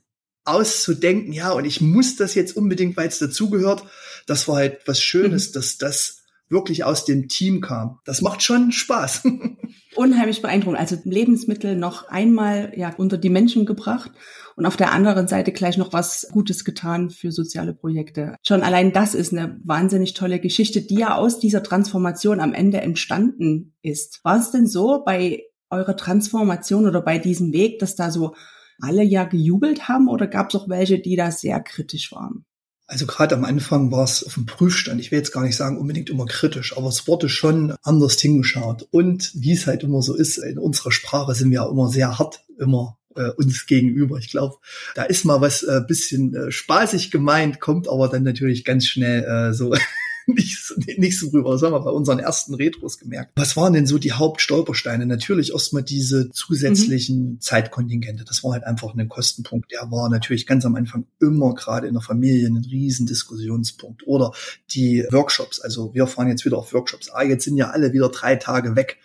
auszudenken, 0.45 1.33
ja, 1.33 1.51
und 1.51 1.65
ich 1.65 1.81
muss 1.81 2.15
das 2.15 2.35
jetzt 2.35 2.55
unbedingt, 2.55 2.97
weil 2.97 3.07
es 3.07 3.19
dazugehört. 3.19 3.83
Das 4.27 4.47
war 4.47 4.57
halt 4.57 4.79
was 4.85 5.01
Schönes, 5.01 5.49
mhm. 5.49 5.53
dass 5.53 5.77
das 5.77 6.23
wirklich 6.49 6.83
aus 6.83 7.05
dem 7.05 7.27
Team 7.27 7.61
kam. 7.61 7.99
Das 8.05 8.21
macht 8.21 8.43
schon 8.43 8.71
Spaß. 8.71 9.23
Unheimlich 9.95 10.41
beeindruckend. 10.41 10.79
Also 10.79 10.97
Lebensmittel 11.03 11.75
noch 11.75 12.07
einmal 12.07 12.73
ja 12.75 12.93
unter 12.95 13.17
die 13.17 13.29
Menschen 13.29 13.65
gebracht 13.65 14.11
und 14.55 14.65
auf 14.65 14.77
der 14.77 14.91
anderen 14.91 15.27
Seite 15.27 15.51
gleich 15.51 15.77
noch 15.77 15.93
was 15.93 16.27
Gutes 16.31 16.63
getan 16.63 17.09
für 17.09 17.31
soziale 17.31 17.73
Projekte. 17.73 18.35
Schon 18.43 18.61
allein 18.61 18.93
das 18.93 19.15
ist 19.15 19.33
eine 19.33 19.59
wahnsinnig 19.63 20.13
tolle 20.13 20.39
Geschichte, 20.39 20.81
die 20.81 20.95
ja 20.99 21.15
aus 21.15 21.39
dieser 21.39 21.63
Transformation 21.63 22.39
am 22.39 22.53
Ende 22.53 22.81
entstanden 22.81 23.75
ist. 23.81 24.19
War 24.23 24.39
es 24.39 24.51
denn 24.51 24.67
so 24.67 25.03
bei 25.03 25.43
eurer 25.69 25.97
Transformation 25.97 26.85
oder 26.85 27.01
bei 27.01 27.17
diesem 27.17 27.51
Weg, 27.51 27.79
dass 27.79 27.95
da 27.95 28.11
so 28.11 28.35
alle 28.83 29.03
ja 29.03 29.23
gejubelt 29.23 29.87
haben 29.87 30.07
oder 30.07 30.27
gab 30.27 30.49
es 30.49 30.55
auch 30.55 30.67
welche, 30.67 30.99
die 30.99 31.15
da 31.15 31.31
sehr 31.31 31.59
kritisch 31.61 32.11
waren? 32.11 32.45
Also 32.85 33.05
gerade 33.05 33.33
am 33.33 33.45
Anfang 33.45 33.91
war 33.91 34.03
es 34.03 34.25
auf 34.25 34.33
dem 34.33 34.45
Prüfstand. 34.45 34.99
Ich 34.99 35.09
will 35.11 35.17
jetzt 35.17 35.31
gar 35.31 35.43
nicht 35.43 35.55
sagen 35.55 35.77
unbedingt 35.77 36.09
immer 36.09 36.25
kritisch, 36.25 36.77
aber 36.77 36.89
es 36.89 37.07
wurde 37.07 37.29
schon 37.29 37.73
anders 37.81 38.19
hingeschaut. 38.19 38.87
Und 38.91 39.31
wie 39.35 39.53
es 39.53 39.67
halt 39.67 39.83
immer 39.83 40.01
so 40.01 40.15
ist, 40.15 40.37
in 40.37 40.59
unserer 40.59 40.91
Sprache 40.91 41.33
sind 41.33 41.49
wir 41.49 41.63
ja 41.63 41.69
immer 41.69 41.89
sehr 41.89 42.19
hart, 42.19 42.45
immer 42.59 42.97
äh, 43.15 43.29
uns 43.29 43.65
gegenüber. 43.65 44.17
Ich 44.17 44.29
glaube, 44.29 44.57
da 44.95 45.03
ist 45.03 45.23
mal 45.23 45.39
was 45.39 45.63
äh, 45.63 45.81
bisschen 45.87 46.35
äh, 46.35 46.51
spaßig 46.51 47.09
gemeint, 47.09 47.61
kommt 47.61 47.87
aber 47.87 48.09
dann 48.09 48.23
natürlich 48.23 48.65
ganz 48.65 48.85
schnell 48.85 49.23
äh, 49.23 49.53
so 49.53 49.73
nicht, 50.27 50.73
nicht 50.97 51.19
so 51.19 51.29
rüber. 51.29 51.51
Das 51.51 51.61
haben 51.61 51.73
wir 51.73 51.81
bei 51.81 51.91
unseren 51.91 52.19
ersten 52.19 52.53
Retros 52.53 52.97
gemerkt. 52.97 53.31
Was 53.35 53.57
waren 53.57 53.73
denn 53.73 53.87
so 53.87 53.97
die 53.97 54.13
Hauptstolpersteine? 54.13 55.05
Natürlich 55.05 55.51
erstmal 55.51 55.83
diese 55.83 56.29
zusätzlichen 56.31 57.33
mhm. 57.33 57.41
Zeitkontingente. 57.41 58.23
Das 58.25 58.43
war 58.43 58.53
halt 58.53 58.63
einfach 58.63 58.95
ein 58.95 59.09
Kostenpunkt. 59.09 59.71
Der 59.71 59.91
war 59.91 60.09
natürlich 60.09 60.45
ganz 60.45 60.65
am 60.65 60.75
Anfang 60.75 61.05
immer 61.19 61.53
gerade 61.55 61.87
in 61.87 61.93
der 61.93 62.01
Familie 62.01 62.47
ein 62.47 62.57
riesen 62.57 63.05
Diskussionspunkt. 63.05 64.07
Oder 64.07 64.31
die 64.71 65.05
Workshops. 65.11 65.59
Also 65.59 65.93
wir 65.93 66.07
fahren 66.07 66.29
jetzt 66.29 66.45
wieder 66.45 66.57
auf 66.57 66.73
Workshops. 66.73 67.09
Ah, 67.09 67.23
jetzt 67.23 67.43
sind 67.43 67.57
ja 67.57 67.69
alle 67.69 67.93
wieder 67.93 68.09
drei 68.09 68.35
Tage 68.35 68.75
weg 68.75 68.97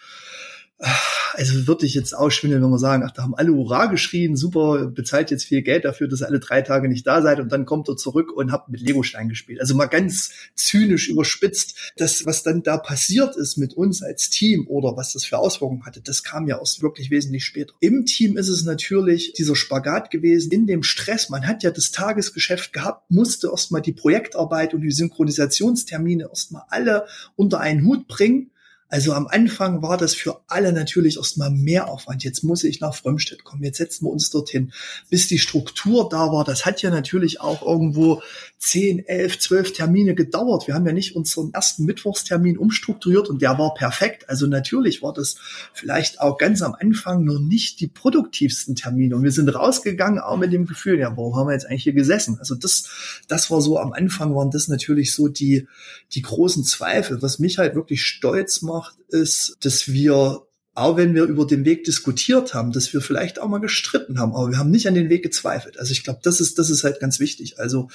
also 1.35 1.67
würde 1.67 1.87
ich 1.87 1.95
jetzt 1.95 2.14
ausschwindeln, 2.14 2.62
wenn 2.62 2.71
wir 2.71 2.79
sagen, 2.79 3.03
ach, 3.05 3.11
da 3.11 3.23
haben 3.23 3.35
alle 3.35 3.53
Hurra 3.53 3.87
geschrien, 3.87 4.37
super, 4.37 4.87
bezahlt 4.87 5.31
jetzt 5.31 5.45
viel 5.45 5.62
Geld 5.62 5.85
dafür, 5.85 6.09
dass 6.09 6.23
ihr 6.23 6.29
alle 6.29 6.41
drei 6.41 6.62
Tage 6.62 6.88
nicht 6.88 7.07
da 7.07 7.23
seid 7.23 7.41
und 7.41 7.51
dann 7.51 7.64
kommt 7.64 7.88
er 7.88 7.97
zurück 7.97 8.33
und 8.33 8.53
habt 8.53 8.69
mit 8.69 8.81
Legostein 8.81 9.29
gespielt. 9.29 9.61
Also 9.61 9.75
mal 9.75 9.87
ganz 9.87 10.31
zynisch 10.55 11.09
überspitzt, 11.09 11.93
das, 11.97 12.27
was 12.27 12.43
dann 12.43 12.62
da 12.62 12.77
passiert 12.77 13.37
ist 13.37 13.57
mit 13.57 13.75
uns 13.75 14.03
als 14.03 14.31
Team 14.31 14.67
oder 14.69 14.97
was 14.97 15.12
das 15.12 15.25
für 15.25 15.38
Auswirkungen 15.38 15.85
hatte, 15.85 16.01
das 16.01 16.23
kam 16.23 16.47
ja 16.47 16.59
erst 16.59 16.83
wirklich 16.83 17.11
wesentlich 17.11 17.45
später. 17.45 17.75
Im 17.81 18.07
Team 18.07 18.37
ist 18.37 18.49
es 18.49 18.64
natürlich 18.64 19.33
dieser 19.33 19.57
Spagat 19.57 20.11
gewesen, 20.11 20.53
in 20.53 20.67
dem 20.67 20.83
Stress, 20.83 21.29
man 21.29 21.47
hat 21.47 21.62
ja 21.62 21.71
das 21.71 21.91
Tagesgeschäft 21.91 22.73
gehabt, 22.73 23.11
musste 23.11 23.49
erstmal 23.49 23.83
die 23.83 23.93
Projektarbeit 23.93 24.75
und 24.75 24.83
die 24.83 24.91
Synchronisationstermine 24.91 26.29
erstmal 26.29 26.62
alle 26.69 27.07
unter 27.37 27.61
einen 27.61 27.85
Hut 27.85 28.07
bringen 28.07 28.51
also 28.90 29.12
am 29.12 29.27
Anfang 29.27 29.83
war 29.83 29.98
das 29.98 30.14
für 30.14 30.40
alle 30.46 30.72
natürlich 30.72 31.18
erstmal 31.18 31.51
mehr 31.51 31.88
Aufwand. 31.88 32.24
Jetzt 32.24 32.42
muss 32.42 32.64
ich 32.64 32.81
nach 32.81 32.94
Frömmstedt 32.94 33.44
kommen. 33.44 33.62
Jetzt 33.62 33.77
setzen 33.77 34.07
wir 34.07 34.11
uns 34.11 34.31
dorthin. 34.31 34.72
Bis 35.11 35.29
die 35.29 35.38
Struktur 35.38 36.09
da 36.09 36.33
war, 36.33 36.44
das 36.44 36.64
hat 36.64 36.81
ja 36.81 36.88
natürlich 36.88 37.40
auch 37.40 37.61
irgendwo 37.62 38.22
10, 38.59 39.07
11, 39.07 39.38
12 39.40 39.72
Termine 39.74 40.14
gedauert. 40.14 40.66
Wir 40.66 40.74
haben 40.74 40.87
ja 40.87 40.92
nicht 40.92 41.14
unseren 41.16 41.53
ersten 41.53 41.85
Mittwochstermin 41.85 42.57
umstrukturiert 42.57 43.29
und 43.29 43.42
der 43.42 43.59
war 43.59 43.74
perfekt. 43.74 44.29
Also 44.31 44.46
natürlich 44.46 45.03
war 45.03 45.12
das 45.12 45.37
vielleicht 45.74 46.20
auch 46.20 46.38
ganz 46.38 46.62
am 46.62 46.74
Anfang 46.74 47.24
noch 47.24 47.38
nicht 47.38 47.81
die 47.81 47.88
produktivsten 47.88 48.74
Termine. 48.74 49.16
Und 49.16 49.22
wir 49.22 49.33
sind 49.33 49.48
rausgegangen 49.51 50.18
auch 50.18 50.38
mit 50.38 50.53
dem 50.53 50.66
Gefühl, 50.66 50.98
ja, 50.98 51.14
warum 51.14 51.37
haben 51.37 51.48
wir 51.48 51.53
jetzt 51.53 51.66
eigentlich 51.66 51.83
hier 51.83 51.92
gesessen? 51.92 52.38
Also 52.38 52.55
das, 52.55 52.88
das 53.29 53.51
war 53.51 53.61
so 53.61 53.79
am 53.79 53.92
Anfang 53.92 54.35
waren 54.35 54.51
das 54.51 54.68
natürlich 54.68 55.12
so 55.12 55.29
die, 55.29 55.68
die 56.12 56.22
großen 56.22 56.64
Zweifel. 56.64 57.20
Was 57.20 57.38
mich 57.38 57.59
halt 57.59 57.74
wirklich 57.74 58.03
stolz 58.03 58.62
macht, 58.62 58.78
gemacht, 58.79 58.99
ist, 59.09 59.57
dass 59.61 59.88
wir 59.88 60.43
auch 60.75 60.97
wenn 60.97 61.12
wir 61.12 61.25
über 61.25 61.45
den 61.45 61.64
Weg 61.64 61.83
diskutiert 61.83 62.55
haben, 62.55 62.71
dass 62.71 62.93
wir 62.93 63.01
vielleicht 63.01 63.41
auch 63.41 63.49
mal 63.49 63.59
gestritten 63.59 64.21
haben, 64.21 64.33
aber 64.33 64.53
wir 64.53 64.59
haben 64.59 64.71
nicht 64.71 64.87
an 64.87 64.95
den 64.95 65.09
Weg 65.09 65.25
gezweifelt. 65.25 65.77
Also 65.77 65.91
ich 65.91 66.05
glaube, 66.05 66.21
das 66.23 66.41
ist, 66.41 66.57
das 66.57 66.71
ist 66.71 66.85
halt 66.85 67.01
ganz 67.01 67.19
wichtig. 67.19 67.59
Also, 67.59 67.88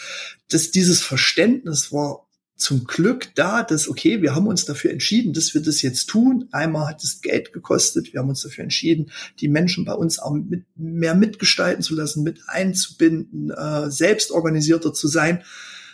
dass 0.50 0.70
dieses 0.70 1.02
Verständnis 1.02 1.94
war 1.94 2.28
zum 2.58 2.84
Glück 2.84 3.34
da, 3.36 3.64
dass, 3.64 3.88
okay, 3.88 4.22
wir 4.22 4.36
haben 4.36 4.48
uns 4.48 4.66
dafür 4.66 4.92
entschieden, 4.92 5.32
dass 5.32 5.54
wir 5.54 5.62
das 5.62 5.82
jetzt 5.82 6.10
tun. 6.10 6.50
Einmal 6.52 6.90
hat 6.90 7.02
es 7.06 7.22
Geld 7.22 7.54
gekostet. 7.54 8.12
Wir 8.12 8.20
haben 8.20 8.28
uns 8.28 8.42
dafür 8.42 8.66
entschieden, 8.66 9.12
die 9.40 9.48
Menschen 9.48 9.86
bei 9.86 9.94
uns 9.94 10.20
auch 10.20 10.34
mit, 10.34 10.66
mehr 10.76 11.16
mitgestalten 11.16 11.84
zu 11.84 11.96
lassen, 11.96 12.22
mit 12.24 12.42
einzubinden, 12.48 13.50
äh, 13.50 13.90
selbst 13.92 14.30
organisierter 14.30 14.94
zu 14.94 15.08
sein. 15.08 15.42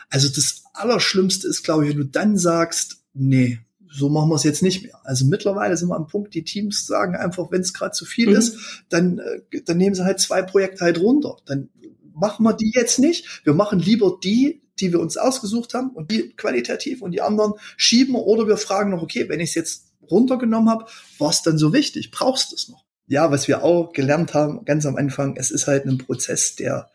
Also 0.10 0.28
das 0.28 0.64
Allerschlimmste 0.74 1.48
ist, 1.48 1.62
glaube 1.62 1.86
ich, 1.86 1.92
wenn 1.92 2.00
du 2.00 2.06
dann 2.06 2.36
sagst, 2.36 3.04
nee, 3.14 3.60
so 3.92 4.10
machen 4.10 4.30
wir 4.30 4.36
es 4.36 4.44
jetzt 4.44 4.62
nicht 4.62 4.84
mehr. 4.84 5.00
Also 5.04 5.26
mittlerweile 5.26 5.76
sind 5.76 5.90
wir 5.90 5.96
am 5.96 6.08
Punkt, 6.08 6.34
die 6.34 6.44
Teams 6.44 6.86
sagen 6.86 7.16
einfach, 7.16 7.52
wenn 7.52 7.62
es 7.62 7.74
gerade 7.74 7.92
zu 7.92 8.06
viel 8.06 8.30
mhm. 8.30 8.36
ist, 8.36 8.84
dann, 8.90 9.20
äh, 9.20 9.62
dann 9.66 9.78
nehmen 9.78 9.96
sie 9.96 10.06
halt 10.06 10.20
zwei 10.20 10.42
Projekte 10.42 10.86
halt 10.86 11.00
runter. 11.00 11.38
Dann 11.46 11.70
machen 12.14 12.44
wir 12.44 12.54
die 12.54 12.72
jetzt 12.74 13.00
nicht. 13.00 13.42
Wir 13.44 13.54
machen 13.54 13.80
lieber 13.80 14.18
die, 14.24 14.62
die 14.80 14.92
wir 14.92 15.00
uns 15.00 15.18
ausgesucht 15.18 15.74
haben 15.74 15.90
und 15.92 16.12
die 16.12 16.30
qualitativ 16.36 17.02
und 17.02 17.12
die 17.12 17.22
anderen 17.22 17.54
schieben 17.78 18.16
oder 18.16 18.48
wir 18.48 18.58
fragen 18.58 18.92
noch, 18.92 19.02
okay, 19.02 19.28
wenn 19.28 19.40
ich 19.40 19.50
es 19.50 19.56
jetzt 19.56 19.88
runtergenommen 20.10 20.70
habe, 20.70 20.86
war 21.18 21.30
es 21.30 21.42
dann 21.42 21.58
so 21.58 21.74
wichtig? 21.74 22.12
Brauchst 22.12 22.52
du 22.52 22.56
es 22.56 22.70
noch? 22.70 22.86
Ja, 23.08 23.32
was 23.32 23.48
wir 23.48 23.64
auch 23.64 23.92
gelernt 23.92 24.34
haben, 24.34 24.66
ganz 24.66 24.86
am 24.86 24.96
Anfang, 24.96 25.36
es 25.36 25.52
ist 25.52 25.68
halt 25.68 25.86
ein 25.86 25.98
Prozess, 25.98 26.56
der 26.56 26.92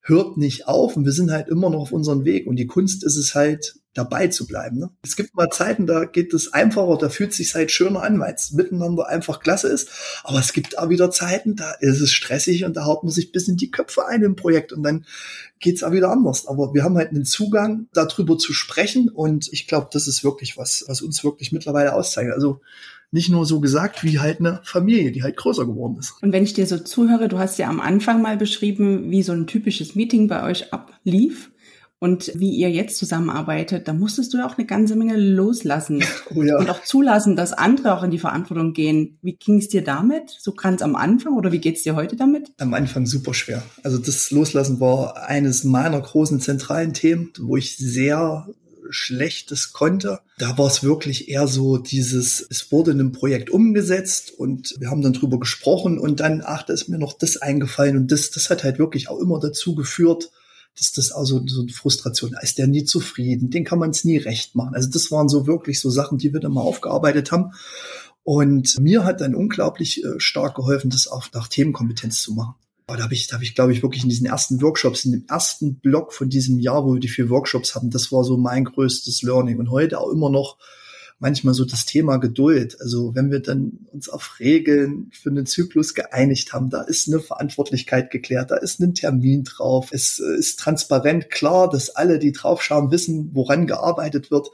hört 0.00 0.36
nicht 0.36 0.68
auf 0.68 0.96
und 0.96 1.04
wir 1.04 1.12
sind 1.12 1.32
halt 1.32 1.48
immer 1.48 1.70
noch 1.70 1.80
auf 1.80 1.92
unserem 1.92 2.24
Weg 2.24 2.46
und 2.46 2.56
die 2.56 2.68
Kunst 2.68 3.02
ist 3.02 3.16
es 3.16 3.34
halt, 3.34 3.74
dabei 3.96 4.28
zu 4.28 4.46
bleiben. 4.46 4.78
Ne? 4.78 4.90
Es 5.02 5.16
gibt 5.16 5.34
mal 5.34 5.50
Zeiten, 5.50 5.86
da 5.86 6.04
geht 6.04 6.34
es 6.34 6.52
einfacher, 6.52 6.98
da 6.98 7.08
fühlt 7.08 7.30
es 7.30 7.38
sich 7.38 7.54
halt 7.54 7.70
schöner 7.70 8.02
an, 8.02 8.20
weil 8.20 8.34
es 8.34 8.52
miteinander 8.52 9.08
einfach 9.08 9.40
klasse 9.40 9.68
ist. 9.68 9.88
Aber 10.24 10.38
es 10.38 10.52
gibt 10.52 10.78
auch 10.78 10.88
wieder 10.88 11.10
Zeiten, 11.10 11.56
da 11.56 11.72
ist 11.80 12.00
es 12.00 12.12
stressig 12.12 12.64
und 12.64 12.76
da 12.76 12.84
haut 12.84 13.04
man 13.04 13.12
sich 13.12 13.32
bis 13.32 13.48
in 13.48 13.56
die 13.56 13.70
Köpfe 13.70 14.06
ein 14.06 14.22
im 14.22 14.36
Projekt 14.36 14.72
und 14.72 14.82
dann 14.82 15.06
geht's 15.60 15.82
auch 15.82 15.92
wieder 15.92 16.10
anders. 16.10 16.46
Aber 16.46 16.74
wir 16.74 16.84
haben 16.84 16.96
halt 16.96 17.10
einen 17.10 17.24
Zugang, 17.24 17.86
darüber 17.92 18.38
zu 18.38 18.52
sprechen 18.52 19.08
und 19.08 19.48
ich 19.52 19.66
glaube, 19.66 19.88
das 19.92 20.06
ist 20.06 20.24
wirklich 20.24 20.56
was, 20.56 20.84
was 20.86 21.02
uns 21.02 21.24
wirklich 21.24 21.52
mittlerweile 21.52 21.94
auszeichnet. 21.94 22.34
Also 22.34 22.60
nicht 23.12 23.30
nur 23.30 23.46
so 23.46 23.60
gesagt, 23.60 24.04
wie 24.04 24.18
halt 24.18 24.40
eine 24.40 24.60
Familie, 24.64 25.12
die 25.12 25.22
halt 25.22 25.36
größer 25.36 25.64
geworden 25.64 25.96
ist. 25.98 26.14
Und 26.22 26.32
wenn 26.32 26.42
ich 26.42 26.54
dir 26.54 26.66
so 26.66 26.78
zuhöre, 26.78 27.28
du 27.28 27.38
hast 27.38 27.58
ja 27.58 27.68
am 27.68 27.80
Anfang 27.80 28.20
mal 28.20 28.36
beschrieben, 28.36 29.10
wie 29.10 29.22
so 29.22 29.32
ein 29.32 29.46
typisches 29.46 29.94
Meeting 29.94 30.28
bei 30.28 30.42
euch 30.42 30.72
ablief. 30.72 31.50
Und 31.98 32.30
wie 32.34 32.50
ihr 32.50 32.70
jetzt 32.70 32.98
zusammenarbeitet, 32.98 33.88
da 33.88 33.94
musstest 33.94 34.34
du 34.34 34.38
ja 34.38 34.46
auch 34.46 34.58
eine 34.58 34.66
ganze 34.66 34.96
Menge 34.96 35.16
loslassen 35.16 36.04
oh 36.34 36.42
ja. 36.42 36.58
und 36.58 36.68
auch 36.68 36.82
zulassen, 36.82 37.36
dass 37.36 37.52
andere 37.52 37.96
auch 37.96 38.02
in 38.02 38.10
die 38.10 38.18
Verantwortung 38.18 38.74
gehen. 38.74 39.18
Wie 39.22 39.36
ging 39.36 39.58
es 39.58 39.68
dir 39.68 39.82
damit? 39.82 40.36
So 40.38 40.52
ganz 40.52 40.82
am 40.82 40.94
Anfang 40.94 41.34
oder 41.34 41.52
wie 41.52 41.58
geht's 41.58 41.82
dir 41.84 41.94
heute 41.96 42.16
damit? 42.16 42.52
Am 42.58 42.74
Anfang 42.74 43.06
super 43.06 43.32
schwer. 43.32 43.62
Also 43.82 43.98
das 43.98 44.30
Loslassen 44.30 44.78
war 44.78 45.26
eines 45.26 45.64
meiner 45.64 46.00
großen 46.00 46.40
zentralen 46.40 46.92
Themen, 46.92 47.32
wo 47.40 47.56
ich 47.56 47.76
sehr 47.78 48.46
Schlechtes 48.90 49.72
konnte. 49.72 50.20
Da 50.38 50.58
war 50.58 50.66
es 50.66 50.82
wirklich 50.82 51.28
eher 51.28 51.48
so 51.48 51.78
dieses, 51.78 52.46
es 52.50 52.70
wurde 52.70 52.90
in 52.92 53.00
einem 53.00 53.12
Projekt 53.12 53.50
umgesetzt 53.50 54.32
und 54.36 54.74
wir 54.78 54.90
haben 54.90 55.02
dann 55.02 55.14
drüber 55.14 55.40
gesprochen 55.40 55.98
und 55.98 56.20
dann, 56.20 56.42
ach, 56.44 56.62
da 56.62 56.72
ist 56.72 56.88
mir 56.88 56.98
noch 56.98 57.14
das 57.14 57.38
eingefallen 57.38 57.96
und 57.96 58.12
das, 58.12 58.30
das 58.30 58.50
hat 58.50 58.64
halt 58.64 58.78
wirklich 58.78 59.08
auch 59.08 59.18
immer 59.18 59.40
dazu 59.40 59.74
geführt, 59.74 60.30
dass 60.76 60.92
das 60.92 61.10
also 61.10 61.42
so 61.46 61.62
eine 61.62 61.72
Frustration, 61.72 62.32
da 62.32 62.40
ist 62.40 62.58
der 62.58 62.66
nie 62.66 62.84
zufrieden, 62.84 63.50
den 63.50 63.64
kann 63.64 63.78
man 63.78 63.90
es 63.90 64.04
nie 64.04 64.18
recht 64.18 64.54
machen. 64.54 64.74
Also 64.74 64.90
das 64.90 65.10
waren 65.10 65.28
so 65.28 65.46
wirklich 65.46 65.80
so 65.80 65.90
Sachen, 65.90 66.18
die 66.18 66.32
wir 66.32 66.40
dann 66.40 66.52
mal 66.52 66.60
aufgearbeitet 66.60 67.32
haben. 67.32 67.52
Und 68.22 68.78
mir 68.80 69.04
hat 69.04 69.20
dann 69.20 69.34
unglaublich 69.34 70.04
äh, 70.04 70.18
stark 70.18 70.56
geholfen, 70.56 70.90
das 70.90 71.08
auch 71.08 71.28
nach 71.32 71.48
Themenkompetenz 71.48 72.20
zu 72.20 72.34
machen. 72.34 72.54
Aber 72.86 72.98
da 72.98 73.04
habe 73.04 73.14
ich, 73.14 73.26
da 73.26 73.34
habe 73.34 73.44
ich, 73.44 73.54
glaube 73.54 73.72
ich, 73.72 73.82
wirklich 73.82 74.02
in 74.02 74.08
diesen 74.08 74.26
ersten 74.26 74.60
Workshops, 74.62 75.04
in 75.04 75.12
dem 75.12 75.24
ersten 75.28 75.76
Block 75.76 76.12
von 76.12 76.28
diesem 76.28 76.58
Jahr, 76.58 76.84
wo 76.84 76.94
wir 76.94 77.00
die 77.00 77.08
vier 77.08 77.30
Workshops 77.30 77.74
hatten, 77.74 77.90
das 77.90 78.12
war 78.12 78.22
so 78.22 78.36
mein 78.36 78.64
größtes 78.64 79.22
Learning. 79.22 79.58
Und 79.58 79.70
heute 79.70 80.00
auch 80.00 80.10
immer 80.10 80.30
noch 80.30 80.58
manchmal 81.18 81.54
so 81.54 81.64
das 81.64 81.86
Thema 81.86 82.18
Geduld. 82.18 82.80
Also 82.80 83.14
wenn 83.14 83.30
wir 83.30 83.40
dann 83.40 83.86
uns 83.90 84.08
auf 84.08 84.38
Regeln 84.38 85.10
für 85.12 85.30
einen 85.30 85.46
Zyklus 85.46 85.94
geeinigt 85.94 86.52
haben, 86.52 86.68
da 86.68 86.82
ist 86.82 87.08
eine 87.08 87.20
Verantwortlichkeit 87.20 88.10
geklärt, 88.10 88.50
da 88.50 88.56
ist 88.56 88.80
ein 88.80 88.94
Termin 88.94 89.44
drauf, 89.44 89.88
es 89.92 90.18
ist 90.18 90.58
transparent 90.58 91.30
klar, 91.30 91.70
dass 91.70 91.90
alle, 91.90 92.18
die 92.18 92.32
draufschauen, 92.32 92.90
wissen, 92.90 93.30
woran 93.32 93.66
gearbeitet 93.66 94.30
wird. 94.30 94.48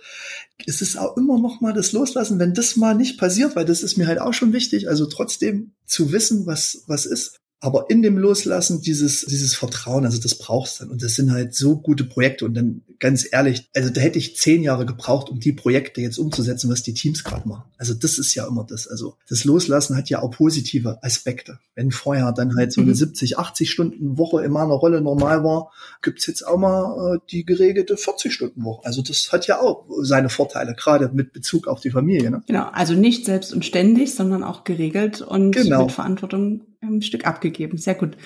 Es 0.65 0.81
ist 0.81 0.97
auch 0.97 1.17
immer 1.17 1.41
noch 1.41 1.61
mal 1.61 1.73
das 1.73 1.93
Loslassen, 1.93 2.39
wenn 2.39 2.55
das 2.55 2.77
mal 2.77 2.95
nicht 2.95 3.19
passiert, 3.19 3.57
weil 3.57 3.65
das 3.65 3.83
ist 3.83 3.97
mir 3.97 4.07
halt 4.07 4.21
auch 4.21 4.35
schon 4.35 4.53
wichtig. 4.53 4.89
Also 4.89 5.07
trotzdem 5.07 5.73
zu 5.85 6.13
wissen, 6.13 6.47
was, 6.47 6.85
was 6.87 7.07
ist 7.07 7.42
aber 7.63 7.91
in 7.91 8.03
dem 8.03 8.19
Loslassen 8.19 8.83
dieses, 8.83 9.25
dieses 9.25 9.55
Vertrauen, 9.55 10.05
also 10.05 10.21
das 10.21 10.35
brauchst 10.35 10.81
du 10.81 10.85
dann. 10.85 10.93
Und 10.93 11.05
das 11.05 11.15
sind 11.15 11.31
halt 11.31 11.55
so 11.55 11.77
gute 11.77 12.03
Projekte. 12.03 12.45
Und 12.45 12.55
dann 12.55 12.83
ganz 12.99 13.25
ehrlich, 13.31 13.69
also 13.73 13.89
da 13.89 14.01
hätte 14.01 14.19
ich 14.19 14.37
zehn 14.37 14.65
Jahre 14.65 14.85
gebraucht, 14.85 15.31
um 15.31 15.39
die 15.39 15.53
Projekte 15.53 16.01
jetzt 16.01 16.19
umzusetzen, 16.19 16.69
was 16.69 16.83
die 16.83 16.93
Teams 16.93 17.23
gerade 17.23 17.49
machen. 17.49 17.63
Also 17.79 17.95
das 17.95 18.19
ist 18.19 18.35
ja 18.35 18.49
immer 18.49 18.67
das. 18.69 18.89
Also 18.89 19.15
das 19.29 19.45
Loslassen 19.45 19.97
hat 19.97 20.11
ja 20.11 20.23
auch 20.23 20.33
positive 20.33 20.99
Aspekte. 21.05 21.61
Wenn 21.77 21.93
vorher 21.93 22.33
dann 22.33 22.57
halt 22.57 22.73
so 22.73 22.81
eine 22.81 22.91
mhm. 22.91 22.97
70, 22.97 23.39
80 23.39 23.71
Stunden 23.71 24.19
Woche 24.19 24.43
in 24.45 24.51
meiner 24.51 24.75
Rolle 24.75 25.01
normal 25.01 25.45
war, 25.45 25.71
gibt's 26.03 26.27
jetzt 26.27 26.45
auch 26.45 26.59
mal 26.59 27.15
äh, 27.15 27.19
die 27.31 27.47
geregelte 27.47 27.97
40 27.97 28.35
Stunden 28.35 28.65
Woche. 28.65 28.85
Also 28.85 29.03
das 29.03 29.31
hat 29.31 29.47
ja 29.47 29.61
auch 29.61 29.87
seine 30.01 30.31
Vorteile, 30.31 30.75
gerade 30.75 31.11
mit 31.13 31.33
Bezug 31.33 31.69
auf 31.69 31.81
die 31.81 31.91
Familie. 31.91 32.33
Ne? 32.33 32.43
Genau, 32.45 32.69
also 32.73 32.95
nicht 32.95 33.25
selbst 33.25 33.53
und 33.53 33.65
ständig, 33.65 34.17
sondern 34.17 34.43
auch 34.43 34.65
geregelt 34.65 35.21
und 35.21 35.53
genau. 35.53 35.85
mit 35.85 35.93
Verantwortung 35.93 36.63
ein 36.83 37.03
Stück 37.03 37.27
abgegeben. 37.27 37.79
Sehr 37.79 37.95
gut. 37.95 38.17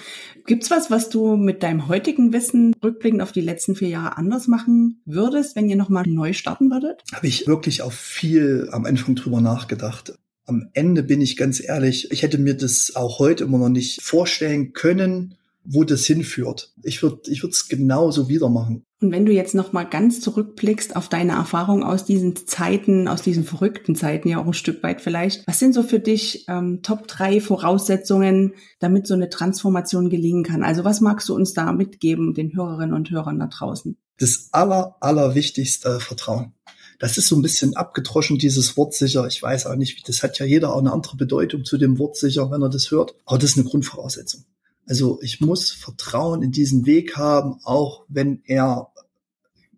Gibt's 0.47 0.71
was, 0.71 0.91
was 0.91 1.11
du 1.11 1.37
mit 1.37 1.63
deinem 1.63 1.89
heutigen 1.89 2.33
Wissen 2.33 2.75
rückblickend 2.83 3.21
auf 3.23 3.33
die 3.33 3.41
letzten 3.41 3.77
vier 3.77 3.89
Jahre 3.89 4.17
anders 4.17 4.49
machen 4.49 5.03
würdest, 5.05 5.57
wenn 5.57 5.69
ihr 5.69 5.77
nochmal 5.77 6.05
neu 6.07 6.33
starten 6.33 6.71
würdet? 6.71 7.03
Habe 7.13 7.27
ich 7.27 7.47
wirklich 7.47 7.83
auch 7.83 7.93
viel 7.93 8.69
am 8.73 8.87
Anfang 8.87 9.15
drüber 9.15 9.41
nachgedacht. 9.41 10.15
Am 10.47 10.71
Ende 10.73 11.03
bin 11.03 11.21
ich 11.21 11.37
ganz 11.37 11.63
ehrlich, 11.63 12.11
ich 12.11 12.23
hätte 12.23 12.39
mir 12.39 12.55
das 12.55 12.95
auch 12.97 13.19
heute 13.19 13.45
immer 13.45 13.59
noch 13.59 13.69
nicht 13.69 14.01
vorstellen 14.03 14.73
können, 14.73 15.35
wo 15.65 15.85
das 15.85 16.07
hinführt. 16.07 16.73
Ich 16.83 17.03
würde 17.03 17.31
ich 17.31 17.43
würde 17.43 17.53
es 17.53 17.69
genauso 17.69 18.29
wieder 18.29 18.49
machen. 18.49 18.86
Und 19.03 19.13
wenn 19.13 19.27
du 19.27 19.33
jetzt 19.33 19.55
noch 19.55 19.75
mal 19.75 19.85
ganz 19.85 20.21
zurückblickst 20.23 20.97
auf 20.97 21.11
deine 21.11 21.33
Erfahrung 21.33 21.83
aus 21.83 22.07
diesen 22.07 22.35
Zeiten, 22.35 23.09
aus 23.09 23.21
diesen 23.21 23.45
verrückten 23.45 23.95
Zeiten 23.95 24.29
ja 24.29 24.41
auch 24.41 24.47
ein 24.47 24.55
Stück 24.55 24.83
weit 24.83 25.03
vielleicht, 25.03 25.47
was 25.47 25.59
sind 25.59 25.75
so 25.75 25.83
für 25.83 26.01
dich 26.01 26.47
ähm, 26.49 26.81
Top 26.83 27.07
drei 27.07 27.43
Voraussetzungen, 27.43 28.55
damit 28.79 29.07
so 29.07 29.13
eine 29.13 29.29
Transformation 29.29 30.09
gelingen 30.09 30.45
kann? 30.45 30.63
Also 30.63 30.85
was 30.85 31.03
magst 31.03 31.29
du 31.29 31.35
uns 31.35 31.53
da 31.53 31.73
mitgeben, 31.73 32.33
den 32.33 32.57
Hörerinnen 32.57 32.95
und 32.95 33.11
Hörern 33.11 33.39
da 33.39 33.49
draußen? 33.49 33.99
Das 34.19 34.49
aller, 34.53 34.97
allerwichtigste 35.01 36.01
Vertrauen. 36.01 36.55
Das 36.99 37.19
ist 37.19 37.29
so 37.29 37.37
ein 37.37 37.43
bisschen 37.43 37.77
abgedroschen, 37.77 38.39
dieses 38.39 38.79
Wort 38.79 38.95
sicher. 38.95 39.27
Ich 39.27 39.43
weiß 39.43 39.67
auch 39.67 39.77
nicht, 39.77 40.09
das 40.09 40.23
hat 40.23 40.39
ja 40.39 40.47
jeder 40.47 40.73
auch 40.73 40.79
eine 40.79 40.93
andere 40.93 41.19
Bedeutung 41.19 41.67
zu 41.67 41.77
dem 41.77 41.99
Wort 41.99 42.17
sicher, 42.17 42.51
wenn 42.51 42.63
er 42.63 42.71
das 42.71 42.91
hört. 42.91 43.15
Aber 43.27 43.37
das 43.37 43.51
ist 43.51 43.59
eine 43.59 43.69
Grundvoraussetzung. 43.69 44.45
Also 44.87 45.21
ich 45.23 45.41
muss 45.41 45.73
Vertrauen 45.73 46.43
in 46.43 46.53
diesen 46.53 46.87
Weg 46.87 47.17
haben, 47.17 47.59
auch 47.65 48.05
wenn 48.09 48.43
er 48.45 48.93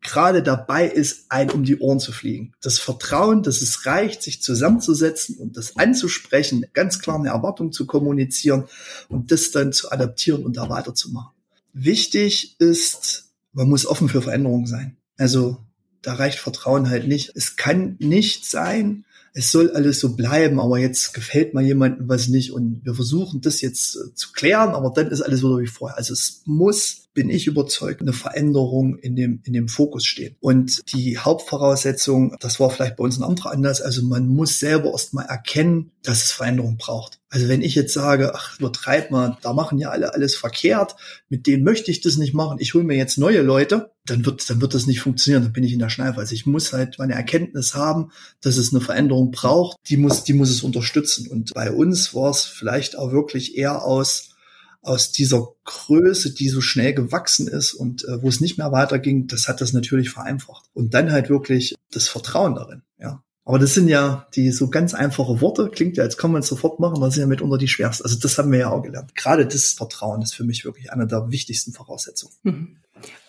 gerade 0.01 0.43
dabei 0.43 0.87
ist, 0.87 1.27
ein 1.29 1.51
um 1.51 1.65
die 1.65 1.79
Ohren 1.79 2.01
zu 2.01 2.13
fliegen. 2.13 2.53
Das 2.61 2.79
Vertrauen, 2.79 3.43
dass 3.43 3.63
es 3.63 3.87
reicht, 3.87 4.23
sich 4.23 4.43
zusammenzusetzen 4.43 5.37
und 5.37 5.57
das 5.57 5.77
anzusprechen, 5.77 6.67
ganz 6.73 7.01
klar 7.01 7.19
eine 7.19 7.29
Erwartung 7.31 7.73
zu 7.73 7.87
kommunizieren 7.87 8.65
und 9.09 9.33
das 9.33 9.51
dann 9.51 9.73
zu 9.73 9.91
adaptieren 9.91 10.45
und 10.45 10.57
da 10.57 10.69
weiterzumachen. 10.69 11.33
Wichtig 11.73 12.57
ist, 12.61 13.31
man 13.53 13.69
muss 13.69 13.87
offen 13.87 14.09
für 14.09 14.23
Veränderungen 14.23 14.67
sein. 14.67 14.97
Also 15.17 15.59
da 16.03 16.15
reicht 16.15 16.39
Vertrauen 16.39 16.89
halt 16.89 17.09
nicht. 17.09 17.33
Es 17.35 17.57
kann 17.57 17.97
nicht 17.99 18.47
sein, 18.47 19.05
es 19.39 19.53
soll 19.53 19.71
alles 19.71 20.01
so 20.01 20.17
bleiben, 20.17 20.59
aber 20.59 20.79
jetzt 20.79 21.15
gefällt 21.15 21.55
mal 21.55 21.63
jemandem 21.63 22.09
was 22.09 22.27
nicht 22.27 22.53
und 22.53 22.81
wir 22.85 22.95
versuchen 22.95 23.41
das 23.41 23.61
jetzt 23.61 23.95
äh, 23.95 24.13
zu 24.15 24.33
klären, 24.33 24.71
aber 24.71 24.91
dann 24.91 25.13
ist 25.13 25.23
alles 25.23 25.45
wieder 25.45 25.59
wie 25.59 25.69
vorher. 25.69 25.97
Also 25.97 26.13
es 26.13 26.43
muss 26.45 27.08
bin 27.19 27.31
ich 27.31 27.49
überzeugt, 27.49 28.01
eine 28.01 28.13
Veränderung 28.13 28.97
in 28.97 29.17
dem, 29.17 29.41
in 29.43 29.53
dem 29.53 29.67
Fokus 29.67 30.07
stehen. 30.07 30.37
Und 30.39 30.93
die 30.93 31.19
Hauptvoraussetzung, 31.19 32.37
das 32.39 32.61
war 32.61 32.71
vielleicht 32.71 32.95
bei 32.95 33.03
uns 33.03 33.19
ein 33.19 33.25
anderer 33.25 33.51
Anlass, 33.51 33.83
also 33.83 34.05
man 34.05 34.29
muss 34.29 34.61
selber 34.61 34.93
erst 34.93 35.15
mal 35.15 35.25
erkennen, 35.25 35.91
dass 36.05 36.23
es 36.23 36.31
Veränderung 36.31 36.77
braucht. 36.77 37.19
Also 37.29 37.49
wenn 37.49 37.61
ich 37.61 37.75
jetzt 37.75 37.93
sage, 37.93 38.37
ach, 38.37 38.57
übertreib 38.61 39.11
mal, 39.11 39.37
da 39.43 39.53
machen 39.53 39.81
ja 39.81 39.91
alle 39.91 40.15
alles 40.15 40.37
verkehrt, 40.37 40.95
mit 41.29 41.49
denen 41.49 41.65
möchte 41.65 41.91
ich 41.91 42.01
das 42.01 42.19
nicht 42.19 42.35
machen, 42.35 42.59
ich 42.61 42.75
hole 42.75 42.85
mir 42.85 42.97
jetzt 42.97 43.19
neue 43.19 43.43
Leute, 43.43 43.91
dann 44.07 44.25
wird, 44.25 44.49
dann 44.49 44.61
wird 44.61 44.75
das 44.75 44.87
nicht 44.87 45.01
funktionieren, 45.01 45.43
dann 45.43 45.53
bin 45.53 45.65
ich 45.65 45.73
in 45.73 45.81
der 45.81 45.91
Schleife. 45.91 46.21
Also 46.21 46.37
ich 46.37 46.47
muss 46.47 46.73
halt 46.73 47.01
meine 47.01 47.15
Erkenntnis 47.15 47.75
haben, 47.75 48.13
dass 48.43 48.59
es 48.59 48.73
eine 48.73 48.81
Veränderung 48.81 49.33
braucht, 49.33 49.77
die 49.89 49.97
muss, 49.97 50.23
die 50.23 50.35
muss 50.35 50.51
es 50.51 50.63
unterstützen. 50.63 51.27
Und 51.27 51.53
bei 51.55 51.73
uns 51.73 52.15
war 52.15 52.31
es 52.31 52.45
vielleicht 52.45 52.97
auch 52.97 53.11
wirklich 53.11 53.59
eher 53.59 53.83
aus, 53.83 54.37
aus 54.83 55.13
dieser 55.13 55.49
Größe, 55.65 56.33
die 56.35 56.49
so 56.49 56.61
schnell 56.61 56.95
gewachsen 56.95 57.49
ist 57.49 57.75
und 57.75 58.05
äh, 58.05 58.23
wo 58.23 58.29
es 58.29 58.41
nicht 58.41 58.59
mehr 58.59 58.73
weiterging, 58.73 59.27
das 59.27 59.49
hat 59.49 59.61
das 59.61 59.73
natürlich 59.73 60.11
vereinfacht. 60.11 60.67
Und 60.73 60.95
dann 60.95 61.13
halt 61.13 61.31
wirklich 61.31 61.75
das 61.91 62.09
Vertrauen 62.09 62.55
darin, 62.55 62.83
ja. 62.99 63.23
Aber 63.49 63.59
das 63.59 63.73
sind 63.73 63.89
ja 63.89 64.29
die 64.35 64.51
so 64.51 64.69
ganz 64.69 64.93
einfache 64.93 65.41
Worte, 65.41 65.71
klingt 65.71 65.97
ja, 65.97 66.05
als 66.05 66.19
kann 66.19 66.33
man 66.33 66.43
es 66.43 66.49
sofort 66.49 66.81
machen, 66.81 67.01
das 67.01 67.15
sind 67.15 67.23
ja 67.23 67.27
mitunter 67.27 67.57
die 67.57 67.67
schwersten. 67.67 68.05
Also 68.05 68.19
das 68.19 68.37
haben 68.37 68.53
wir 68.53 68.59
ja 68.59 68.71
auch 68.71 68.83
gelernt. 68.83 69.15
Gerade 69.15 69.47
das 69.47 69.71
Vertrauen 69.71 70.21
ist 70.21 70.35
für 70.35 70.45
mich 70.45 70.67
wirklich 70.67 70.93
eine 70.93 71.07
der 71.07 71.31
wichtigsten 71.31 71.73
Voraussetzungen. 71.73 72.35
Mhm. 72.43 72.77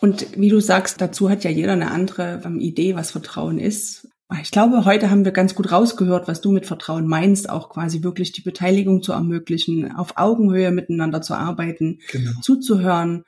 Und 0.01 0.27
wie 0.37 0.49
du 0.49 0.59
sagst, 0.59 0.99
dazu 0.99 1.29
hat 1.29 1.45
ja 1.45 1.51
jeder 1.51 1.71
eine 1.71 1.91
andere 1.91 2.41
ähm, 2.43 2.59
Idee, 2.59 2.95
was 2.95 3.11
Vertrauen 3.11 3.59
ist. 3.59 4.08
Ich 4.41 4.51
glaube, 4.51 4.85
heute 4.85 5.09
haben 5.09 5.25
wir 5.25 5.31
ganz 5.31 5.55
gut 5.55 5.71
rausgehört, 5.71 6.27
was 6.27 6.39
du 6.39 6.51
mit 6.51 6.67
Vertrauen 6.67 7.07
meinst, 7.07 7.49
auch 7.49 7.69
quasi 7.69 8.03
wirklich 8.03 8.31
die 8.31 8.41
Beteiligung 8.41 9.01
zu 9.01 9.11
ermöglichen, 9.11 9.95
auf 9.95 10.17
Augenhöhe 10.17 10.69
miteinander 10.69 11.23
zu 11.23 11.33
arbeiten, 11.33 11.99
genau. 12.11 12.39
zuzuhören, 12.41 13.23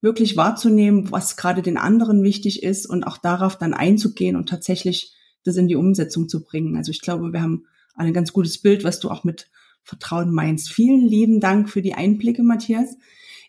wirklich 0.00 0.36
wahrzunehmen, 0.36 1.10
was 1.10 1.36
gerade 1.36 1.60
den 1.60 1.76
anderen 1.76 2.22
wichtig 2.22 2.62
ist 2.62 2.86
und 2.86 3.02
auch 3.02 3.18
darauf 3.18 3.58
dann 3.58 3.74
einzugehen 3.74 4.36
und 4.36 4.48
tatsächlich 4.48 5.14
das 5.42 5.56
in 5.56 5.66
die 5.66 5.76
Umsetzung 5.76 6.28
zu 6.28 6.44
bringen. 6.44 6.76
Also 6.76 6.92
ich 6.92 7.00
glaube, 7.00 7.32
wir 7.32 7.42
haben 7.42 7.66
ein 7.96 8.12
ganz 8.12 8.32
gutes 8.32 8.58
Bild, 8.58 8.84
was 8.84 9.00
du 9.00 9.10
auch 9.10 9.24
mit 9.24 9.50
Vertrauen 9.82 10.32
meinst. 10.32 10.70
Vielen 10.70 11.06
lieben 11.06 11.40
Dank 11.40 11.68
für 11.68 11.82
die 11.82 11.94
Einblicke, 11.94 12.44
Matthias. 12.44 12.96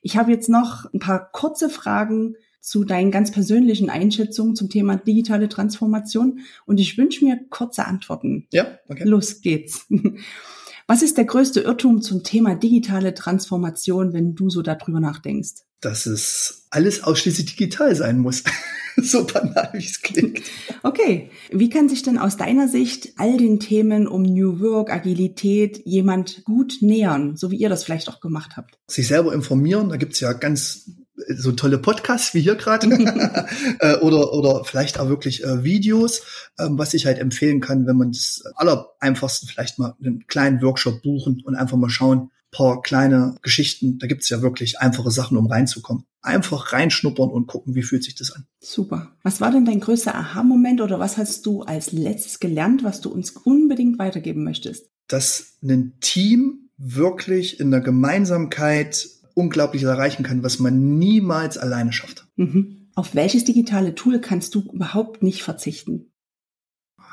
Ich 0.02 0.18
habe 0.18 0.32
jetzt 0.32 0.50
noch 0.50 0.92
ein 0.92 1.00
paar 1.00 1.32
kurze 1.32 1.70
Fragen 1.70 2.36
zu 2.66 2.84
deinen 2.84 3.12
ganz 3.12 3.32
persönlichen 3.32 3.92
Einschätzungen 3.92 4.56
zum 4.56 4.70
Thema 4.70 4.96
digitale 4.96 5.50
Transformation 5.50 6.40
und 6.66 6.80
ich 6.80 6.98
wünsche 6.98 7.24
mir 7.24 7.40
kurze 7.50 7.86
Antworten. 7.86 8.48
Ja, 8.52 8.80
okay. 8.90 9.04
Los 9.04 9.42
geht's. 9.42 9.86
Was 10.88 11.02
ist 11.02 11.18
der 11.18 11.26
größte 11.26 11.62
Irrtum 11.62 12.02
zum 12.02 12.24
Thema 12.24 12.56
digitale 12.56 13.14
Transformation, 13.14 14.14
wenn 14.14 14.36
du 14.36 14.50
so 14.50 14.62
darüber 14.62 15.00
nachdenkst? 15.00 15.64
Dass 15.82 16.06
es 16.06 16.68
alles 16.72 17.04
ausschließlich 17.04 17.56
digital 17.56 17.96
sein 17.96 18.20
muss. 18.20 18.44
so 18.98 19.26
banal, 19.26 19.70
wie 19.74 19.86
es 19.86 20.02
klingt. 20.02 20.42
Okay. 20.84 21.32
Wie 21.50 21.70
kann 21.70 21.90
sich 21.90 22.04
denn 22.04 22.20
aus 22.20 22.38
deiner 22.38 22.68
Sicht 22.68 23.14
all 23.18 23.38
den 23.38 23.60
Themen 23.60 24.08
um 24.08 24.22
New 24.22 24.60
Work, 24.60 24.92
Agilität 24.92 25.82
jemand 25.84 26.44
gut 26.46 26.78
nähern, 26.82 27.36
so 27.36 27.50
wie 27.50 27.58
ihr 27.58 27.70
das 27.70 27.84
vielleicht 27.84 28.08
auch 28.08 28.20
gemacht 28.20 28.56
habt? 28.56 28.78
Sich 28.88 29.08
selber 29.08 29.34
informieren, 29.34 29.90
da 29.90 29.98
gibt's 29.98 30.20
ja 30.20 30.34
ganz 30.34 30.92
so 31.38 31.52
tolle 31.54 31.78
Podcasts 31.78 32.34
wie 32.34 32.42
hier 32.42 32.56
gerade 32.56 32.88
äh, 33.80 33.98
oder 33.98 34.34
oder 34.34 34.64
vielleicht 34.66 35.00
auch 35.00 35.08
wirklich 35.08 35.44
äh, 35.44 35.64
Videos, 35.64 36.22
ähm, 36.60 36.78
was 36.78 36.94
ich 36.94 37.06
halt 37.06 37.20
empfehlen 37.20 37.62
kann, 37.62 37.88
wenn 37.88 37.98
man 37.98 38.12
das 38.12 38.44
allereinfachsten 38.56 39.48
vielleicht 39.48 39.80
mal 39.80 39.96
einen 40.00 40.28
kleinen 40.28 40.62
Workshop 40.62 41.02
buchen 41.02 41.42
und 41.46 41.56
einfach 41.56 41.78
mal 41.78 41.90
schauen, 41.90 42.32
paar 42.56 42.82
kleine 42.82 43.36
Geschichten, 43.42 44.00
da 44.00 44.08
gibt's 44.08 44.30
ja 44.30 44.42
wirklich 44.42 44.80
einfache 44.80 45.12
Sachen, 45.12 45.38
um 45.38 45.48
reinzukommen. 45.48 46.06
einfach 46.22 46.74
reinschnuppern 46.74 47.30
und 47.30 47.48
gucken, 47.48 47.76
wie 47.76 47.84
fühlt 47.84 48.04
sich 48.04 48.16
das 48.16 48.32
an. 48.32 48.48
Super. 48.60 49.12
Was 49.24 49.42
war 49.42 49.52
denn 49.52 49.66
dein 49.66 49.80
größter 49.80 50.16
Aha-Moment 50.16 50.82
oder 50.82 51.00
was 51.00 51.18
hast 51.18 51.46
du 51.46 51.62
als 51.64 51.92
letztes 51.92 52.40
gelernt, 52.40 52.84
was 52.84 53.02
du 53.02 53.10
uns 53.10 53.32
unbedingt 53.32 54.00
weitergeben 54.00 54.44
möchtest? 54.44 54.90
Dass 55.08 55.58
ein 55.62 55.98
Team 56.00 56.70
wirklich 56.78 57.60
in 57.60 57.72
der 57.72 57.82
Gemeinsamkeit 57.82 59.08
Unglaubliches 59.36 59.88
erreichen 59.88 60.24
kann, 60.24 60.42
was 60.42 60.60
man 60.60 60.98
niemals 60.98 61.60
alleine 61.60 61.94
schafft. 61.94 62.28
Mhm. 62.38 62.88
Auf 62.96 63.14
welches 63.14 63.44
digitale 63.44 63.94
Tool 63.94 64.20
kannst 64.20 64.56
du 64.56 64.62
überhaupt 64.74 65.22
nicht 65.22 65.44
verzichten? 65.44 66.12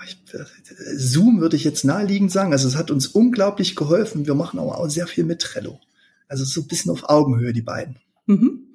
Ich, 0.07 0.18
Zoom 0.97 1.41
würde 1.41 1.57
ich 1.57 1.64
jetzt 1.64 1.85
naheliegend 1.85 2.33
sagen. 2.33 2.53
Also 2.53 2.66
es 2.66 2.77
hat 2.77 2.91
uns 2.91 3.07
unglaublich 3.07 3.77
geholfen. 3.77 4.27
Wir 4.27 4.35
machen 4.35 4.59
aber 4.59 4.79
auch 4.79 4.89
sehr 4.89 5.07
viel 5.07 5.25
mit 5.25 5.41
Trello. 5.41 5.79
Also 6.29 6.45
so 6.45 6.62
ein 6.62 6.68
bisschen 6.68 6.91
auf 6.91 7.09
Augenhöhe, 7.09 7.53
die 7.53 7.62
beiden. 7.62 7.99
Mhm. 8.27 8.68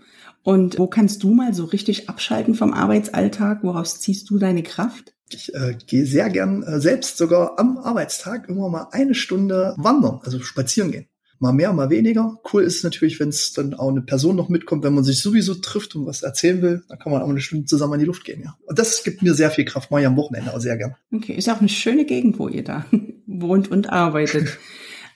Und 0.43 0.79
wo 0.79 0.87
kannst 0.87 1.23
du 1.23 1.33
mal 1.33 1.53
so 1.53 1.65
richtig 1.65 2.09
abschalten 2.09 2.55
vom 2.55 2.73
Arbeitsalltag? 2.73 3.63
Woraus 3.63 3.99
ziehst 3.99 4.29
du 4.29 4.37
deine 4.37 4.63
Kraft? 4.63 5.13
Ich 5.29 5.53
äh, 5.53 5.77
gehe 5.85 6.05
sehr 6.05 6.29
gern 6.29 6.63
äh, 6.63 6.79
selbst 6.79 7.17
sogar 7.17 7.59
am 7.59 7.77
Arbeitstag 7.77 8.47
immer 8.47 8.69
mal 8.69 8.87
eine 8.91 9.13
Stunde 9.13 9.75
wandern, 9.77 10.21
also 10.23 10.39
spazieren 10.39 10.91
gehen. 10.91 11.07
Mal 11.39 11.53
mehr, 11.53 11.71
mal 11.73 11.89
weniger. 11.89 12.39
Cool 12.51 12.63
ist 12.63 12.83
natürlich, 12.83 13.19
wenn 13.19 13.29
es 13.29 13.53
dann 13.53 13.73
auch 13.73 13.89
eine 13.89 14.01
Person 14.01 14.35
noch 14.35 14.49
mitkommt, 14.49 14.83
wenn 14.83 14.93
man 14.93 15.03
sich 15.03 15.21
sowieso 15.21 15.55
trifft 15.55 15.95
und 15.95 16.05
was 16.05 16.23
erzählen 16.23 16.61
will, 16.61 16.83
dann 16.89 16.99
kann 16.99 17.11
man 17.11 17.21
auch 17.21 17.29
eine 17.29 17.41
Stunde 17.41 17.65
zusammen 17.65 17.93
in 17.93 17.99
die 18.01 18.05
Luft 18.05 18.25
gehen, 18.25 18.41
ja. 18.43 18.57
Und 18.65 18.79
das 18.79 19.03
gibt 19.03 19.21
mir 19.21 19.33
sehr 19.33 19.51
viel 19.51 19.65
Kraft, 19.65 19.91
mache 19.91 20.01
ich 20.01 20.07
am 20.07 20.17
Wochenende 20.17 20.53
auch 20.53 20.59
sehr 20.59 20.77
gern. 20.77 20.95
Okay, 21.13 21.33
ist 21.33 21.49
auch 21.49 21.59
eine 21.59 21.69
schöne 21.69 22.05
Gegend, 22.05 22.39
wo 22.39 22.47
ihr 22.47 22.63
da 22.63 22.85
wohnt 23.27 23.69
und 23.69 23.89
arbeitet. 23.91 24.57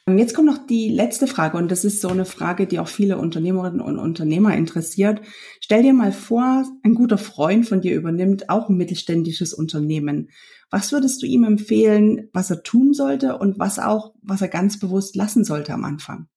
Jetzt 0.08 0.34
kommt 0.34 0.48
noch 0.48 0.66
die 0.66 0.90
letzte 0.90 1.28
Frage 1.28 1.58
und 1.58 1.70
das 1.72 1.86
ist 1.86 2.02
so 2.02 2.10
eine 2.10 2.26
Frage, 2.26 2.66
die 2.66 2.80
auch 2.80 2.88
viele 2.88 3.18
Unternehmerinnen 3.18 3.82
und 3.82 4.00
Unternehmer 4.00 4.56
interessiert. 4.56 5.22
Stell 5.60 5.84
dir 5.84 5.94
mal 5.94 6.12
vor, 6.12 6.66
ein 6.84 6.96
guter 6.96 7.20
Freund 7.20 7.68
von 7.68 7.82
dir 7.82 7.96
übernimmt 7.96 8.50
auch 8.50 8.68
ein 8.68 8.78
mittelständisches 8.78 9.54
Unternehmen. 9.54 10.30
Was 10.72 10.94
würdest 10.94 11.22
du 11.22 11.26
ihm 11.26 11.44
empfehlen, 11.44 12.30
was 12.34 12.50
er 12.50 12.64
tun 12.64 12.94
sollte 12.94 13.38
und 13.38 13.60
was 13.60 13.78
auch, 13.78 14.14
was 14.22 14.42
er 14.42 14.48
ganz 14.48 14.80
bewusst 14.80 15.16
lassen 15.16 15.44
sollte 15.44 15.74
am 15.74 15.84
Anfang? 15.84 16.28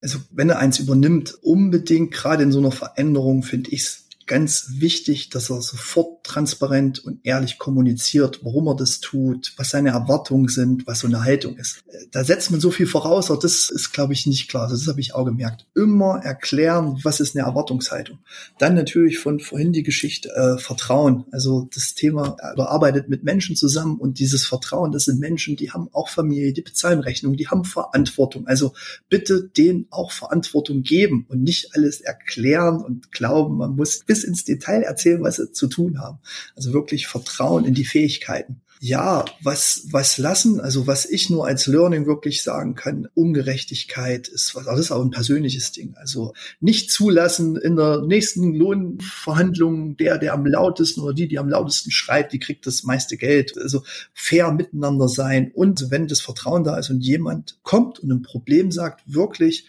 Also 0.00 0.18
wenn 0.30 0.48
er 0.48 0.58
eins 0.58 0.78
übernimmt, 0.78 1.34
unbedingt 1.42 2.10
gerade 2.10 2.42
in 2.42 2.52
so 2.52 2.58
einer 2.58 2.72
Veränderung 2.72 3.42
finde 3.42 3.70
ich 3.70 3.82
es 3.82 4.08
ganz 4.26 4.66
wichtig, 4.78 5.30
dass 5.30 5.50
er 5.50 5.60
sofort 5.62 6.24
transparent 6.24 6.98
und 6.98 7.20
ehrlich 7.24 7.58
kommuniziert, 7.58 8.40
warum 8.42 8.68
er 8.68 8.76
das 8.76 9.00
tut, 9.00 9.52
was 9.56 9.70
seine 9.70 9.90
Erwartungen 9.90 10.48
sind, 10.48 10.86
was 10.86 11.00
so 11.00 11.06
eine 11.06 11.24
Haltung 11.24 11.56
ist. 11.56 11.84
Da 12.10 12.24
setzt 12.24 12.50
man 12.50 12.60
so 12.60 12.70
viel 12.70 12.86
voraus, 12.86 13.30
aber 13.30 13.40
das 13.40 13.70
ist, 13.70 13.92
glaube 13.92 14.12
ich, 14.12 14.26
nicht 14.26 14.48
klar. 14.48 14.68
Das 14.68 14.86
habe 14.86 15.00
ich 15.00 15.14
auch 15.14 15.24
gemerkt. 15.24 15.66
Immer 15.74 16.20
erklären, 16.22 16.98
was 17.02 17.20
ist 17.20 17.36
eine 17.36 17.46
Erwartungshaltung. 17.46 18.18
Dann 18.58 18.74
natürlich 18.74 19.18
von 19.18 19.40
vorhin 19.40 19.72
die 19.72 19.82
Geschichte 19.82 20.30
äh, 20.30 20.58
Vertrauen. 20.58 21.24
Also 21.32 21.68
das 21.74 21.94
Thema, 21.94 22.36
er 22.38 22.68
arbeitet 22.68 23.08
mit 23.08 23.24
Menschen 23.24 23.56
zusammen 23.56 23.98
und 23.98 24.18
dieses 24.18 24.46
Vertrauen, 24.46 24.92
das 24.92 25.04
sind 25.04 25.20
Menschen, 25.20 25.56
die 25.56 25.70
haben 25.70 25.88
auch 25.92 26.08
Familie, 26.08 26.52
die 26.52 26.62
bezahlen 26.62 27.00
Rechnungen, 27.00 27.36
die 27.36 27.48
haben 27.48 27.64
Verantwortung. 27.64 28.46
Also 28.46 28.72
bitte 29.08 29.50
denen 29.56 29.86
auch 29.90 30.12
Verantwortung 30.12 30.82
geben 30.82 31.26
und 31.28 31.42
nicht 31.42 31.74
alles 31.74 32.00
erklären 32.00 32.80
und 32.80 33.12
glauben, 33.12 33.56
man 33.56 33.76
muss 33.76 34.04
bis 34.06 34.21
ins 34.24 34.44
Detail 34.44 34.82
erzählen, 34.82 35.22
was 35.22 35.36
sie 35.36 35.52
zu 35.52 35.66
tun 35.66 36.00
haben. 36.00 36.18
Also 36.56 36.72
wirklich 36.72 37.06
Vertrauen 37.06 37.64
in 37.64 37.74
die 37.74 37.84
Fähigkeiten. 37.84 38.60
Ja, 38.84 39.24
was, 39.40 39.86
was 39.92 40.18
lassen, 40.18 40.60
also 40.60 40.88
was 40.88 41.04
ich 41.04 41.30
nur 41.30 41.46
als 41.46 41.68
Learning 41.68 42.04
wirklich 42.06 42.42
sagen 42.42 42.74
kann, 42.74 43.06
Ungerechtigkeit 43.14 44.26
ist 44.26 44.56
was, 44.56 44.64
das 44.64 44.80
ist 44.80 44.90
auch 44.90 45.04
ein 45.04 45.12
persönliches 45.12 45.70
Ding. 45.70 45.94
Also 45.94 46.34
nicht 46.58 46.90
zulassen 46.90 47.54
in 47.54 47.76
der 47.76 48.02
nächsten 48.02 48.52
Lohnverhandlung, 48.52 49.96
der, 49.98 50.18
der 50.18 50.32
am 50.32 50.44
lautesten 50.44 51.00
oder 51.00 51.14
die, 51.14 51.28
die 51.28 51.38
am 51.38 51.48
lautesten 51.48 51.92
schreit, 51.92 52.32
die 52.32 52.40
kriegt 52.40 52.66
das 52.66 52.82
meiste 52.82 53.16
Geld. 53.16 53.56
Also 53.56 53.84
fair 54.14 54.50
miteinander 54.50 55.06
sein 55.06 55.52
und 55.54 55.92
wenn 55.92 56.08
das 56.08 56.20
Vertrauen 56.20 56.64
da 56.64 56.76
ist 56.76 56.90
und 56.90 57.02
jemand 57.02 57.60
kommt 57.62 58.00
und 58.00 58.10
ein 58.10 58.22
Problem 58.22 58.72
sagt, 58.72 59.02
wirklich 59.06 59.68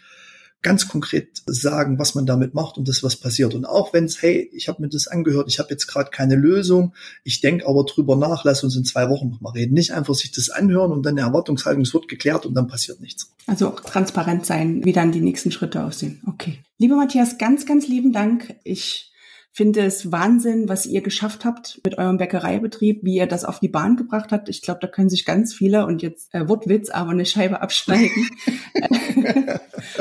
ganz 0.64 0.88
konkret 0.88 1.43
sagen, 1.45 1.99
was 1.99 2.16
man 2.16 2.26
damit 2.26 2.53
macht 2.53 2.78
und 2.78 2.88
das, 2.88 3.03
was 3.03 3.18
passiert. 3.18 3.53
Und 3.53 3.66
auch 3.66 3.93
wenn 3.93 4.05
es, 4.05 4.22
hey, 4.22 4.49
ich 4.53 4.68
habe 4.68 4.82
mir 4.82 4.89
das 4.89 5.07
angehört, 5.07 5.47
ich 5.49 5.59
habe 5.59 5.70
jetzt 5.70 5.88
gerade 5.88 6.09
keine 6.09 6.36
Lösung, 6.36 6.93
ich 7.24 7.41
denke 7.41 7.68
aber 7.68 7.84
drüber 7.84 8.16
nach, 8.16 8.43
lass 8.45 8.64
uns 8.64 8.76
in 8.76 8.86
zwei 8.86 9.09
Wochen 9.09 9.30
nochmal 9.30 9.53
reden. 9.53 9.74
Nicht 9.74 9.91
einfach 9.91 10.16
sich 10.16 10.32
das 10.32 10.49
anhören 10.49 10.91
und 10.91 11.05
dann 11.05 11.18
eine 11.18 11.28
Erwartungshaltung, 11.28 11.84
es 11.84 11.93
wird 11.93 12.07
geklärt 12.07 12.45
und 12.45 12.55
dann 12.55 12.68
passiert 12.68 13.01
nichts. 13.01 13.32
Also 13.45 13.70
transparent 13.70 14.45
sein, 14.45 14.84
wie 14.84 14.93
dann 14.93 15.11
die 15.11 15.22
nächsten 15.22 15.51
Schritte 15.51 15.84
aussehen. 15.84 16.22
Okay. 16.28 16.59
Lieber 16.80 16.95
Matthias, 16.95 17.38
ganz, 17.38 17.66
ganz 17.66 17.88
lieben 17.88 18.14
Dank. 18.14 18.55
Ich 18.64 19.12
finde 19.53 19.81
es 19.81 20.11
Wahnsinn, 20.11 20.67
was 20.67 20.87
ihr 20.87 21.01
geschafft 21.01 21.45
habt 21.45 21.79
mit 21.85 21.99
eurem 21.99 22.17
Bäckereibetrieb, 22.17 23.03
wie 23.03 23.17
ihr 23.17 23.27
das 23.27 23.45
auf 23.45 23.59
die 23.59 23.67
Bahn 23.67 23.95
gebracht 23.95 24.31
habt. 24.31 24.49
Ich 24.49 24.63
glaube, 24.63 24.79
da 24.81 24.87
können 24.87 25.09
sich 25.09 25.25
ganz 25.25 25.53
viele 25.53 25.85
und 25.85 26.01
jetzt 26.01 26.33
äh, 26.33 26.49
Wortwitz, 26.49 26.89
aber 26.89 27.11
eine 27.11 27.25
Scheibe 27.25 27.61
abschneiden. 27.61 28.29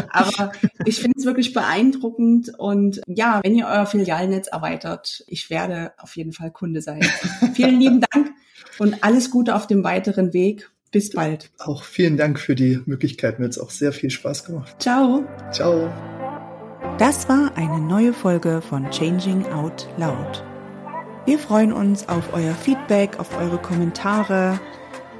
aber 0.08 0.52
ich 0.86 1.00
finde 1.00 1.18
es 1.18 1.26
wirklich 1.26 1.52
beeindruckend 1.52 2.58
und 2.58 3.02
ja, 3.06 3.40
wenn 3.44 3.54
ihr 3.54 3.66
euer 3.66 3.84
Filialnetz 3.84 4.48
erweitert, 4.48 5.22
ich 5.26 5.50
werde 5.50 5.92
auf 5.98 6.16
jeden 6.16 6.32
Fall 6.32 6.50
Kunde 6.50 6.80
sein. 6.80 7.02
Vielen 7.54 7.78
lieben 7.78 8.00
Dank 8.10 8.30
und 8.78 9.04
alles 9.04 9.30
Gute 9.30 9.54
auf 9.54 9.66
dem 9.66 9.84
weiteren 9.84 10.32
Weg. 10.32 10.70
Bis 10.92 11.10
bald. 11.10 11.50
Auch 11.58 11.84
vielen 11.84 12.18
Dank 12.18 12.38
für 12.38 12.54
die 12.54 12.80
Möglichkeit. 12.84 13.38
Mir 13.38 13.46
hat 13.46 13.52
es 13.52 13.58
auch 13.58 13.70
sehr 13.70 13.92
viel 13.92 14.10
Spaß 14.10 14.44
gemacht. 14.44 14.76
Ciao. 14.78 15.24
Ciao. 15.50 15.90
Das 17.02 17.28
war 17.28 17.50
eine 17.56 17.80
neue 17.80 18.12
Folge 18.12 18.62
von 18.62 18.88
Changing 18.92 19.44
Out 19.46 19.88
Loud. 19.96 20.44
Wir 21.26 21.36
freuen 21.36 21.72
uns 21.72 22.08
auf 22.08 22.32
euer 22.32 22.54
Feedback, 22.54 23.18
auf 23.18 23.36
eure 23.36 23.58
Kommentare. 23.58 24.60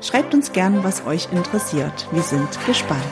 Schreibt 0.00 0.32
uns 0.32 0.52
gern, 0.52 0.84
was 0.84 1.04
euch 1.04 1.32
interessiert. 1.32 2.06
Wir 2.12 2.22
sind 2.22 2.46
gespannt. 2.66 3.02